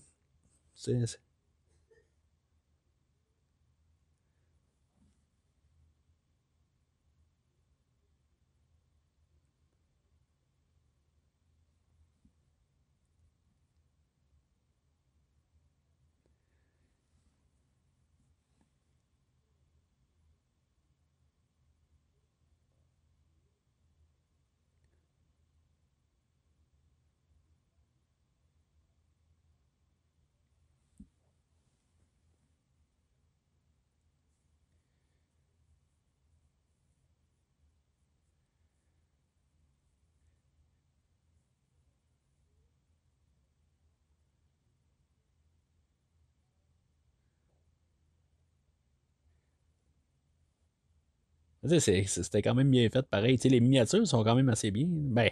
C'était 51.69 52.43
quand 52.43 52.55
même 52.55 52.71
bien 52.71 52.89
fait, 52.91 53.03
pareil. 53.09 53.39
Les 53.45 53.61
miniatures 53.61 54.07
sont 54.07 54.23
quand 54.25 54.35
même 54.35 54.49
assez 54.49 54.71
bien. 54.71 54.87
Ben, 54.89 55.31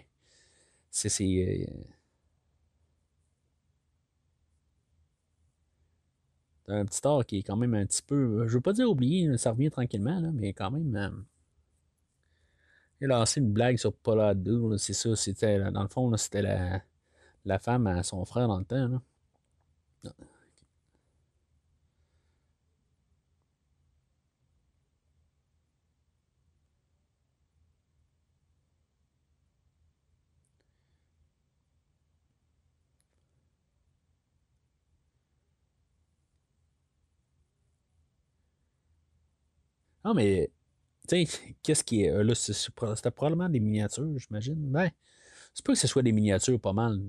c'est. 0.91 1.11
euh, 6.69 6.77
un 6.81 6.85
petit 6.85 7.07
art 7.07 7.25
qui 7.25 7.39
est 7.39 7.43
quand 7.45 7.55
même 7.57 7.75
un 7.75 7.87
petit 7.87 8.03
peu. 8.03 8.47
Je 8.49 8.55
veux 8.55 8.61
pas 8.61 8.73
dire 8.73 8.91
oublié, 8.91 9.37
ça 9.39 9.53
revient 9.53 9.71
tranquillement, 9.71 10.19
là, 10.21 10.31
mais 10.33 10.53
quand 10.53 10.71
même. 10.73 10.97
euh, 10.97 11.11
il 13.03 13.05
a 13.13 13.19
lancé 13.19 13.41
une 13.41 13.53
blague 13.53 13.77
sur 13.77 13.93
Paula 13.93 14.35
2, 14.35 14.71
là, 14.71 14.79
c'est 14.79 14.93
ça. 14.95 15.15
C'était, 15.17 15.71
dans 15.73 15.83
le 15.83 15.89
fond, 15.89 16.15
c'était 16.17 16.41
la, 16.43 16.83
la 17.47 17.59
femme 17.61 17.87
à 17.89 18.03
son 18.05 18.25
frère 18.27 18.49
dans 18.49 18.59
le 18.59 18.65
temps. 18.67 18.89
Là. 18.89 19.03
Mais, 40.15 40.51
tu 41.09 41.27
sais, 41.27 41.57
qu'est-ce 41.63 41.85
qui 41.85 42.05
est. 42.05 42.11
euh, 42.11 42.25
Là, 42.25 42.35
c'était 42.35 43.11
probablement 43.11 43.49
des 43.49 43.61
miniatures, 43.61 44.19
j'imagine. 44.19 44.57
Ben, 44.71 44.91
c'est 45.55 45.65
pas 45.67 45.73
que 45.75 45.79
ce 45.79 45.89
soit 45.89 46.03
des 46.03 46.13
miniatures 46.13 46.61
pas 46.61 46.73
mal. 46.75 47.01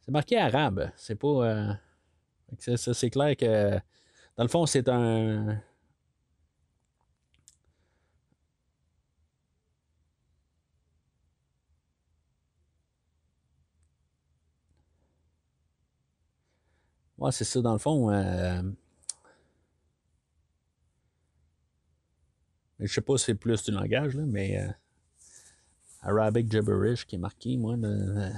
C'est 0.00 0.10
marqué 0.12 0.36
arabe. 0.38 0.90
C'est 0.96 1.14
pas. 1.16 1.28
euh, 1.28 1.72
c'est 2.58 3.10
clair 3.10 3.36
que. 3.36 3.72
Dans 4.36 4.44
le 4.44 4.48
fond, 4.48 4.66
c'est 4.66 4.88
un. 4.88 5.62
Ouais, 17.20 17.30
c'est 17.32 17.44
ça, 17.44 17.60
dans 17.60 17.72
le 17.72 17.78
fond. 17.78 18.10
euh, 18.10 18.62
Je 22.80 22.92
sais 22.92 23.00
pas 23.00 23.16
si 23.16 23.26
c'est 23.26 23.34
plus 23.36 23.62
du 23.62 23.70
langage, 23.70 24.16
là, 24.16 24.24
mais. 24.26 24.58
euh, 24.58 24.68
Arabic 26.02 26.50
gibberish 26.50 27.06
qui 27.06 27.16
est 27.16 27.18
marqué, 27.18 27.56
moi. 27.56 27.74
là, 27.74 27.88
euh, 27.88 28.30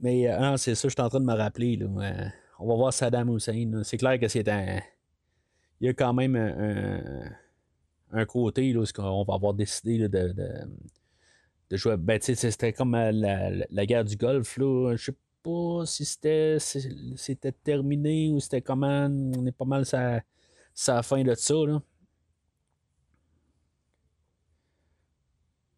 Mais 0.00 0.28
euh, 0.28 0.38
non, 0.40 0.56
c'est 0.56 0.74
ça, 0.74 0.88
je 0.88 0.92
suis 0.94 1.00
en 1.02 1.08
train 1.08 1.20
de 1.20 1.24
me 1.24 1.34
rappeler. 1.34 1.76
Là, 1.76 1.86
on 2.58 2.66
va 2.68 2.74
voir 2.74 2.92
Saddam 2.92 3.34
Hussein. 3.34 3.82
C'est 3.84 3.98
clair 3.98 4.18
que 4.18 4.28
c'est 4.28 4.48
un. 4.48 4.80
Il 5.80 5.86
y 5.86 5.88
a 5.88 5.94
quand 5.94 6.12
même 6.14 6.36
un, 6.36 7.00
un- 8.12 8.24
côté 8.26 8.72
là, 8.72 8.84
qu'on 8.94 9.24
va 9.24 9.34
avoir 9.34 9.52
décidé 9.54 9.98
de, 9.98 10.08
de, 10.08 10.54
de 11.70 11.76
jouer. 11.76 11.96
Ben, 11.98 12.18
c'était 12.20 12.72
comme 12.72 12.94
euh, 12.94 13.12
la, 13.12 13.50
la- 13.50 13.66
la 13.70 13.86
guerre 13.86 14.04
du 14.04 14.16
Golfe. 14.16 14.56
Là. 14.56 14.94
Je 14.96 15.04
sais 15.06 15.16
pas 15.42 15.84
si 15.86 16.04
c'était 16.04 16.58
c'était 16.58 17.52
terminé 17.52 18.30
ou 18.32 18.40
c'était 18.40 18.62
comment. 18.62 19.06
On 19.06 19.44
est 19.46 19.52
pas 19.52 19.64
mal 19.66 19.84
sa, 19.84 20.22
sa 20.74 21.02
fin 21.02 21.22
de 21.22 21.34
ça. 21.34 21.54
Là. 21.54 21.82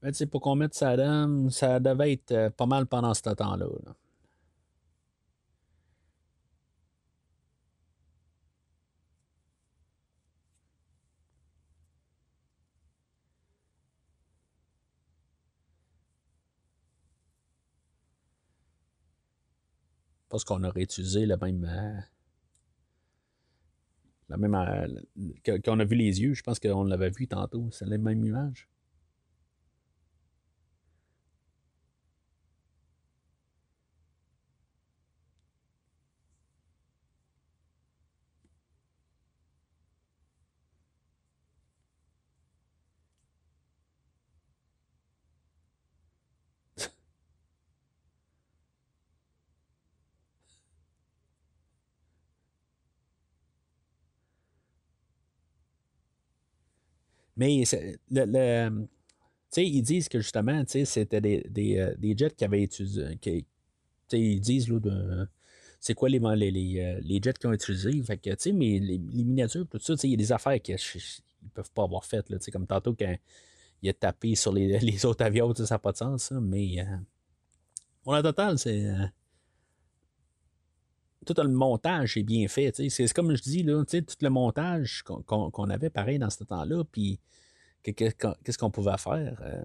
Ben, 0.01 0.13
pour 0.31 0.41
qu'on 0.41 0.55
mette 0.55 0.75
Saddam, 0.75 1.51
ça 1.51 1.81
devait 1.81 2.13
être 2.13 2.31
euh, 2.31 2.51
pas 2.51 2.67
mal 2.67 2.87
pendant 2.87 3.15
ce 3.15 3.23
temps-là. 3.23 3.67
là. 3.85 3.95
Parce 20.29 20.45
qu'on 20.45 20.63
aurait 20.65 20.83
utilisé 20.83 21.27
le 21.27 21.37
même. 21.37 21.65
euh, 21.65 22.01
La 24.29 24.37
même. 24.37 24.55
qu'on 25.65 25.81
a 25.81 25.85
vu 25.85 25.97
les 25.97 26.21
yeux, 26.21 26.35
je 26.35 26.43
pense 26.43 26.59
qu'on 26.61 26.85
l'avait 26.85 27.11
vu 27.11 27.27
tantôt. 27.27 27.69
C'est 27.73 27.87
la 27.87 27.99
même 27.99 28.25
image. 28.25 28.69
Mais 57.39 57.63
le, 58.11 58.87
ils 59.57 59.83
disent 59.83 60.09
que 60.09 60.19
justement, 60.19 60.63
c'était 60.67 61.21
des, 61.21 61.47
des, 61.49 61.79
euh, 61.79 61.95
des, 61.97 62.17
jets 62.17 62.35
qui 62.37 62.45
avaient 62.45 62.63
utilisé. 62.63 63.17
Qui, 63.21 63.47
ils 64.13 64.41
disent 64.41 64.69
là, 64.69 65.27
c'est 65.81 65.95
quoi 65.95 66.09
les, 66.09 66.19
les, 66.19 66.81
euh, 66.81 67.01
les, 67.03 67.21
jets 67.23 67.35
qu'ils 67.35 67.49
ont 67.49 67.53
utilisés. 67.53 68.03
Fait 68.03 68.19
que, 68.19 68.51
mais 68.51 68.81
les, 68.81 68.99
miniatures, 68.99 69.67
tout 69.69 69.79
ça, 69.79 69.95
il 70.03 70.11
y 70.11 70.15
a 70.15 70.17
des 70.17 70.33
affaires 70.33 70.61
qu'ils 70.61 70.75
ne 70.75 71.49
peuvent 71.55 71.71
pas 71.71 71.85
avoir 71.85 72.05
faites. 72.05 72.29
Là, 72.29 72.39
comme 72.53 72.67
tantôt 72.67 72.95
quand 72.95 73.17
il 73.83 73.89
a 73.89 73.93
tapé 73.93 74.35
sur 74.35 74.53
les, 74.53 74.79
les 74.81 75.07
autres 75.07 75.25
avions, 75.25 75.55
ça 75.55 75.75
n'a 75.75 75.79
pas 75.79 75.93
de 75.93 75.99
sens. 75.99 76.25
Ça, 76.25 76.41
mais 76.41 76.81
euh, 76.81 76.97
pour 78.03 78.15
la 78.15 78.23
totale, 78.23 78.59
c'est. 78.59 78.85
Tout 81.35 81.43
le 81.43 81.49
montage 81.49 82.17
est 82.17 82.23
bien 82.23 82.49
fait. 82.49 82.73
C'est 82.89 83.13
comme 83.13 83.35
je 83.35 83.43
dis, 83.43 83.65
tout 83.65 84.17
le 84.21 84.29
montage 84.29 85.03
qu'on 85.03 85.71
avait 85.71 85.91
pareil 85.91 86.19
dans 86.19 86.31
ce 86.31 86.45
temps-là. 86.45 86.85
Puis 86.91 87.21
qu'est-ce 87.83 88.59
qu'on 88.59 88.71
pouvait 88.71 88.99
faire. 88.99 89.41
Euh, 89.43 89.65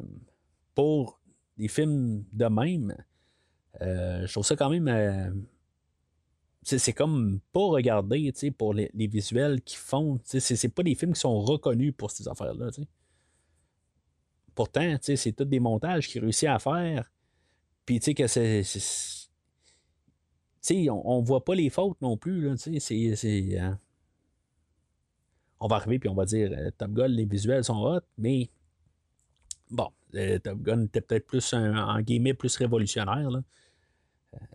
pour 0.75 1.21
des 1.57 1.67
films 1.67 2.25
de 2.31 2.45
même, 2.45 2.95
euh, 3.81 4.25
je 4.25 4.31
trouve 4.31 4.45
ça 4.45 4.55
quand 4.55 4.69
même. 4.69 4.87
Euh, 4.87 5.31
c'est 6.63 6.93
comme 6.93 7.39
pas 7.51 7.65
regarder 7.67 8.31
pour 8.57 8.73
les, 8.73 8.89
visuels 8.95 9.61
qu'ils 9.61 9.79
font. 9.79 10.19
C'est 10.23 10.73
pas 10.73 10.83
des 10.83 10.95
films 10.95 11.13
qui 11.13 11.19
sont 11.19 11.39
reconnus 11.41 11.93
pour 11.97 12.11
ces 12.11 12.27
affaires-là. 12.27 12.69
Pourtant, 14.55 14.95
c'est 15.01 15.35
tous 15.35 15.45
des 15.45 15.59
montages 15.59 16.07
qu'ils 16.07 16.21
réussissent 16.21 16.49
à 16.49 16.59
faire. 16.59 17.11
Puis, 17.85 17.99
que 17.99 18.27
c'est. 18.27 18.63
On, 20.71 21.01
on 21.05 21.21
voit 21.21 21.43
pas 21.43 21.55
les 21.55 21.69
fautes 21.69 22.01
non 22.01 22.17
plus. 22.17 22.57
C'est 22.57 22.79
on 25.63 25.67
va 25.67 25.77
arriver 25.77 25.97
puis 25.97 26.09
on 26.09 26.13
va 26.13 26.25
dire 26.25 26.51
euh, 26.51 26.71
Top 26.77 26.91
Gun, 26.91 27.07
les 27.07 27.25
visuels 27.25 27.63
sont 27.63 27.81
hot, 27.81 28.01
mais 28.17 28.49
bon, 29.71 29.89
euh, 30.15 30.37
Top 30.39 30.59
Gun 30.59 30.83
était 30.83 30.99
peut-être 30.99 31.25
plus 31.25 31.53
un, 31.53 31.77
en 31.77 32.01
guillemets 32.01 32.33
plus 32.33 32.53
révolutionnaire. 32.57 33.31
Là. 33.31 33.41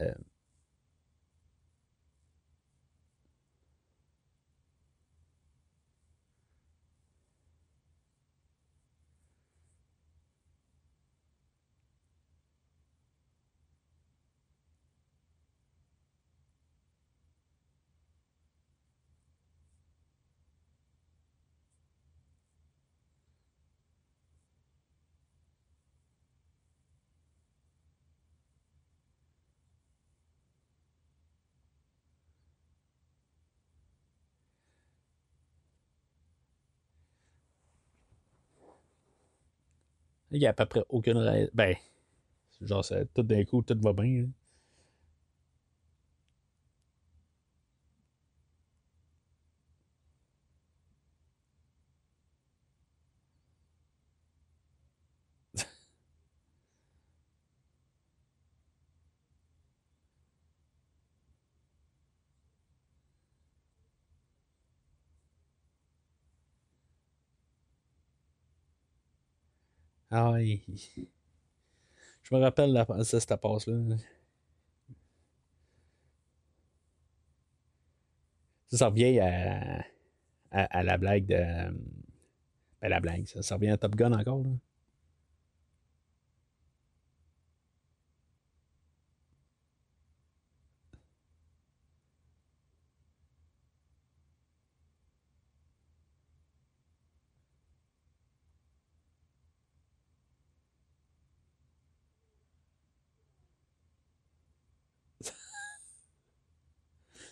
Euh, 0.02 0.12
Il 40.30 40.38
n'y 40.40 40.46
a 40.46 40.50
à 40.50 40.52
peu 40.52 40.66
près 40.66 40.84
aucune 40.88 41.16
raison. 41.18 41.50
Ben, 41.54 41.74
genre, 42.62 42.84
ça, 42.84 43.04
tout 43.06 43.22
d'un 43.22 43.44
coup, 43.44 43.62
tout 43.62 43.78
va 43.80 43.92
bien. 43.92 44.26
Ah. 70.18 70.38
Je 72.22 72.34
me 72.34 72.40
rappelle 72.40 72.84
ça, 73.04 73.20
cette 73.20 73.36
passe-là. 73.36 73.96
Ça, 78.66 78.78
ça 78.78 78.88
revient 78.88 79.20
à, 79.20 79.84
à, 80.50 80.82
la 80.82 80.98
blague 80.98 81.26
de. 81.26 81.36
Ben, 82.80 82.88
la 82.88 83.00
blague, 83.00 83.26
ça, 83.26 83.42
ça 83.42 83.54
revient 83.54 83.70
à 83.70 83.76
Top 83.76 83.94
Gun 83.94 84.12
encore. 84.12 84.42
Là. 84.42 84.50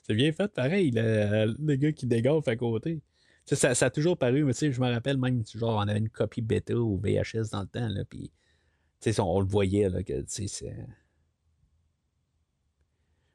C'est 0.07 0.15
bien 0.15 0.31
fait, 0.33 0.47
pareil, 0.55 0.93
le, 0.95 1.75
gars 1.75 1.91
qui 1.91 2.07
dégage 2.07 2.47
à 2.47 2.55
côté. 2.55 3.01
Ça, 3.45 3.75
ça, 3.75 3.87
a 3.87 3.91
toujours 3.91 4.17
paru, 4.17 4.45
mais 4.45 4.53
je 4.53 4.81
me 4.81 4.93
rappelle 4.93 5.19
même, 5.19 5.43
genre, 5.47 5.79
on 5.79 5.89
avait 5.89 5.99
une 5.99 6.09
copie 6.09 6.43
bêta 6.43 6.77
ou 6.77 6.97
VHS 6.99 7.51
dans 7.51 7.63
le 7.63 7.67
temps, 7.67 7.89
là, 7.89 8.05
puis 8.05 8.31
on, 9.19 9.23
on 9.23 9.41
le 9.41 9.47
voyait, 9.47 9.89
là, 9.89 10.05
que, 10.05 10.21
tu 10.21 10.27
sais, 10.29 10.47
c'est... 10.47 10.77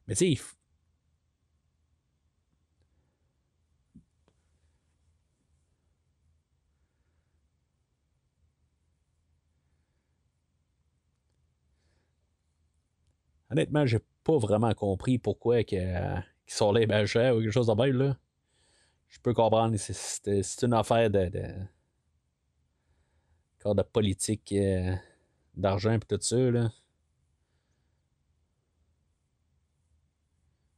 Mais 0.07 0.15
tu 0.15 0.35
sais, 0.35 0.41
Honnêtement, 13.49 13.85
j'ai 13.85 13.99
pas 14.23 14.37
vraiment 14.37 14.73
compris 14.73 15.17
pourquoi 15.19 15.65
que 15.65 15.75
qui 16.51 16.57
sont 16.57 16.73
là, 16.73 16.85
ben, 16.85 17.05
cher 17.05 17.35
ou 17.35 17.39
quelque 17.39 17.51
chose 17.51 17.67
de 17.67 17.73
même, 17.73 17.97
là. 17.97 18.17
Je 19.07 19.19
peux 19.21 19.33
comprendre, 19.33 19.77
c'est 19.77 20.63
une 20.63 20.73
affaire 20.73 21.09
de, 21.09 21.29
de, 21.29 21.45
de 23.73 23.81
politique, 23.83 24.51
euh, 24.51 24.93
d'argent 25.55 25.93
et 25.93 25.99
tout 25.99 26.17
ça, 26.19 26.51
là. 26.51 26.69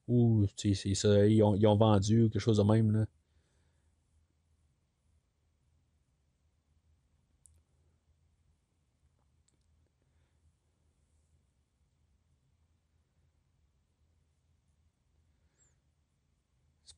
Ou, 0.08 0.46
tu 0.56 0.76
sais, 0.76 0.94
ça, 0.94 1.26
ils 1.26 1.42
ont, 1.42 1.56
ils 1.56 1.66
ont 1.66 1.76
vendu 1.76 2.30
quelque 2.32 2.42
chose 2.42 2.58
de 2.58 2.64
même, 2.64 2.92
là. 2.92 3.06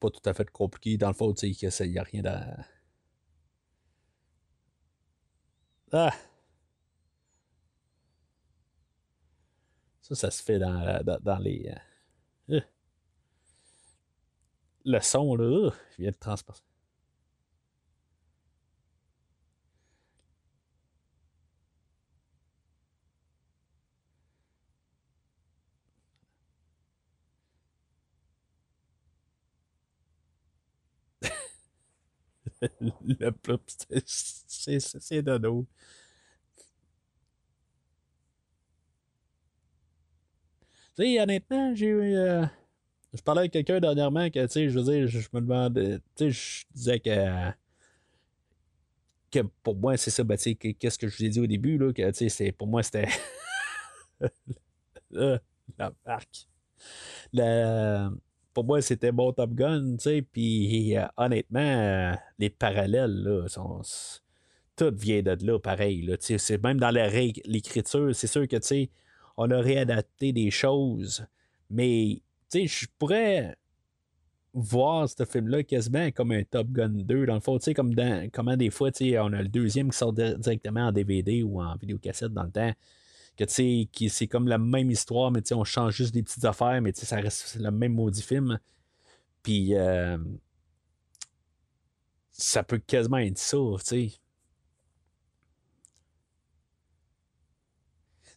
Tout 0.09 0.27
à 0.29 0.33
fait 0.33 0.49
compliqué. 0.49 0.97
Dans 0.97 1.07
le 1.07 1.13
fond, 1.13 1.33
tu 1.33 1.53
sais, 1.53 1.85
il 1.85 1.91
n'y 1.91 1.97
a 1.99 2.03
rien 2.03 2.21
de. 2.21 2.29
Ah! 5.91 6.11
Ça, 10.01 10.15
ça 10.15 10.31
se 10.31 10.43
fait 10.43 10.59
dans, 10.59 11.01
dans, 11.21 11.37
les. 11.39 11.73
Euh, 12.49 12.57
euh. 12.57 12.61
le 14.85 14.99
son, 14.99 15.35
là, 15.35 15.71
vient 15.97 16.11
de. 16.11 16.17
le 33.05 33.31
c'est 34.05 35.21
dodo. 35.21 35.67
Tu 40.95 41.03
sais, 41.03 41.19
honnêtement, 41.19 41.75
j'ai 41.75 41.87
eu. 41.87 42.15
Euh, 42.15 42.45
je 43.13 43.21
parlais 43.21 43.41
avec 43.41 43.51
quelqu'un 43.53 43.79
dernièrement 43.79 44.29
que, 44.29 44.45
tu 44.45 44.51
sais, 44.51 44.69
je 44.69 44.79
je, 45.07 45.27
me 45.33 45.41
demandais. 45.41 45.99
Tu 46.15 46.31
sais, 46.31 46.31
je 46.31 46.65
disais 46.73 46.99
que. 46.99 47.51
Que 49.31 49.39
pour 49.63 49.75
moi, 49.75 49.97
c'est 49.97 50.11
ça, 50.11 50.23
ben, 50.23 50.37
tu 50.37 50.43
sais, 50.43 50.55
qu'est-ce 50.55 50.97
que 50.97 51.07
je 51.07 51.17
vous 51.17 51.25
ai 51.25 51.29
dit 51.29 51.39
au 51.41 51.47
début, 51.47 51.77
là, 51.77 51.91
que, 51.91 52.11
tu 52.11 52.29
sais, 52.29 52.51
pour 52.51 52.67
moi, 52.67 52.83
c'était. 52.83 53.07
la 55.11 55.91
marque. 56.05 56.47
Pour 58.55 58.63
moi, 58.63 58.81
c'était 58.81 59.11
bon 59.11 59.33
Top 59.33 59.53
Gun, 59.53 59.97
tu 59.97 60.03
sais, 60.03 60.21
puis 60.21 60.97
euh, 60.97 61.05
honnêtement, 61.17 61.59
euh, 61.59 62.13
les 62.39 62.49
parallèles, 62.49 63.21
là, 63.21 63.47
sont. 63.49 63.81
Tout 64.77 64.93
vient 64.95 65.21
de 65.21 65.37
là, 65.45 65.59
pareil. 65.59 66.01
Là, 66.01 66.15
c'est 66.19 66.61
même 66.63 66.79
dans 66.79 66.89
l'écriture, 66.89 68.13
c'est 68.15 68.27
sûr 68.27 68.47
que, 68.47 68.57
tu 68.57 68.67
sais, 68.67 68.89
on 69.37 69.51
a 69.51 69.59
réadapté 69.59 70.33
des 70.33 70.51
choses, 70.51 71.25
mais, 71.69 72.21
tu 72.49 72.59
sais, 72.59 72.67
je 72.67 72.87
pourrais 72.97 73.57
voir 74.53 75.09
ce 75.09 75.25
film-là 75.25 75.63
quasiment 75.63 76.09
comme 76.11 76.31
un 76.31 76.43
Top 76.43 76.67
Gun 76.71 76.89
2, 76.89 77.25
dans 77.25 77.35
le 77.35 77.39
fond, 77.41 77.57
tu 77.57 77.65
sais, 77.65 77.73
comme 77.73 77.93
comment 78.31 78.55
des 78.55 78.69
fois, 78.69 78.91
tu 78.91 79.11
sais, 79.11 79.19
on 79.19 79.33
a 79.33 79.41
le 79.41 79.49
deuxième 79.49 79.91
qui 79.91 79.97
sort 79.97 80.13
directement 80.13 80.87
en 80.87 80.91
DVD 80.93 81.43
ou 81.43 81.61
en 81.61 81.75
vidéocassette 81.75 82.33
dans 82.33 82.43
le 82.43 82.51
temps 82.51 82.73
que 83.37 83.45
c'est 83.47 84.27
comme 84.27 84.47
la 84.47 84.57
même 84.57 84.91
histoire, 84.91 85.31
mais 85.31 85.41
on 85.53 85.63
change 85.63 85.95
juste 85.95 86.13
des 86.13 86.23
petites 86.23 86.45
affaires, 86.45 86.81
mais 86.81 86.93
ça 86.93 87.17
reste 87.17 87.57
le 87.59 87.71
même 87.71 87.93
maudit 87.93 88.21
film. 88.21 88.59
Puis 89.43 89.75
euh, 89.75 90.17
ça 92.31 92.63
peut 92.63 92.79
quasiment 92.79 93.17
être 93.17 93.37
ça, 93.37 93.57
tu 93.79 93.85
sais. 93.85 94.11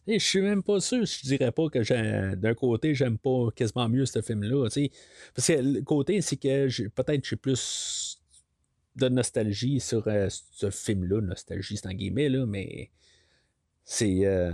Je 0.07 0.17
suis 0.17 0.41
même 0.41 0.63
pas 0.63 0.79
sûr, 0.79 1.05
je 1.05 1.21
dirais 1.21 1.51
pas 1.51 1.69
que 1.69 2.35
d'un 2.35 2.53
côté, 2.55 2.95
j'aime 2.95 3.19
pas 3.19 3.49
quasiment 3.55 3.87
mieux 3.87 4.05
ce 4.07 4.21
film-là. 4.21 4.67
Parce 5.35 5.47
que 5.47 5.53
le 5.53 5.81
côté, 5.81 6.21
c'est 6.21 6.37
que 6.37 6.87
peut-être 6.89 7.27
j'ai 7.27 7.35
plus 7.35 8.19
de 8.95 9.07
nostalgie 9.09 9.79
sur 9.79 10.07
euh, 10.07 10.27
ce 10.29 10.69
film-là. 10.71 11.21
Nostalgie, 11.21 11.77
c'est 11.77 11.87
en 11.87 11.93
guillemets, 11.93 12.29
là, 12.29 12.45
mais 12.45 12.89
c'est. 13.83 14.25
Euh, 14.25 14.51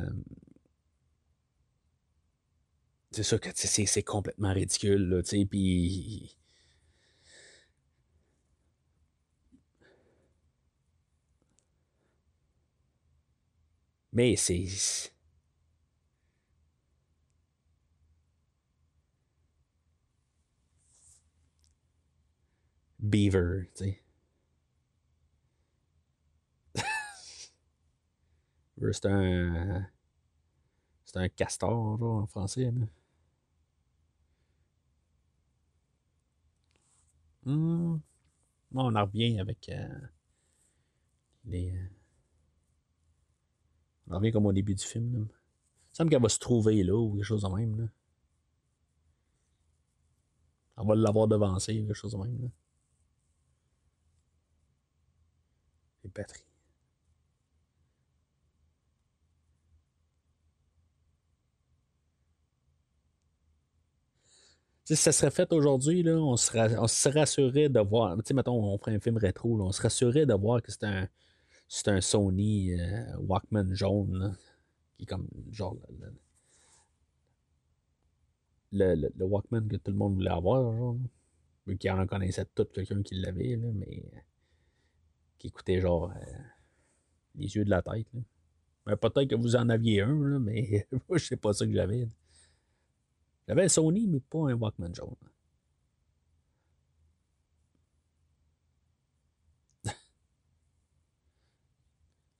c'est 3.09 3.23
ça 3.23 3.39
que 3.39 3.49
c'est 3.55 4.03
complètement 4.03 4.53
ridicule, 4.53 5.21
tu 5.23 5.39
sais, 5.39 5.45
puis. 5.45 6.37
Mais 14.11 14.35
c'est. 14.35 15.11
Beaver, 22.99 23.69
tu 23.75 23.83
sais. 23.85 24.04
C'est 28.91 29.05
un. 29.05 29.87
C'est 31.05 31.17
un 31.17 31.29
castor, 31.29 32.01
en 32.01 32.25
français. 32.27 32.71
Là. 32.71 32.87
Hmm. 37.45 37.99
On 38.73 38.95
en 38.95 39.05
revient 39.05 39.39
avec 39.39 39.69
euh, 39.69 39.87
les. 41.45 41.71
Euh, 41.71 41.87
on 44.07 44.13
en 44.13 44.17
revient 44.17 44.31
comme 44.31 44.45
au 44.47 44.53
début 44.53 44.75
du 44.75 44.83
film. 44.83 45.19
Là. 45.19 45.25
Il 45.93 45.95
semble 45.97 46.09
qu'elle 46.09 46.21
va 46.21 46.29
se 46.29 46.39
trouver 46.39 46.83
là 46.83 46.95
ou 46.95 47.13
quelque 47.15 47.23
chose 47.23 47.43
de 47.43 47.47
même. 47.47 47.79
Là. 47.79 47.87
On 50.77 50.85
va 50.85 50.95
l'avoir 50.95 51.27
devancé, 51.27 51.75
quelque 51.75 51.93
chose 51.93 52.11
de 52.13 52.17
même. 52.17 52.41
Là. 52.41 52.49
Les 56.03 56.09
batteries. 56.09 56.54
Si 64.85 64.95
ça 64.95 65.11
serait 65.11 65.31
fait 65.31 65.51
aujourd'hui, 65.51 66.03
là, 66.03 66.15
on, 66.15 66.37
se 66.37 67.09
rassurait 67.09 67.69
de 67.69 67.79
voir. 67.79 68.15
Tu 68.17 68.23
sais, 68.25 68.33
mettons, 68.35 68.63
on 68.63 68.77
ferait 68.77 68.95
un 68.95 68.99
film 68.99 69.17
rétro, 69.17 69.59
on 69.59 69.71
se 69.71 69.81
rassurait 69.81 70.27
de 70.27 70.33
voir 70.35 70.61
que 70.61 70.71
c'est 70.71 70.83
un, 70.83 71.09
c'est 71.67 71.87
un 71.87 72.01
Sony 72.01 72.79
euh, 72.79 73.17
Walkman 73.17 73.73
jaune, 73.73 74.37
qui 74.95 75.03
est 75.03 75.05
comme 75.07 75.27
genre 75.51 75.75
le, 78.71 79.09
Walkman 79.23 79.67
que 79.67 79.77
tout 79.77 79.91
le 79.91 79.97
monde 79.97 80.15
voulait 80.15 80.29
avoir, 80.29 80.75
genre. 80.75 80.97
Vu 81.65 81.77
qu'il 81.77 81.89
en 81.89 82.05
connaissait 82.05 82.45
tout 82.53 82.65
quelqu'un 82.65 83.01
qui 83.01 83.15
l'avait, 83.15 83.55
là, 83.55 83.69
mais 83.73 84.05
euh, 84.13 84.19
qui 85.39 85.47
écoutait 85.47 85.81
genre 85.81 86.11
euh, 86.11 86.37
les 87.33 87.55
yeux 87.55 87.65
de 87.65 87.71
la 87.71 87.81
tête. 87.81 88.07
Peut-être 88.85 89.27
que 89.27 89.35
vous 89.35 89.55
en 89.55 89.67
aviez 89.69 90.01
un, 90.01 90.13
là, 90.13 90.37
mais 90.37 90.87
moi, 91.09 91.17
je 91.17 91.25
sais 91.25 91.37
pas 91.37 91.53
ça 91.53 91.65
que 91.65 91.73
j'avais. 91.73 92.07
J'avais 93.47 93.63
un 93.65 93.69
Sony, 93.69 94.07
mais 94.07 94.19
pas 94.19 94.49
un 94.49 94.53
Walkman 94.53 94.93
jaune. 94.93 95.15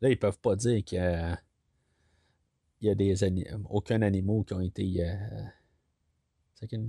Là, 0.02 0.10
ils 0.10 0.20
peuvent 0.20 0.40
pas 0.40 0.56
dire 0.56 0.84
qu'il 0.84 1.00
il 2.82 2.88
y 2.88 2.92
a 2.92 2.96
des 2.96 3.16
aucun 3.70 4.02
animaux 4.02 4.44
qui 4.44 4.54
ont 4.54 4.62
été. 4.62 5.04
Euh, 5.04 5.16
qu'il 6.68 6.80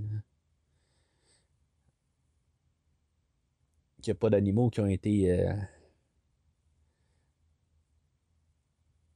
n'y 4.05 4.11
a 4.11 4.15
pas 4.15 4.29
d'animaux 4.29 4.69
qui 4.69 4.79
ont 4.79 4.87
été 4.87 5.31
euh, 5.31 5.53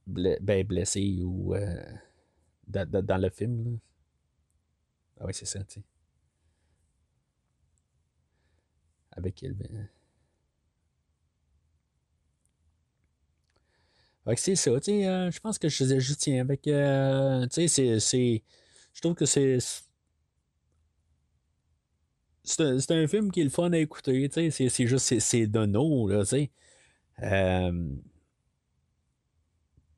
ben, 0.06 0.66
blessés 0.66 1.22
ou 1.22 1.54
euh, 1.54 1.82
dans, 2.66 3.20
le 3.20 3.30
film. 3.30 3.78
Ah 5.22 5.26
oui, 5.26 5.34
c'est 5.34 5.46
ça, 5.46 5.60
tu 5.60 5.74
sais. 5.74 5.82
Avec 9.12 9.40
elle. 9.44 9.54
Ben... 9.54 9.88
c'est 14.36 14.56
ça, 14.56 14.72
tu 14.80 14.84
sais, 14.84 15.06
euh, 15.06 15.30
je 15.30 15.38
pense 15.38 15.58
que 15.58 15.68
je, 15.68 16.00
je 16.00 16.14
tiens 16.14 16.40
avec, 16.40 16.66
euh, 16.66 17.46
tu 17.46 17.68
sais, 17.68 18.00
c'est, 18.00 18.42
je 18.92 19.00
trouve 19.00 19.14
que 19.14 19.26
c'est, 19.26 19.58
c'est 22.42 22.60
un, 22.60 22.78
un, 22.90 23.06
film 23.06 23.30
qui 23.30 23.42
est 23.42 23.44
le 23.44 23.50
fun 23.50 23.72
à 23.72 23.78
écouter, 23.78 24.28
tu 24.28 24.50
sais, 24.50 24.68
c'est 24.68 24.86
juste, 24.88 25.20
c'est 25.20 25.46
de 25.46 25.66
nous, 25.66 26.08
là, 26.08 26.22
tu 26.22 26.30
sais. 26.30 26.50
Euh, 27.22 27.94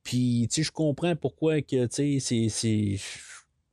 puis, 0.03 0.49
tu 0.51 0.57
sais, 0.57 0.63
je 0.65 0.73
comprends 0.73 1.17
pourquoi 1.17 1.63
que, 1.63 1.87
tu 1.87 2.21
sais, 2.21 2.49
c'est 2.51 2.99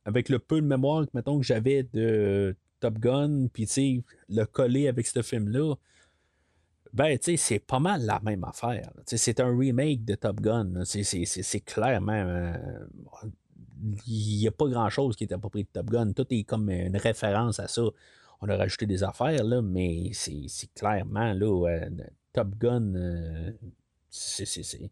avec 0.04 0.28
le 0.28 0.38
peu 0.38 0.60
de 0.60 0.66
mémoire 0.66 1.06
mettons, 1.14 1.38
que 1.38 1.46
j'avais 1.46 1.84
de 1.92 2.56
Top 2.80 2.98
Gun, 2.98 3.46
puis 3.52 4.04
le 4.28 4.44
coller 4.44 4.88
avec 4.88 5.06
ce 5.06 5.22
film-là, 5.22 5.74
ben, 6.92 7.16
c'est 7.20 7.58
pas 7.58 7.78
mal 7.78 8.04
la 8.04 8.20
même 8.20 8.44
affaire. 8.44 8.92
C'est 9.06 9.40
un 9.40 9.56
remake 9.56 10.04
de 10.04 10.14
Top 10.14 10.40
Gun. 10.40 10.84
C'est 10.84 11.60
clairement. 11.60 12.12
Euh, 12.12 12.54
il 14.06 14.38
n'y 14.38 14.46
a 14.46 14.50
pas 14.50 14.66
grand-chose 14.66 15.16
qui 15.16 15.24
est 15.24 15.32
approprié 15.32 15.64
de 15.64 15.70
Top 15.72 15.90
Gun. 15.90 16.12
Tout 16.12 16.26
est 16.30 16.44
comme 16.44 16.68
une 16.70 16.96
référence 16.96 17.60
à 17.60 17.68
ça. 17.68 17.82
On 18.40 18.48
a 18.48 18.56
rajouté 18.56 18.86
des 18.86 19.02
affaires, 19.04 19.44
mais 19.62 20.10
c'est 20.12 20.74
clairement 20.74 21.32
là, 21.32 21.68
euh, 21.68 21.90
Top 22.32 22.48
Gun. 22.58 22.94
Euh, 22.94 23.52
c'est 24.10 24.90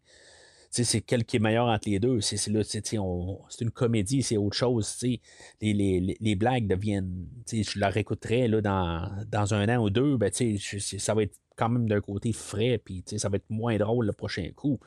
c'est 0.71 1.01
quel 1.01 1.25
qui 1.25 1.35
est 1.35 1.39
meilleur 1.39 1.67
entre 1.67 1.89
les 1.89 1.99
deux. 1.99 2.21
C'est 2.21 2.47
une 2.47 3.71
comédie, 3.71 4.23
c'est 4.23 4.37
autre 4.37 4.55
chose. 4.55 4.97
Les, 5.01 5.19
les, 5.61 6.17
les, 6.19 6.35
blagues 6.35 6.67
deviennent. 6.67 7.27
Je 7.51 7.77
la 7.77 7.89
réécouterai 7.89 8.47
là, 8.47 8.61
dans, 8.61 9.11
dans 9.29 9.53
un 9.53 9.67
an 9.67 9.83
ou 9.83 9.89
deux, 9.89 10.15
ben, 10.17 10.31
ça 10.31 11.13
va 11.13 11.23
être 11.23 11.37
quand 11.57 11.67
même 11.67 11.89
d'un 11.89 11.99
côté 11.99 12.31
frais, 12.31 12.81
puis 12.83 13.03
ça 13.17 13.27
va 13.27 13.35
être 13.35 13.49
moins 13.49 13.77
drôle 13.77 14.05
le 14.05 14.13
prochain 14.13 14.49
coup. 14.55 14.79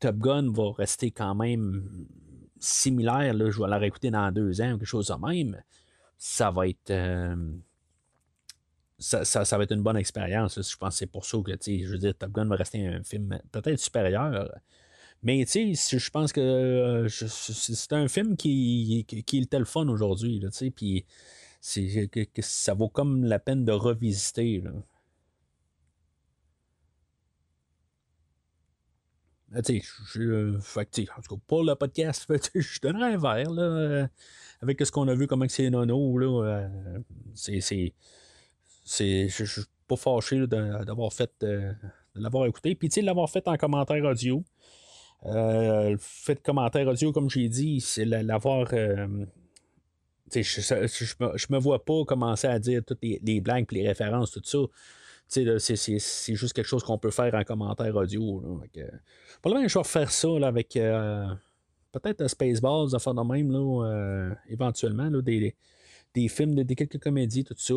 Top 0.00 0.16
Gun 0.16 0.50
va 0.52 0.72
rester 0.72 1.10
quand 1.10 1.34
même 1.34 2.06
similaire. 2.58 3.34
Là, 3.34 3.50
je 3.50 3.60
vais 3.60 3.68
la 3.68 3.76
réécouter 3.76 4.10
dans 4.10 4.32
deux 4.32 4.62
ans, 4.62 4.78
quelque 4.78 4.86
chose 4.86 5.08
de 5.08 5.26
même. 5.26 5.62
Ça 6.16 6.50
va 6.50 6.66
être. 6.66 6.90
Euh, 6.90 7.36
ça, 8.98 9.24
ça, 9.24 9.58
va 9.58 9.64
être 9.64 9.72
une 9.72 9.82
bonne 9.82 9.96
expérience. 9.96 10.60
Je 10.60 10.76
pense 10.76 10.94
que 10.94 10.98
c'est 10.98 11.06
pour 11.06 11.24
ça 11.26 11.38
que, 11.44 11.52
je 11.62 11.90
veux 11.90 11.98
dire, 11.98 12.14
Top 12.14 12.32
Gun 12.32 12.46
va 12.46 12.56
rester 12.56 12.86
un 12.86 13.02
film 13.02 13.38
peut-être 13.52 13.78
supérieur 13.78 14.50
mais 15.22 15.44
tu 15.44 15.74
sais, 15.74 15.98
je 15.98 16.10
pense 16.10 16.32
que 16.32 16.40
euh, 16.40 17.08
c'est 17.08 17.92
un 17.92 18.08
film 18.08 18.36
qui, 18.36 19.04
qui, 19.06 19.38
est 19.38 19.54
le 19.54 19.64
fun 19.64 19.88
aujourd'hui, 19.88 20.40
tu 20.40 20.48
sais, 20.50 20.70
puis 20.70 21.04
ça 21.60 22.74
vaut 22.74 22.88
comme 22.88 23.24
la 23.24 23.38
peine 23.38 23.64
de 23.64 23.72
revisiter. 23.72 24.62
je, 29.52 30.56
en 30.56 31.22
tout 31.22 31.36
cas, 31.36 31.42
pour 31.46 31.64
le 31.64 31.74
podcast, 31.74 32.26
je 32.54 32.80
donnerais 32.80 33.14
un 33.14 33.18
verre 33.18 33.50
là, 33.50 34.08
avec 34.62 34.84
ce 34.84 34.92
qu'on 34.92 35.08
a 35.08 35.14
vu, 35.14 35.26
comment 35.26 35.46
c'est 35.48 35.68
nono. 35.70 36.16
Là, 36.18 36.68
c'est, 37.34 37.60
je 38.88 39.44
suis 39.44 39.62
pas 39.86 39.96
fâché 39.96 40.46
d'avoir 40.46 41.12
fait, 41.12 41.30
de 41.40 41.74
l'avoir 42.14 42.46
écouté. 42.46 42.74
Puis, 42.74 42.88
de 42.88 43.02
l'avoir 43.02 43.28
fait 43.28 43.46
en 43.48 43.56
commentaire 43.56 44.04
audio. 44.04 44.44
Euh, 45.26 45.90
le 45.90 45.96
fait 45.98 46.36
de 46.36 46.40
commentaire 46.40 46.86
audio, 46.88 47.12
comme 47.12 47.28
j'ai 47.28 47.48
dit, 47.48 47.80
c'est 47.80 48.04
l'avoir. 48.04 48.68
Euh, 48.72 49.06
je, 50.34 50.40
je, 50.40 51.46
me, 51.50 51.58
vois 51.58 51.84
pas 51.84 52.04
commencer 52.04 52.46
à 52.46 52.58
dire 52.58 52.82
toutes 52.86 53.02
les, 53.02 53.20
les 53.22 53.40
blagues 53.40 53.70
les 53.72 53.86
références, 53.86 54.30
tout 54.30 54.42
ça. 54.44 54.58
C'est 55.28 56.34
juste 56.34 56.52
quelque 56.54 56.66
chose 56.66 56.82
qu'on 56.82 56.98
peut 56.98 57.10
faire 57.10 57.34
en 57.34 57.44
commentaire 57.44 57.94
audio. 57.94 58.40
Là. 58.40 58.84
pour 59.42 59.50
le 59.50 59.56
moment, 59.56 59.68
je 59.68 59.74
vais 59.74 59.80
refaire 59.80 60.10
ça 60.10 60.28
avec 60.42 60.76
euh, 60.76 61.26
peut-être 61.92 62.26
Spaceballs, 62.26 62.94
à 62.94 62.98
faire 62.98 63.14
de 63.14 63.22
même, 63.22 63.52
là, 63.52 64.34
éventuellement, 64.48 65.08
là, 65.08 65.20
des, 65.22 65.54
des 66.14 66.28
films, 66.28 66.54
des, 66.54 66.74
quelques 66.74 66.98
comédies, 66.98 67.44
tout 67.44 67.54
ça. 67.56 67.74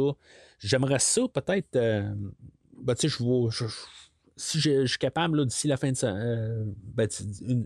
J'aimerais 0.59 0.99
ça 0.99 1.21
peut-être. 1.31 1.73
Ben, 1.73 2.95
je 2.99 3.67
si 4.35 4.60
je, 4.60 4.85
suis 4.85 4.97
capable 4.97 5.45
d'ici 5.45 5.68
la 5.68 5.77
fin 5.77 5.91
de 5.91 5.97
euh, 6.03 6.65
ben, 6.95 7.07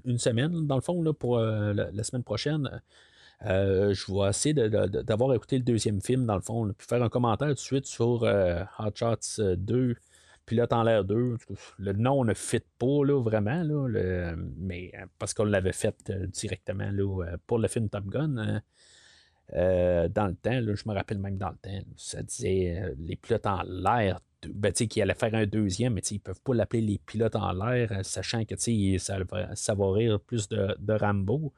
une, 0.05 0.17
semaine, 0.17 0.67
dans 0.67 0.75
le 0.75 0.81
fond, 0.81 1.01
là, 1.01 1.13
pour 1.13 1.37
euh, 1.37 1.73
la, 1.73 2.03
semaine 2.03 2.23
prochaine, 2.23 2.81
euh, 3.45 3.93
je 3.93 4.11
vais 4.11 4.29
essayer 4.29 4.53
d'avoir 4.53 5.33
écouté 5.33 5.57
le 5.57 5.63
deuxième 5.63 6.01
film, 6.01 6.25
dans 6.25 6.35
le 6.35 6.41
fond, 6.41 6.71
puis 6.77 6.87
faire 6.87 7.03
un 7.03 7.09
commentaire 7.09 7.49
tout 7.49 7.53
de 7.53 7.59
suite 7.59 7.85
sur 7.85 8.23
Hot 8.23 8.91
Shots 8.95 9.41
2, 9.57 9.95
Pilote 10.45 10.73
en 10.73 10.83
l'air 10.83 11.03
2. 11.03 11.37
Le 11.77 11.93
nom 11.93 12.23
ne 12.23 12.33
fit 12.33 12.63
pas 12.79 13.03
là, 13.05 13.21
vraiment, 13.21 13.63
là, 13.63 14.35
mais 14.57 14.91
parce 15.19 15.33
qu'on 15.33 15.45
l'avait 15.45 15.73
fait 15.73 16.11
directement 16.27 16.89
là, 16.91 17.37
pour 17.45 17.59
le 17.59 17.67
film 17.67 17.89
Top 17.89 18.05
Gun. 18.05 18.37
Hein. 18.37 18.61
dans 20.09 20.27
le 20.27 20.35
temps, 20.35 20.59
je 20.61 20.89
me 20.89 20.93
rappelle 20.93 21.19
même 21.19 21.37
dans 21.37 21.49
le 21.49 21.57
temps, 21.57 21.87
ça 21.95 22.23
disait 22.23 22.95
les 22.97 23.15
pilotes 23.15 23.45
en 23.45 23.61
l'air 23.63 24.19
ben, 24.45 24.71
qui 24.71 25.01
allait 25.01 25.15
faire 25.15 25.33
un 25.33 25.45
deuxième, 25.47 25.93
mais 25.93 26.01
ils 26.01 26.15
ne 26.15 26.19
peuvent 26.19 26.41
pas 26.41 26.53
l'appeler 26.53 26.81
les 26.81 26.99
pilotes 26.99 27.35
en 27.35 27.51
l'air, 27.53 27.91
euh, 27.91 28.03
sachant 28.03 28.45
que 28.45 28.55
ça, 28.57 29.73
va 29.73 29.91
rire 29.91 30.19
plus 30.19 30.47
de, 30.47 30.93
Rambo. 30.93 31.53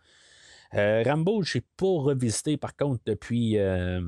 Euh, 0.76 1.04
Rambo, 1.06 1.42
je 1.42 1.58
n'ai 1.58 1.64
pas 1.76 1.88
revisité 1.88 2.56
par 2.58 2.76
contre 2.76 3.02
depuis, 3.06 3.58
euh, 3.58 4.02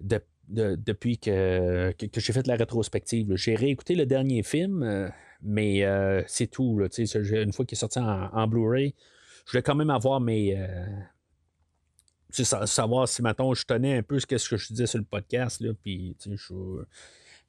depuis 0.00 1.18
que, 1.18 1.92
que, 1.92 2.20
j'ai 2.20 2.32
fait 2.32 2.46
la 2.46 2.56
rétrospective. 2.56 3.34
J'ai 3.34 3.56
réécouté 3.56 3.96
le 3.96 4.06
dernier 4.06 4.42
film, 4.42 5.10
mais 5.42 5.84
c'est 6.28 6.46
tout. 6.46 6.80
une 6.80 7.52
fois 7.52 7.64
qu'il 7.64 7.76
est 7.76 7.80
sorti 7.80 7.98
en, 7.98 8.46
Blu-ray, 8.46 8.94
je 9.46 9.58
vais 9.58 9.62
quand 9.62 9.74
même 9.74 9.90
avoir 9.90 10.20
mes. 10.20 10.56
Savoir 12.30 13.08
si 13.08 13.22
maintenant 13.22 13.54
je 13.54 13.64
tenais 13.64 13.98
un 13.98 14.02
peu 14.02 14.18
ce 14.18 14.26
que 14.26 14.36
je 14.38 14.66
disais 14.68 14.86
sur 14.86 14.98
le 14.98 15.04
podcast. 15.04 15.60
Là, 15.60 15.72
puis, 15.82 16.16
je, 16.24 16.54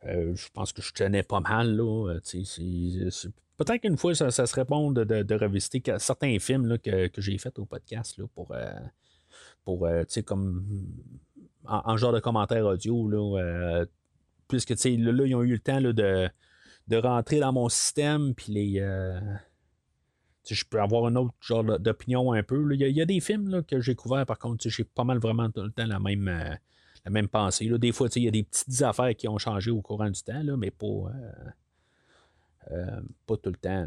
euh, 0.05 0.35
je 0.35 0.47
pense 0.53 0.73
que 0.73 0.81
je 0.81 0.93
tenais 0.93 1.23
pas 1.23 1.39
mal. 1.39 1.75
Là, 1.75 2.13
euh, 2.13 3.09
peut-être 3.57 3.81
qu'une 3.81 3.97
fois, 3.97 4.13
ça, 4.15 4.31
serait 4.31 4.65
bon 4.65 4.91
de, 4.91 5.03
de, 5.03 5.35
revisiter 5.35 5.81
certains 5.99 6.37
films 6.39 6.67
là, 6.67 6.77
que, 6.77 7.09
j'ai 7.17 7.37
fait 7.37 7.57
au 7.59 7.65
podcast 7.65 8.17
là, 8.17 8.25
pour, 8.33 8.51
euh, 8.51 8.71
pour 9.63 9.87
comme 10.25 10.65
en, 11.65 11.97
genre 11.97 12.13
de 12.13 12.19
commentaire 12.19 12.65
audio. 12.65 13.09
Là, 13.09 13.85
puisque 14.47 14.69
là, 14.69 15.11
là, 15.11 15.25
ils 15.25 15.35
ont 15.35 15.43
eu 15.43 15.53
le 15.53 15.59
temps 15.59 15.79
là, 15.79 15.93
de, 15.93 16.29
de 16.87 16.97
rentrer 16.97 17.39
dans 17.39 17.51
mon 17.51 17.69
système, 17.69 18.33
puis 18.33 18.53
les. 18.53 19.19
Je 20.53 20.65
peux 20.65 20.81
avoir 20.81 21.05
un 21.05 21.15
autre 21.15 21.33
genre 21.41 21.63
d'opinion 21.79 22.33
un 22.33 22.43
peu. 22.43 22.73
Il 22.73 22.81
y, 22.81 23.01
a 23.01 23.05
des 23.05 23.19
films 23.19 23.49
là, 23.49 23.61
que 23.61 23.79
j'ai 23.81 23.95
couverts, 23.95 24.25
par 24.25 24.39
contre, 24.39 24.67
j'ai 24.69 24.83
pas 24.83 25.03
mal 25.03 25.19
vraiment 25.19 25.49
tout 25.49 25.61
le 25.61 25.71
temps 25.71 25.85
la 25.85 25.99
même, 25.99 26.57
même 27.09 27.27
pensée. 27.27 27.67
Là. 27.67 27.77
Des 27.77 27.91
fois, 27.91 28.09
il 28.15 28.23
y 28.23 28.27
a 28.27 28.31
des 28.31 28.43
petites 28.43 28.81
affaires 28.81 29.15
qui 29.15 29.27
ont 29.27 29.37
changé 29.37 29.71
au 29.71 29.81
courant 29.81 30.09
du 30.09 30.21
temps, 30.21 30.41
là, 30.43 30.57
mais 30.57 30.71
pas, 30.71 30.85
euh, 30.87 31.49
euh, 32.71 33.01
pas 33.25 33.37
tout 33.37 33.49
le 33.49 33.55
temps. 33.55 33.85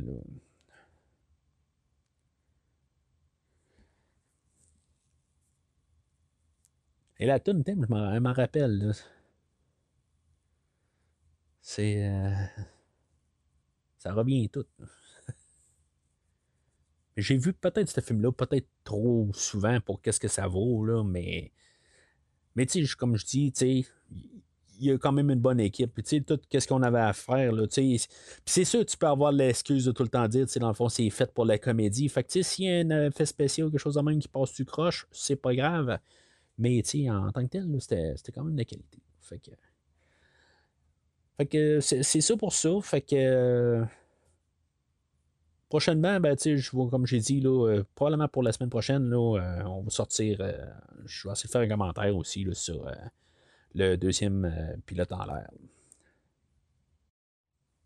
Et 7.19 7.27
la 7.27 7.39
tune 7.39 7.63
thème, 7.65 7.87
je 7.89 8.19
m'en 8.19 8.33
rappelle. 8.33 8.93
C'est. 11.61 12.09
Euh, 12.09 12.31
ça 13.99 14.15
revient 14.15 14.49
tout. 14.49 14.65
J'ai 17.21 17.37
vu 17.37 17.53
peut-être 17.53 17.89
ce 17.89 18.01
film-là, 18.01 18.33
peut-être 18.33 18.69
trop 18.85 19.29
souvent 19.33 19.81
pour 19.81 20.01
qu'est-ce 20.03 20.21
que 20.21 20.29
ça 20.29 20.47
vaut, 20.47 20.85
là, 20.85 21.05
mais 21.05 21.53
mais 22.57 22.67
tu 22.67 22.87
sais, 22.87 22.97
comme 22.97 23.17
je 23.17 23.25
dis, 23.25 23.53
tu 23.53 23.59
sais, 23.59 23.91
il 24.81 24.87
y 24.87 24.91
a 24.91 24.99
quand 24.99 25.13
même 25.13 25.31
une 25.31 25.41
bonne 25.41 25.61
équipe. 25.61 25.95
tu 25.97 26.03
sais, 26.05 26.21
tout 26.21 26.41
ce 26.53 26.67
qu'on 26.67 26.83
avait 26.83 27.01
à 27.01 27.13
faire, 27.13 27.53
là, 27.53 27.67
tu 27.67 27.99
sais. 27.99 28.09
Puis 28.45 28.53
c'est 28.53 28.65
sûr, 28.65 28.85
tu 28.85 28.97
peux 28.97 29.07
avoir 29.07 29.31
l'excuse 29.31 29.85
de 29.85 29.93
tout 29.93 30.03
le 30.03 30.09
temps 30.09 30.27
dire, 30.27 30.47
tu 30.47 30.53
sais, 30.53 30.61
dans 30.61 30.69
le 30.69 30.75
fond, 30.75 30.89
c'est 30.89 31.09
fait 31.11 31.33
pour 31.33 31.45
la 31.45 31.59
comédie. 31.59 32.09
Fait 32.09 32.25
que, 32.25 32.29
tu 32.31 32.43
sais, 32.43 32.55
s'il 32.55 32.65
y 32.65 32.71
a 32.71 32.79
un 32.81 33.07
effet 33.09 33.27
spécial 33.27 33.71
quelque 33.71 33.79
chose 33.81 33.95
de 33.95 34.01
même 34.01 34.19
qui 34.19 34.29
passe 34.29 34.53
du 34.55 34.65
croche, 34.65 35.07
c'est 35.11 35.37
pas 35.37 35.55
grave. 35.55 35.99
Mais, 36.59 36.83
tu 36.83 37.03
sais, 37.03 37.11
en 37.11 37.31
tant 37.31 37.43
que 37.45 37.51
tel, 37.51 37.67
c'était 37.81 38.33
quand 38.33 38.45
même 38.45 38.55
de 38.55 38.59
la 38.59 38.65
qualité. 38.65 38.99
Fait 39.21 39.39
que. 39.39 39.51
Fait 41.37 41.47
que 41.47 41.81
c'est 41.81 42.21
ça 42.21 42.37
pour 42.37 42.53
ça. 42.53 42.71
Fait 42.83 43.01
que 43.01 43.85
prochainement, 45.71 46.21
ben, 46.21 46.37
je 46.39 46.71
vois, 46.73 46.91
comme 46.91 47.07
j'ai 47.07 47.21
dit, 47.21 47.41
là, 47.41 47.69
euh, 47.69 47.85
probablement 47.95 48.29
pour 48.29 48.43
la 48.43 48.53
semaine 48.53 48.69
prochaine, 48.69 49.09
là, 49.09 49.39
euh, 49.39 49.63
on 49.65 49.81
va 49.83 49.91
sortir. 49.91 50.37
Euh, 50.41 50.53
je 51.07 51.27
vais 51.27 51.33
essayer 51.33 51.47
de 51.47 51.53
faire 51.53 51.63
un 51.63 51.69
commentaire 51.69 52.15
aussi 52.15 52.45
là, 52.45 52.53
sur 52.53 52.91
le 53.75 53.97
deuxième 53.97 54.77
pilote 54.85 55.13
en 55.13 55.25
l'air. 55.25 55.49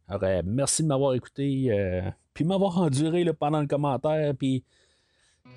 Alors, 0.09 0.43
merci 0.45 0.83
de 0.83 0.89
m'avoir 0.89 1.15
écouté, 1.15 2.13
puis 2.33 2.45
m'avoir 2.45 2.79
enduré 2.83 3.25
pendant 3.33 3.61
le 3.61 3.67
commentaire, 3.67 4.35
puis 4.35 4.65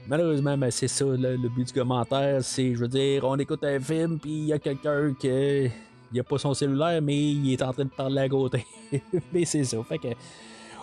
malheureusement, 0.07 0.57
ben, 0.57 0.69
c'est 0.69 0.87
ça, 0.87 1.05
le 1.05 1.49
but 1.49 1.65
du 1.65 1.73
commentaire, 1.73 2.43
c'est, 2.43 2.75
je 2.75 2.79
veux 2.79 2.87
dire, 2.87 3.23
on 3.23 3.37
écoute 3.39 3.63
un 3.63 3.79
film, 3.79 4.19
puis 4.19 4.31
il 4.31 4.45
y 4.45 4.53
a 4.53 4.59
quelqu'un 4.59 5.13
qui 5.13 5.71
il 6.13 6.19
a 6.19 6.23
pas 6.23 6.37
son 6.37 6.53
cellulaire, 6.53 7.01
mais 7.01 7.31
il 7.31 7.51
est 7.51 7.61
en 7.61 7.73
train 7.73 7.83
de 7.83 7.89
parler 7.89 8.21
à 8.21 8.29
côté. 8.29 8.65
mais 9.33 9.43
c'est 9.43 9.65
ça. 9.65 9.83
Fait 9.83 9.97
que 9.97 10.07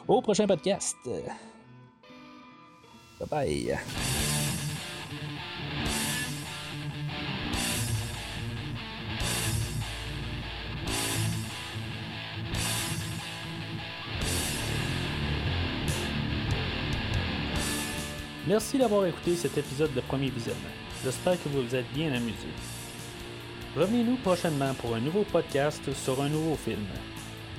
au 0.09 0.21
prochain 0.21 0.47
podcast. 0.47 0.97
Bye 3.21 3.29
bye. 3.31 3.79
Merci 18.47 18.77
d'avoir 18.77 19.07
écouté 19.07 19.37
cet 19.37 19.57
épisode 19.57 19.95
de 19.95 20.03
Premier 20.03 20.29
Visionnement. 20.29 20.61
J'espère 21.03 21.43
que 21.43 21.49
vous 21.49 21.63
vous 21.63 21.75
êtes 21.75 21.91
bien 21.95 22.13
amusé. 22.13 22.49
Revenez-nous 23.75 24.17
prochainement 24.17 24.75
pour 24.75 24.95
un 24.95 25.01
nouveau 25.01 25.23
podcast 25.23 25.93
sur 25.95 26.21
un 26.21 26.29
nouveau 26.29 26.55
film. 26.55 26.85